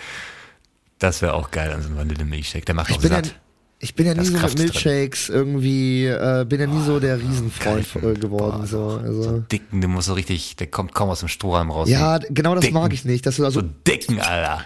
[0.99, 2.65] Das wäre auch geil an so einem Vanillemilchshake.
[2.65, 3.35] Der macht Ich auch bin, ja, satt.
[3.81, 4.65] ich bin ja nie so mit Kraft drin.
[4.67, 8.13] Milchshakes irgendwie, äh, bin ja nie so der Riesenfreund Geil.
[8.13, 8.59] äh, geworden.
[8.59, 8.91] Boah, so.
[8.91, 9.39] So Also.
[9.51, 11.89] dicken, der muss so richtig, der kommt kaum aus dem Strohhalm raus.
[11.89, 12.75] Ja, genau das Dicken.
[12.75, 13.25] mag ich nicht.
[13.27, 14.65] Dass du da So so dicken, Alter.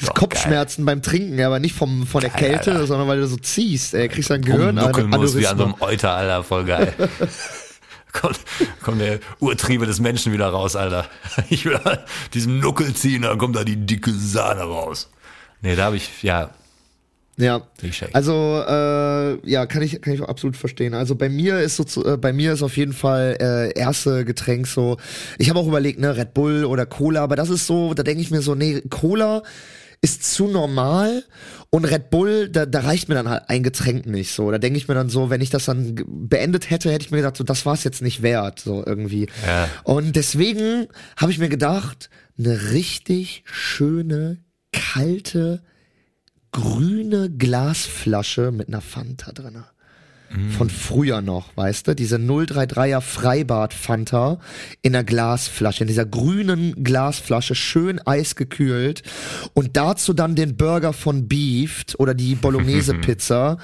[0.00, 2.86] So, Kopfschmerzen beim Trinken, aber nicht vom, von der Geil, Kälte, Alter.
[2.86, 3.94] sondern weil du so ziehst.
[3.94, 4.40] Ey, kriegst Geil.
[4.40, 6.42] Gehirn Rumnuckeln muss wie an so einem Euter, Alter.
[6.42, 6.92] Voll geil.
[8.12, 8.40] kommt,
[8.82, 11.06] kommt der Urtriebe des Menschen wieder raus, Alter.
[11.48, 11.98] Ich will an
[12.32, 15.10] diesem Nuckel ziehen, dann kommt da die dicke Sahne raus.
[15.60, 16.50] Nee, da habe ich, ja,
[17.36, 17.62] Ja.
[18.12, 20.94] Also äh, ja, kann ich kann ich auch absolut verstehen.
[20.94, 24.24] Also bei mir ist so zu, äh, bei mir ist auf jeden Fall äh, erste
[24.24, 24.98] Getränk so.
[25.38, 28.22] Ich habe auch überlegt, ne, Red Bull oder Cola, aber das ist so, da denke
[28.22, 29.42] ich mir so, nee, Cola
[30.04, 31.24] ist zu normal
[31.70, 34.50] und Red Bull, da, da reicht mir dann halt ein Getränk nicht so.
[34.50, 37.16] Da denke ich mir dann so, wenn ich das dann beendet hätte, hätte ich mir
[37.16, 39.28] gedacht, so das war es jetzt nicht wert, so irgendwie.
[39.46, 39.66] Ja.
[39.82, 45.62] Und deswegen habe ich mir gedacht, eine richtig schöne kalte
[46.52, 49.64] grüne Glasflasche mit einer Fanta drinne.
[50.56, 51.94] Von früher noch, weißt du?
[51.94, 54.38] Diese 033er Freibad Fanta
[54.82, 59.02] in einer Glasflasche, in dieser grünen Glasflasche, schön eisgekühlt.
[59.54, 63.58] Und dazu dann den Burger von Beefed oder die Bolognese Pizza.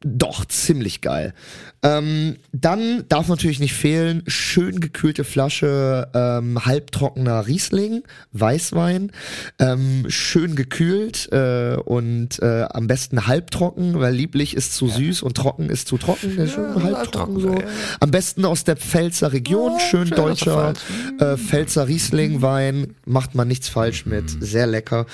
[0.00, 1.34] Doch, ziemlich geil.
[1.82, 8.02] Ähm, dann darf natürlich nicht fehlen, schön gekühlte Flasche ähm, halbtrockener Riesling,
[8.32, 9.12] Weißwein,
[9.58, 15.36] ähm, schön gekühlt äh, und äh, am besten halbtrocken, weil lieblich ist zu süß und
[15.36, 16.36] trocken ist zu trocken.
[16.36, 17.52] Ja, halbtrocken halbtrocken, so.
[17.52, 17.66] ja, ja.
[18.00, 20.74] Am besten aus der Pfälzer Region, schön schön deutscher
[21.18, 25.06] äh, Pfälzer Riesling-Wein, macht man nichts falsch mit, sehr lecker.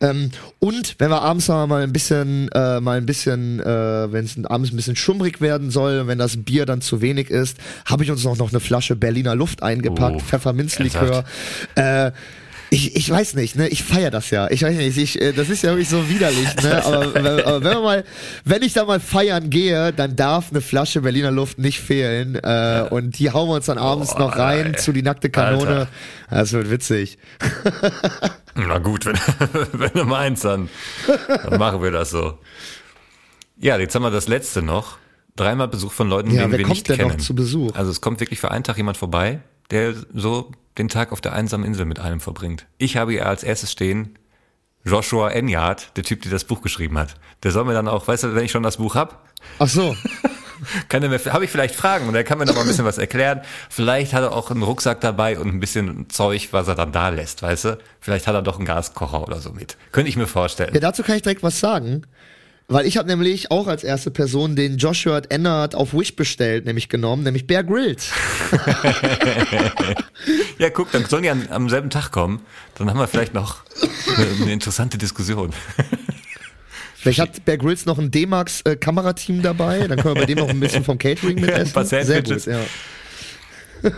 [0.00, 4.36] Ähm, und wenn wir abends mal ein bisschen, äh, mal ein bisschen, äh, wenn es
[4.44, 7.56] abends ein bisschen schummrig werden soll, wenn das Bier dann zu wenig ist,
[7.86, 11.24] habe ich uns noch, noch eine Flasche Berliner Luft eingepackt, Oh, Pfefferminzlikör.
[11.76, 12.10] Äh,
[12.72, 13.66] ich, ich weiß nicht, ne?
[13.66, 14.48] Ich feier das ja.
[14.48, 16.84] Ich weiß nicht, ich, äh, das ist ja wirklich so widerlich, ne?
[16.84, 18.04] Aber, wenn- aber wenn man mal,
[18.44, 22.36] wenn ich da mal feiern gehe, dann darf eine Flasche Berliner Luft nicht fehlen.
[22.36, 24.76] Äh, und die hauen wir uns dann abends Boah, noch rein ey.
[24.80, 25.66] zu die nackte Kanone.
[25.66, 25.88] Alter.
[26.30, 27.18] Das wird witzig.
[28.54, 29.16] Na gut, wenn,
[29.72, 30.68] wenn du meinst, dann,
[31.26, 32.38] dann machen wir das so.
[33.58, 34.98] Ja, jetzt haben wir das letzte noch.
[35.36, 37.20] Dreimal Besuch von Leuten, Ja, denen wer wir kommt nicht denn noch kennen.
[37.20, 37.74] zu Besuch?
[37.74, 41.32] Also es kommt wirklich für einen Tag jemand vorbei, der so den Tag auf der
[41.32, 42.66] einsamen Insel mit einem verbringt.
[42.78, 44.18] Ich habe hier als erstes stehen
[44.84, 47.14] Joshua Enyard, der Typ, der das Buch geschrieben hat.
[47.42, 49.28] Der soll mir dann auch, weißt du, wenn ich schon das Buch hab,
[49.58, 49.94] Ach so.
[50.88, 52.84] kann er mir, habe ich vielleicht Fragen und er kann mir noch mal ein bisschen
[52.84, 53.40] was erklären.
[53.70, 57.08] Vielleicht hat er auch einen Rucksack dabei und ein bisschen Zeug, was er dann da
[57.08, 57.78] lässt, weißt du?
[58.00, 59.76] Vielleicht hat er doch einen Gaskocher oder so mit.
[59.92, 60.72] Könnte ich mir vorstellen.
[60.74, 62.02] Ja, dazu kann ich direkt was sagen.
[62.70, 66.88] Weil ich habe nämlich auch als erste Person den Joshua Ennard auf Wish bestellt, nämlich
[66.88, 68.10] genommen, nämlich Bear Grylls.
[70.58, 72.42] Ja, guck, dann sollen die an, am selben Tag kommen.
[72.74, 73.62] Dann haben wir vielleicht noch
[74.14, 75.50] eine, eine interessante Diskussion.
[76.96, 80.36] Vielleicht hat Bear Grylls noch ein D-Max äh, Kamerateam dabei, dann können wir bei dem
[80.36, 81.72] noch ein bisschen vom Catering Ja, ein mitessen.
[81.72, 82.60] paar Sehr gut, ja.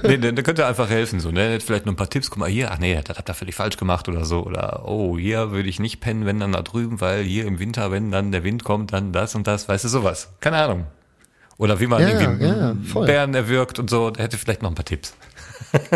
[0.03, 1.59] Nee, der, der könnte einfach helfen, so, ne?
[1.61, 3.77] Vielleicht noch ein paar Tipps, guck mal hier, ach nee, das hat er völlig falsch
[3.77, 4.45] gemacht oder so.
[4.45, 7.91] Oder oh, hier würde ich nicht pennen, wenn dann da drüben, weil hier im Winter,
[7.91, 10.31] wenn dann der Wind kommt, dann das und das, weißt du, sowas.
[10.41, 10.87] Keine Ahnung.
[11.59, 13.07] Oder wie man Ja, irgendwie ja, ja, voll.
[13.07, 15.15] Bären erwürgt und so, der hätte vielleicht noch ein paar Tipps.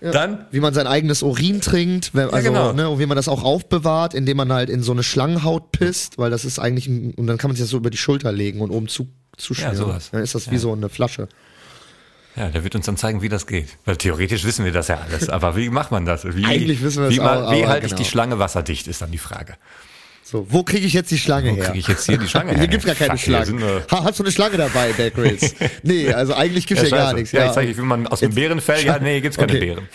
[0.00, 2.72] Dann Wie man sein eigenes Urin trinkt, wenn, also, genau.
[2.72, 6.16] ne, und wie man das auch aufbewahrt, indem man halt in so eine Schlangenhaut pisst,
[6.16, 8.32] weil das ist eigentlich, ein, und dann kann man sich das so über die Schulter
[8.32, 9.76] legen und oben zu, zuschnüren.
[9.76, 10.10] sowas.
[10.10, 11.28] Dann ist das wie so eine Flasche.
[12.36, 13.68] Ja, der wird uns dann zeigen, wie das geht.
[13.84, 15.28] Weil theoretisch wissen wir das ja alles.
[15.28, 16.24] Aber wie macht man das?
[16.24, 18.02] Wie, Eigentlich wissen wir es wie, ma- auch, Wie halte ich genau.
[18.04, 19.54] die Schlange wasserdicht, ist dann die Frage.
[20.22, 21.64] So, wo kriege ich jetzt die Schlange Wo her?
[21.64, 22.58] kriege ich jetzt hier die Schlange her?
[22.60, 25.56] Hier gibt's gar keine Fuck, hier wir- Ha, hast du eine Schlange dabei, Bear Grylls?
[25.82, 27.14] nee, also eigentlich gibt's ja, gar scheiße.
[27.16, 27.32] nichts.
[27.32, 29.60] Ja, ich zeige euch, wie man aus dem Bärenfell, ja, nee, gibt's keine Okay.
[29.60, 29.88] Beeren.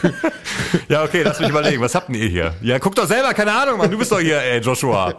[0.88, 2.54] ja, okay, lass mich überlegen, was habt denn ihr hier?
[2.62, 5.18] Ja, guck doch selber, keine Ahnung, Mann, du bist doch hier, ey, Joshua.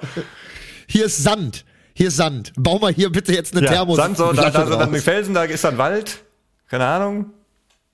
[0.88, 1.64] Hier ist Sand.
[1.94, 2.52] Hier ist Sand.
[2.58, 3.98] Bau mal hier bitte jetzt eine Ja, Thermos.
[3.98, 4.96] Sand so, da, da sind dann.
[4.96, 6.24] Felsen, da ist dann Wald,
[6.70, 7.32] keine Ahnung.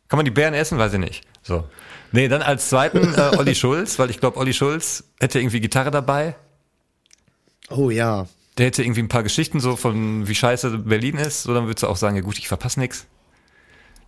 [0.07, 0.77] Kann man die Bären essen?
[0.77, 1.23] Weiß ich nicht.
[1.43, 1.63] So.
[2.11, 5.91] Nee, dann als zweiten äh, Olli Schulz, weil ich glaube, Olli Schulz hätte irgendwie Gitarre
[5.91, 6.35] dabei.
[7.69, 8.27] Oh ja.
[8.57, 11.83] Der hätte irgendwie ein paar Geschichten so von wie scheiße Berlin ist, so dann würdest
[11.83, 13.05] du auch sagen, ja gut, ich verpasse nix.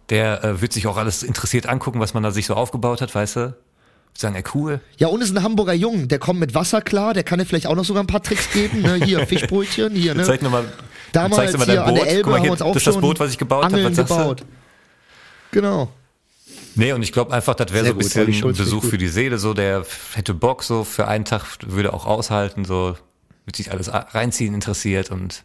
[0.09, 3.15] Der äh, wird sich auch alles interessiert angucken, was man da sich so aufgebaut hat,
[3.15, 3.55] weißt du?
[4.15, 4.79] Sagen, ey, cool.
[4.97, 7.67] Ja, und ist ein Hamburger Jung, der kommt mit Wasser klar, der kann dir vielleicht
[7.67, 8.81] auch noch sogar ein paar Tricks geben.
[8.81, 8.95] Ne?
[9.03, 10.23] Hier, Fischbrötchen, hier, ne?
[10.23, 10.65] Zeig nochmal.
[11.13, 13.63] Damals hier an der Elbe Guck mal, hier, das ist das Boot, was ich gebaut
[13.65, 13.83] habe.
[13.83, 14.03] Was du?
[14.03, 14.43] gebaut.
[15.51, 15.89] Genau.
[16.75, 19.37] Nee, und ich glaube einfach, das wäre so ein bisschen ich Besuch für die Seele,
[19.37, 19.85] so der
[20.15, 22.97] hätte Bock so für einen Tag, würde auch aushalten, so
[23.45, 25.43] wird sich alles reinziehen interessiert und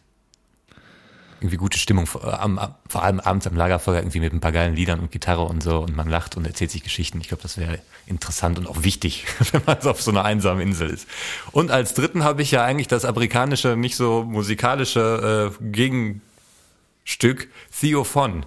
[1.39, 4.75] irgendwie gute Stimmung, vor, äh, vor allem abends am Lagerfeuer irgendwie mit ein paar geilen
[4.75, 7.19] Liedern und Gitarre und so und man lacht und erzählt sich Geschichten.
[7.21, 10.89] Ich glaube, das wäre interessant und auch wichtig, wenn man auf so einer einsamen Insel
[10.89, 11.07] ist.
[11.51, 17.47] Und als dritten habe ich ja eigentlich das amerikanische, nicht so musikalische äh, Gegenstück
[17.79, 18.45] Theo Von.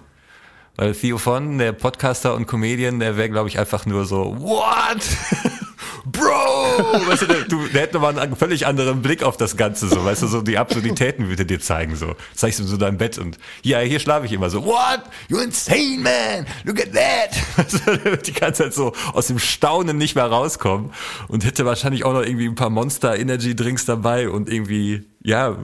[0.75, 5.03] Weil Theo Von, der Podcaster und Comedian, der wäre, glaube ich, einfach nur so, what?
[6.05, 7.07] Bro!
[7.07, 10.03] Weißt du, der, du, der hätte nochmal einen völlig anderen Blick auf das Ganze, so,
[10.03, 12.15] weißt du, so die Absurditäten würde dir zeigen, so.
[12.33, 15.03] Zeigst du so dein Bett und, ja, hier schlafe ich immer so, what?
[15.29, 16.45] You insane, man!
[16.65, 17.37] Look at that!
[17.57, 20.91] Weißt du, der wird die ganze Zeit so aus dem Staunen nicht mehr rauskommen
[21.29, 25.55] und hätte wahrscheinlich auch noch irgendwie ein paar Monster Energy Drinks dabei und irgendwie, ja,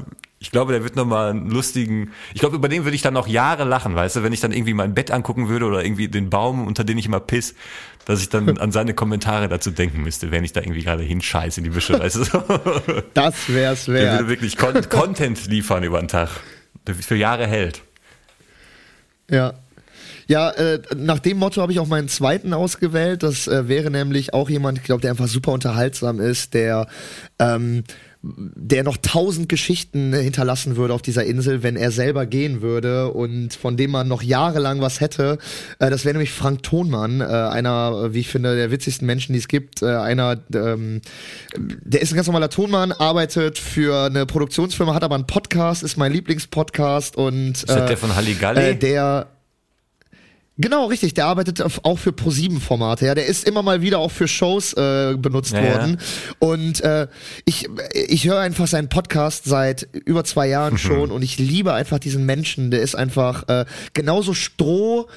[0.41, 3.27] ich glaube, der wird nochmal einen lustigen, ich glaube, über den würde ich dann noch
[3.27, 6.29] Jahre lachen, weißt du, wenn ich dann irgendwie mein Bett angucken würde oder irgendwie den
[6.29, 7.55] Baum, unter den ich immer piss,
[8.05, 11.59] dass ich dann an seine Kommentare dazu denken müsste, wenn ich da irgendwie gerade hinscheiße
[11.59, 12.23] in die Büsche, weißt du.
[12.23, 12.43] so.
[13.13, 14.19] Das wär's Der wert.
[14.19, 16.29] würde wirklich Con Content liefern über den Tag,
[16.87, 17.81] der für Jahre hält.
[19.29, 19.53] Ja.
[20.27, 23.23] Ja, äh, nach dem Motto habe ich auch meinen zweiten ausgewählt.
[23.23, 26.87] Das äh, wäre nämlich auch jemand, ich glaube, der einfach super unterhaltsam ist, der
[27.39, 27.83] ähm,
[28.21, 33.53] der noch tausend Geschichten hinterlassen würde auf dieser Insel, wenn er selber gehen würde und
[33.53, 35.37] von dem man noch jahrelang was hätte.
[35.79, 39.31] Äh, das wäre nämlich Frank Thonmann, äh, einer, äh, wie ich finde, der witzigsten Menschen,
[39.31, 39.81] die es gibt.
[39.81, 41.01] Äh, einer, ähm,
[41.57, 45.95] der ist ein ganz normaler Tonmann, arbeitet für eine Produktionsfirma, hat aber einen Podcast, ist
[45.95, 48.59] mein Lieblingspodcast und Ist das der von Halligalli?
[48.61, 49.27] äh, der
[50.61, 51.13] Genau, richtig.
[51.13, 53.05] Der arbeitet auch für Pro-7-Formate.
[53.05, 55.73] Ja, der ist immer mal wieder auch für Shows äh, benutzt Ja, ja.
[55.73, 55.97] worden.
[56.39, 57.07] Und äh,
[57.45, 60.51] ich, ich höre einfach seinen Podcast seit über zwei Mhm.
[60.51, 62.71] Jahren schon und ich liebe einfach diesen Menschen.
[62.71, 65.07] Der ist einfach äh, genauso stroh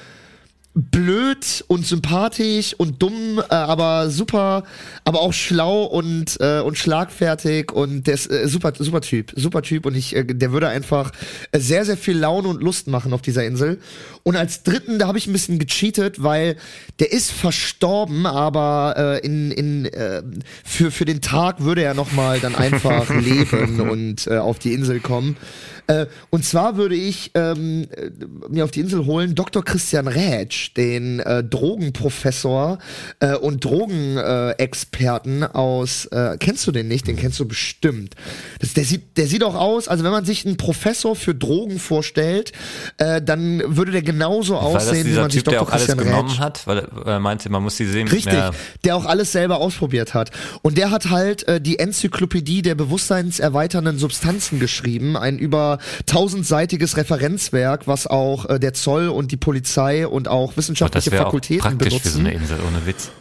[0.75, 4.63] blöd und sympathisch und dumm, äh, aber super,
[5.03, 9.61] aber auch schlau und äh, und schlagfertig und der ist äh, super super Typ, super
[9.61, 11.11] Typ und ich äh, der würde einfach
[11.51, 13.79] äh, sehr sehr viel Laune und Lust machen auf dieser Insel.
[14.23, 16.55] Und als dritten, da habe ich ein bisschen gecheatet, weil
[16.99, 20.23] der ist verstorben, aber äh, in in äh,
[20.63, 24.73] für für den Tag würde er noch mal dann einfach leben und äh, auf die
[24.73, 25.37] Insel kommen.
[25.87, 28.09] Äh, und zwar würde ich ähm, äh,
[28.49, 29.63] mir auf die Insel holen Dr.
[29.63, 32.79] Christian Rätsch, den äh, Drogenprofessor
[33.19, 36.05] äh, und Drogenexperten Experten aus.
[36.07, 37.07] Äh, kennst du den nicht?
[37.07, 38.15] Den kennst du bestimmt.
[38.59, 39.87] Das, der sieht, der sieht auch aus.
[39.87, 42.51] Also wenn man sich einen Professor für Drogen vorstellt,
[42.97, 45.75] äh, dann würde der genauso War aussehen, wie man sich Typ, der Dr.
[45.75, 48.07] Christian genommen Rätsch hat, weil er- meinte, man muss die sehen.
[48.07, 48.51] Richtig, Ja.
[48.83, 50.31] der auch alles selber ausprobiert hat.
[50.61, 55.72] Und der hat halt die Enzyklopädie der bewusstseinserweiternden Substanzen geschrieben, ein über
[56.05, 61.23] tausendseitiges Referenzwerk, was auch äh, der Zoll und die Polizei und auch Das wissenschaftliche wäre
[61.23, 62.27] auch Fakultäten praktisch für so benutzen.
[62.27, 63.11] eine Insel, ohne Witz.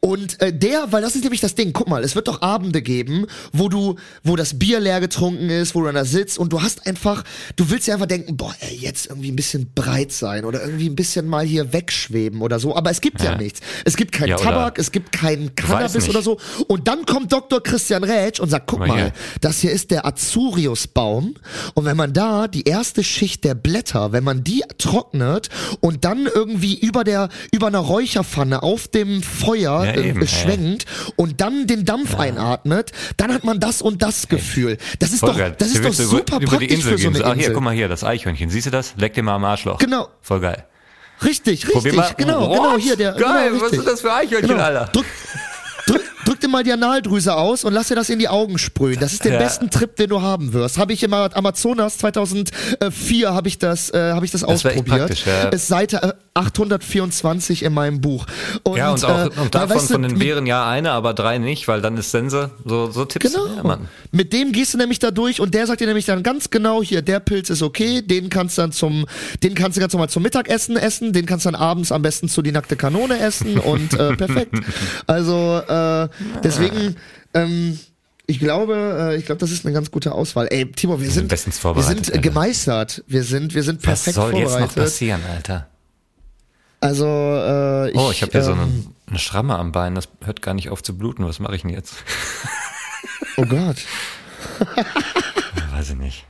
[0.00, 2.82] Und äh, der, weil das ist nämlich das Ding, guck mal, es wird doch Abende
[2.82, 6.52] geben, wo du, wo das Bier leer getrunken ist, wo du dann da sitzt und
[6.52, 7.24] du hast einfach,
[7.56, 10.88] du willst ja einfach denken, boah, ey, jetzt irgendwie ein bisschen breit sein oder irgendwie
[10.88, 13.38] ein bisschen mal hier wegschweben oder so, aber es gibt ja, Ja.
[13.38, 13.60] nichts.
[13.84, 16.38] Es gibt keinen Ja, Tabak, es gibt keinen Cannabis oder so
[16.68, 17.60] und dann kommt Dr.
[17.60, 21.34] Christian Rätsch und sagt, guck mal mal, das hier ist der Azuriusbaum
[21.74, 25.48] und wenn man da die erste Schicht der Blätter, wenn man die trocknet
[25.80, 30.28] und dann irgendwie über der über einer Räucherpfanne auf dem Feuer Ja, eben, ey.
[30.28, 34.78] schwenkt und dann den Dampf einatmet, dann hat man das und das Gefühl.
[34.98, 35.54] Das ist Voll doch geil.
[35.58, 37.52] das ist doch super über, über praktisch Insel für so eine Ach hier, Insel.
[37.54, 38.50] guck mal hier, das Eichhörnchen.
[38.50, 38.94] Siehst du das?
[38.96, 39.78] Leck dir mal am Arschloch.
[39.78, 40.08] Genau.
[40.22, 40.64] Voll geil.
[41.24, 42.10] Richtig, richtig, Probier mal.
[42.16, 42.56] genau, What?
[42.56, 44.62] genau hier der Geil, genau, was ist das für Eichhörnchen, Genau.
[44.62, 44.84] Alter?
[44.92, 45.06] Drück
[46.48, 48.98] dir mal die Analdrüse aus und lass dir das in die Augen sprühen.
[49.00, 49.38] Das ist der Ja.
[49.38, 50.78] besten Trip, den du haben wirst.
[50.78, 55.24] Habe ich im Amazonas 2004 habe ich das äh, habe ich das, Das echt ausprobiert.
[55.26, 55.48] ja.
[55.50, 58.26] Ist Seite äh, 824 in meinem Buch.
[58.62, 61.14] Und, Ja, und auch äh, und davon weißt du, von den Bären ja eine, aber
[61.14, 62.50] drei nicht, weil dann ist Sense.
[62.64, 63.32] So, so Tipps.
[63.32, 63.46] Genau.
[63.56, 63.88] Ja, Mann.
[64.12, 66.82] Mit dem gehst du nämlich da durch und der sagt dir nämlich dann ganz genau
[66.82, 69.06] hier, der Pilz ist okay, den kannst du dann zum,
[69.42, 72.28] den kannst du ganz normal zum Mittagessen essen, den kannst du dann abends am besten
[72.28, 74.54] zu die nackte Kanone essen und äh, perfekt.
[75.06, 76.08] Also äh,
[76.42, 76.96] deswegen,
[77.34, 77.78] ähm,
[78.26, 80.48] ich glaube, äh, ich glaube, das ist eine ganz gute Auswahl.
[80.50, 83.84] Ey, Timo, wir sind, bestens wir vorbereitet, sind äh, gemeistert, wir sind, wir sind Was
[84.04, 84.76] perfekt soll jetzt noch vorbereitet.
[84.76, 85.68] passieren, Alter?
[86.80, 90.08] Also äh, ich, Oh, ich habe hier so eine, ähm, eine Schramme am Bein, das
[90.24, 91.24] hört gar nicht auf zu bluten.
[91.24, 91.94] Was mache ich denn jetzt?
[93.36, 93.76] Oh Gott.
[95.72, 96.24] Weiß ich nicht.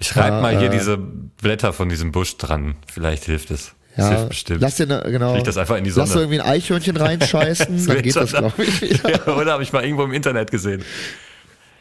[0.00, 2.74] Ich reib mal hier diese Blätter von diesem Busch dran.
[2.92, 3.72] Vielleicht hilft es.
[3.96, 4.60] Das Ja, bestimmt.
[4.62, 5.34] lass dir ne, genau.
[5.34, 6.12] Leg das einfach in die Lass Sonne.
[6.12, 9.10] du irgendwie ein Eichhörnchen reinscheißen, dann geht das, glaube ich, wieder.
[9.26, 10.82] Ja, oder habe ich mal irgendwo im Internet gesehen.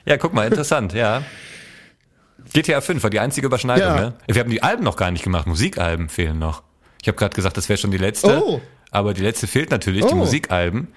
[0.05, 1.23] Ja, guck mal, interessant, ja.
[2.53, 4.01] GTA 5 war die einzige Überschneidung, Ja.
[4.01, 4.13] ne?
[4.27, 6.63] Wir haben die Alben noch gar nicht gemacht, Musikalben fehlen noch.
[7.01, 8.61] Ich habe gerade gesagt, das wäre schon die letzte, Oh.
[8.91, 10.17] aber die letzte fehlt natürlich, die Oh.
[10.17, 10.89] Musikalben,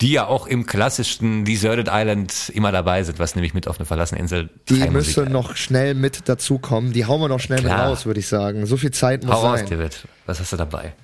[0.00, 3.86] die ja auch im klassischen Deserted Island immer dabei sind, was nämlich mit auf eine
[3.86, 6.92] verlassene Insel Die müssen noch schnell mit dazukommen.
[6.92, 7.76] Die hauen wir noch schnell Klar.
[7.78, 8.66] mit raus, würde ich sagen.
[8.66, 9.68] So viel Zeit muss Hau raus, sein.
[9.70, 10.08] David.
[10.26, 10.94] Was hast du dabei?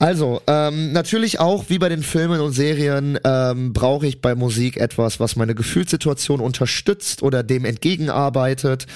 [0.00, 4.76] Also, ähm, natürlich auch, wie bei den Filmen und Serien, ähm, brauche ich bei Musik
[4.76, 8.86] etwas, was meine Gefühlssituation unterstützt oder dem entgegenarbeitet.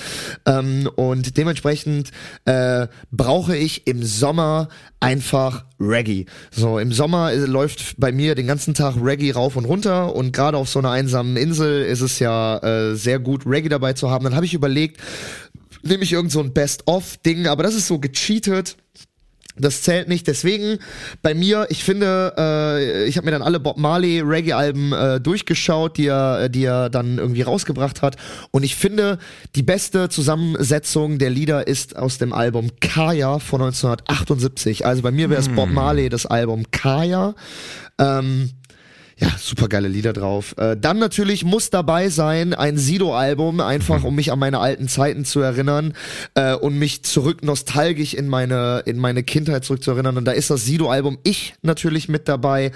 [0.45, 2.11] Ähm, und dementsprechend
[2.47, 4.69] äh, brauche ich im Sommer
[4.99, 6.27] einfach Reggae.
[6.51, 10.33] So, im Sommer äh, läuft bei mir den ganzen Tag Reggae rauf und runter und
[10.33, 14.11] gerade auf so einer einsamen Insel ist es ja äh, sehr gut, Reggae dabei zu
[14.11, 14.25] haben.
[14.25, 15.01] Dann habe ich überlegt,
[15.83, 18.77] nehme ich irgend so ein Best-of-Ding, aber das ist so gecheatet.
[19.61, 20.27] Das zählt nicht.
[20.27, 20.79] Deswegen
[21.23, 25.97] bei mir, ich finde, äh, ich habe mir dann alle Bob Marley Reggae-Alben äh, durchgeschaut,
[25.97, 28.17] die er, die er dann irgendwie rausgebracht hat.
[28.51, 29.19] Und ich finde,
[29.55, 34.87] die beste Zusammensetzung der Lieder ist aus dem Album Kaya von 1978.
[34.87, 37.35] Also bei mir wäre es Bob Marley, das Album Kaya.
[37.99, 38.51] Ähm,
[39.21, 40.55] ja, super geile Lieder drauf.
[40.59, 45.25] Äh, dann natürlich muss dabei sein ein Sido-Album, einfach um mich an meine alten Zeiten
[45.25, 45.95] zu erinnern
[46.35, 50.17] äh, und mich zurück nostalgisch in meine in meine Kindheit zurück zu erinnern.
[50.17, 52.71] Und da ist das Sido-Album Ich natürlich mit dabei.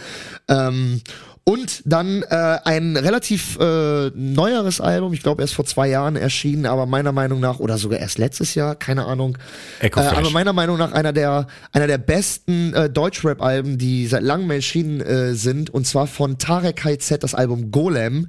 [0.48, 1.00] Ähm,
[1.44, 6.66] und dann äh, ein relativ äh, neueres Album, ich glaube erst vor zwei Jahren erschienen,
[6.66, 9.36] aber meiner Meinung nach, oder sogar erst letztes Jahr, keine Ahnung.
[9.80, 10.18] Echo Äh, Fresh.
[10.18, 15.00] aber meiner Meinung nach einer der einer der besten äh, Deutschrap-Alben, die seit langem erschienen
[15.00, 18.28] äh, sind, und zwar von Tarek KZ, das Album Golem.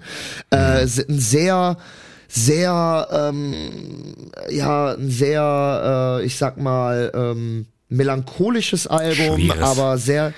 [0.50, 1.78] Äh, sind ein sehr
[2.28, 3.54] sehr ähm,
[4.50, 9.62] ja ein sehr äh, ich sag mal ähm, melancholisches Album, Schweres.
[9.62, 10.34] aber sehr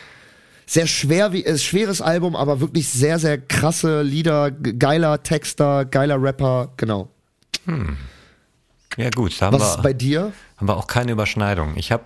[0.66, 5.86] sehr schwer wie äh, schweres Album, aber wirklich sehr sehr krasse Lieder, ge- geiler Texter,
[5.86, 7.10] geiler Rapper, genau.
[8.98, 10.32] Ja gut, da haben Was wir, ist bei dir?
[10.58, 11.74] haben wir auch keine Überschneidung.
[11.76, 12.06] Ich habe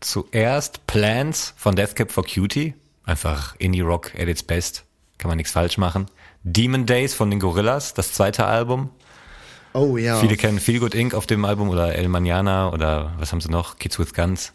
[0.00, 2.74] zuerst Plans von Death Cab for Cutie,
[3.04, 4.84] einfach Indie Rock at its best,
[5.18, 6.06] kann man nichts falsch machen.
[6.44, 8.90] Demon Days von den Gorillas, das zweite Album.
[9.74, 10.18] Oh ja.
[10.18, 11.14] Viele kennen Feel Good Inc.
[11.14, 13.78] auf dem Album oder El Manana oder was haben sie noch?
[13.78, 14.52] Kids with Guns.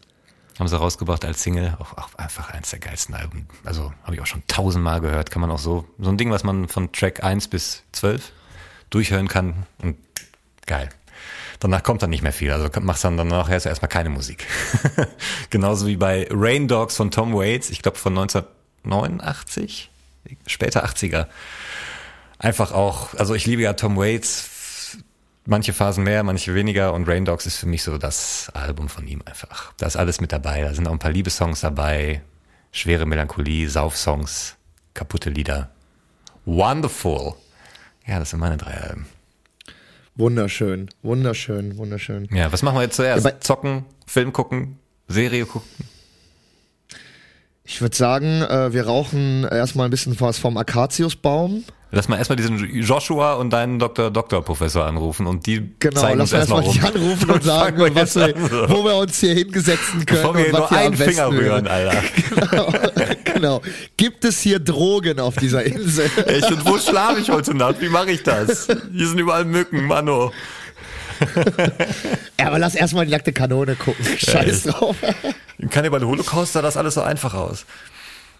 [0.60, 1.78] Haben sie rausgebracht als Single.
[1.80, 3.48] Auch, auch einfach eins der geilsten Alben.
[3.64, 5.30] Also habe ich auch schon tausendmal gehört.
[5.30, 5.86] Kann man auch so.
[6.00, 8.32] So ein Ding, was man von Track 1 bis 12
[8.90, 9.68] durchhören kann.
[9.82, 9.98] Und
[10.66, 10.90] geil.
[11.60, 12.52] Danach kommt dann nicht mehr viel.
[12.52, 14.46] Also machst dann danach erst erstmal keine Musik.
[15.50, 17.70] Genauso wie bei Rain Dogs von Tom Waits.
[17.70, 19.92] Ich glaube von 1989.
[20.46, 21.28] Später 80er.
[22.40, 24.50] Einfach auch, also ich liebe ja Tom Waits
[25.48, 29.08] manche Phasen mehr, manche weniger und Rain Dogs ist für mich so das Album von
[29.08, 29.74] ihm einfach.
[29.78, 30.62] Da ist alles mit dabei.
[30.62, 32.22] Da sind auch ein paar Liebessongs dabei,
[32.72, 34.56] schwere Melancholie, Saufsongs,
[34.94, 35.72] kaputte Lieder.
[36.46, 37.34] Wonderful.
[38.06, 39.08] Ja, das sind meine drei Alben.
[40.16, 42.28] Wunderschön, wunderschön, wunderschön.
[42.32, 43.26] Ja, was machen wir jetzt zuerst?
[43.26, 45.70] Ja, Zocken, Film gucken, Serie gucken?
[47.64, 51.66] Ich würde sagen, äh, wir rauchen erstmal ein bisschen was vom Akaziusbaum.
[51.90, 54.12] Lass mal erstmal diesen Joshua und deinen Dr.
[54.12, 56.74] Doktor Professor anrufen und die Genau, zeigen lass uns erstmal rum.
[56.74, 58.36] die anrufen und sagen, wir was wir,
[58.70, 61.68] wo wir uns hier hingesetzen können Bevor wir und was nur einen Finger rühren.
[61.68, 62.04] Alter.
[62.52, 62.74] Genau,
[63.24, 63.62] genau.
[63.96, 66.10] Gibt es hier Drogen auf dieser Insel?
[66.26, 67.80] Echt, und wo schlafe ich heute Nacht?
[67.82, 68.68] Wie mache ich das?
[68.92, 70.32] Hier sind überall Mücken, Mano.
[72.40, 74.06] Ja, aber lass erstmal die nackte Kanone gucken.
[74.18, 74.96] Scheiß drauf.
[75.58, 77.66] Im Kannibal Holocaust sah das alles so einfach aus.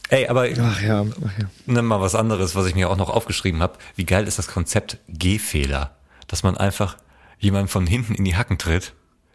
[0.10, 1.50] Ey, aber Ach ja, ach ja.
[1.66, 3.78] nimm mal was anderes, was ich mir auch noch aufgeschrieben habe.
[3.96, 5.96] Wie geil ist das Konzept Gehfehler?
[6.28, 6.98] Dass man einfach
[7.40, 8.94] jemanden von hinten in die Hacken tritt,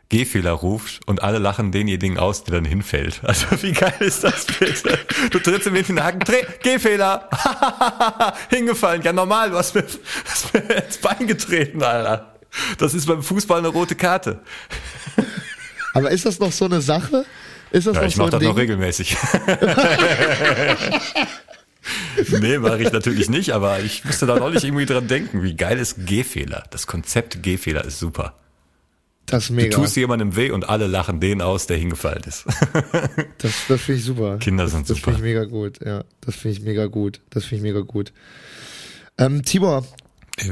[0.09, 3.21] Gehfehler ruft und alle lachen denjenigen aus, der dann hinfällt.
[3.25, 4.99] Also wie geil ist das bitte?
[5.31, 7.29] Du trittst ihm hinten in die Hacken, dreh, Gehfehler,
[8.51, 9.03] hingefallen.
[9.03, 9.85] Ja normal, du hast mir,
[10.27, 12.35] hast mir ins Bein getreten, Alter.
[12.79, 14.41] Das ist beim Fußball eine rote Karte.
[15.95, 17.25] Aber ist das noch so eine Sache?
[17.73, 18.49] Ist das Ja, ich so mache das Ding?
[18.51, 19.17] noch regelmäßig.
[22.41, 25.43] nee, mache ich natürlich nicht, aber ich musste da neulich irgendwie dran denken.
[25.43, 26.65] Wie geil ist Gehfehler?
[26.71, 28.35] Das Konzept Gehfehler ist super.
[29.27, 29.71] Das ist Du mega.
[29.77, 32.45] tust jemandem weh und alle lachen den aus, der hingefallen ist.
[33.39, 34.39] Das, das finde ich super.
[34.39, 35.13] Kinder das, sind das super.
[35.13, 35.79] finde ich mega gut.
[35.85, 37.21] Ja, das finde ich mega gut.
[37.31, 38.13] Das finde ich mega gut.
[39.19, 39.85] Ähm, Tibor,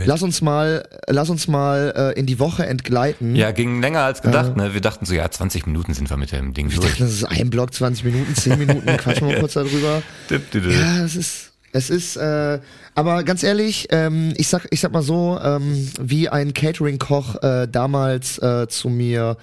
[0.05, 3.35] lass uns mal, lass uns mal äh, in die Woche entgleiten.
[3.37, 4.57] Ja, ging länger als gedacht.
[4.57, 4.75] Ne?
[4.75, 6.99] Wir dachten so, ja, 20 Minuten sind wir mit dem Ding Ich dachte, durch.
[6.99, 10.03] das ist ein Block, 20 Minuten, 10 Minuten, quatschen wir mal kurz darüber.
[10.31, 12.59] Ja, es ist, es ist, äh,
[12.95, 17.69] aber ganz ehrlich, ähm, ich sag, ich sag mal so, ähm, wie ein Catering-Koch äh,
[17.69, 19.37] damals äh, zu mir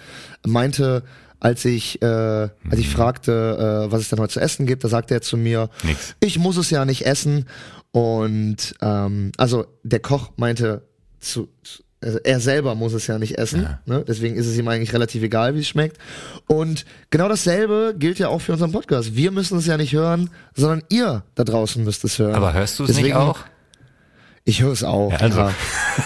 [0.46, 1.04] meinte,
[1.40, 2.80] als ich, äh, als Mhm.
[2.80, 5.70] ich fragte, äh, was es denn heute zu essen gibt, da sagte er zu mir,
[5.84, 6.16] Nix.
[6.20, 7.46] ich muss es ja nicht essen.
[7.92, 10.84] Und ähm, also der Koch meinte
[11.20, 14.06] zu, zu also er selber muss es ja nicht essen, ne?
[14.08, 15.98] deswegen ist es ihm eigentlich relativ egal, wie es schmeckt.
[16.46, 19.16] Und genau dasselbe gilt ja auch für unseren Podcast.
[19.16, 22.36] Wir müssen es ja nicht hören, sondern ihr da draußen müsst es hören.
[22.36, 23.40] Aber hörst du es nicht Deswegen- auch?
[24.48, 25.12] Ich höre es auch.
[25.12, 25.40] Ja, also.
[25.42, 25.52] ja.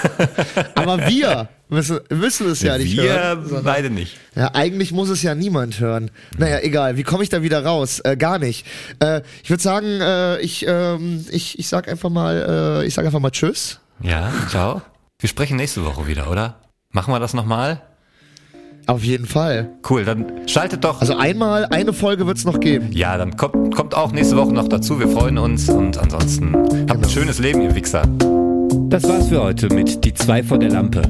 [0.76, 3.44] Aber wir müssen, müssen es ja nicht wir hören.
[3.46, 4.18] sondern- beide nicht.
[4.36, 6.10] ja, eigentlich muss es ja niemand hören.
[6.40, 6.98] Naja, egal.
[6.98, 8.00] Wie komme ich da wieder raus?
[8.00, 8.66] Äh, gar nicht.
[9.00, 13.06] Äh, ich würde sagen, äh, ich, ähm, ich, ich sag einfach mal, äh, ich sag
[13.06, 13.80] einfach mal Tschüss.
[14.02, 14.82] Ja, ciao.
[15.20, 16.56] Wir sprechen nächste Woche wieder, oder?
[16.90, 17.82] Machen wir das nochmal?
[18.88, 19.70] Auf jeden Fall.
[19.90, 21.02] Cool, dann schaltet doch.
[21.02, 22.88] Also einmal, eine Folge wird's noch geben.
[22.92, 25.00] ja, dann kommt, kommt auch nächste Woche noch dazu.
[25.00, 26.94] Wir freuen uns und ansonsten habt Genau.
[27.04, 28.04] ein schönes Leben, ihr Wichser.
[28.90, 31.02] Das war's für heute mit Die zwei vor der Lampe.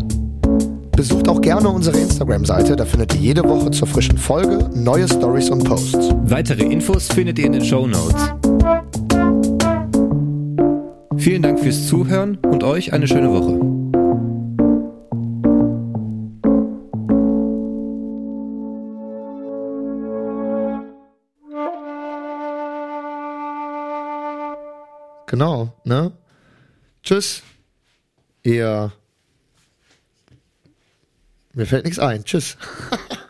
[0.96, 5.50] Besucht auch gerne unsere Instagram-Seite, da findet ihr jede Woche zur frischen Folge neue Stories
[5.50, 6.14] und Posts.
[6.26, 8.34] Weitere Infos findet ihr in den Show Notes.
[11.18, 13.71] Vielen Dank fürs Zuhören und euch eine schöne Woche.
[25.32, 26.12] Genau, ne?
[27.04, 27.42] Tschüss.
[28.44, 28.92] Ihr.
[31.54, 32.26] Mir fällt nichts ein.
[32.26, 32.58] Tschüss.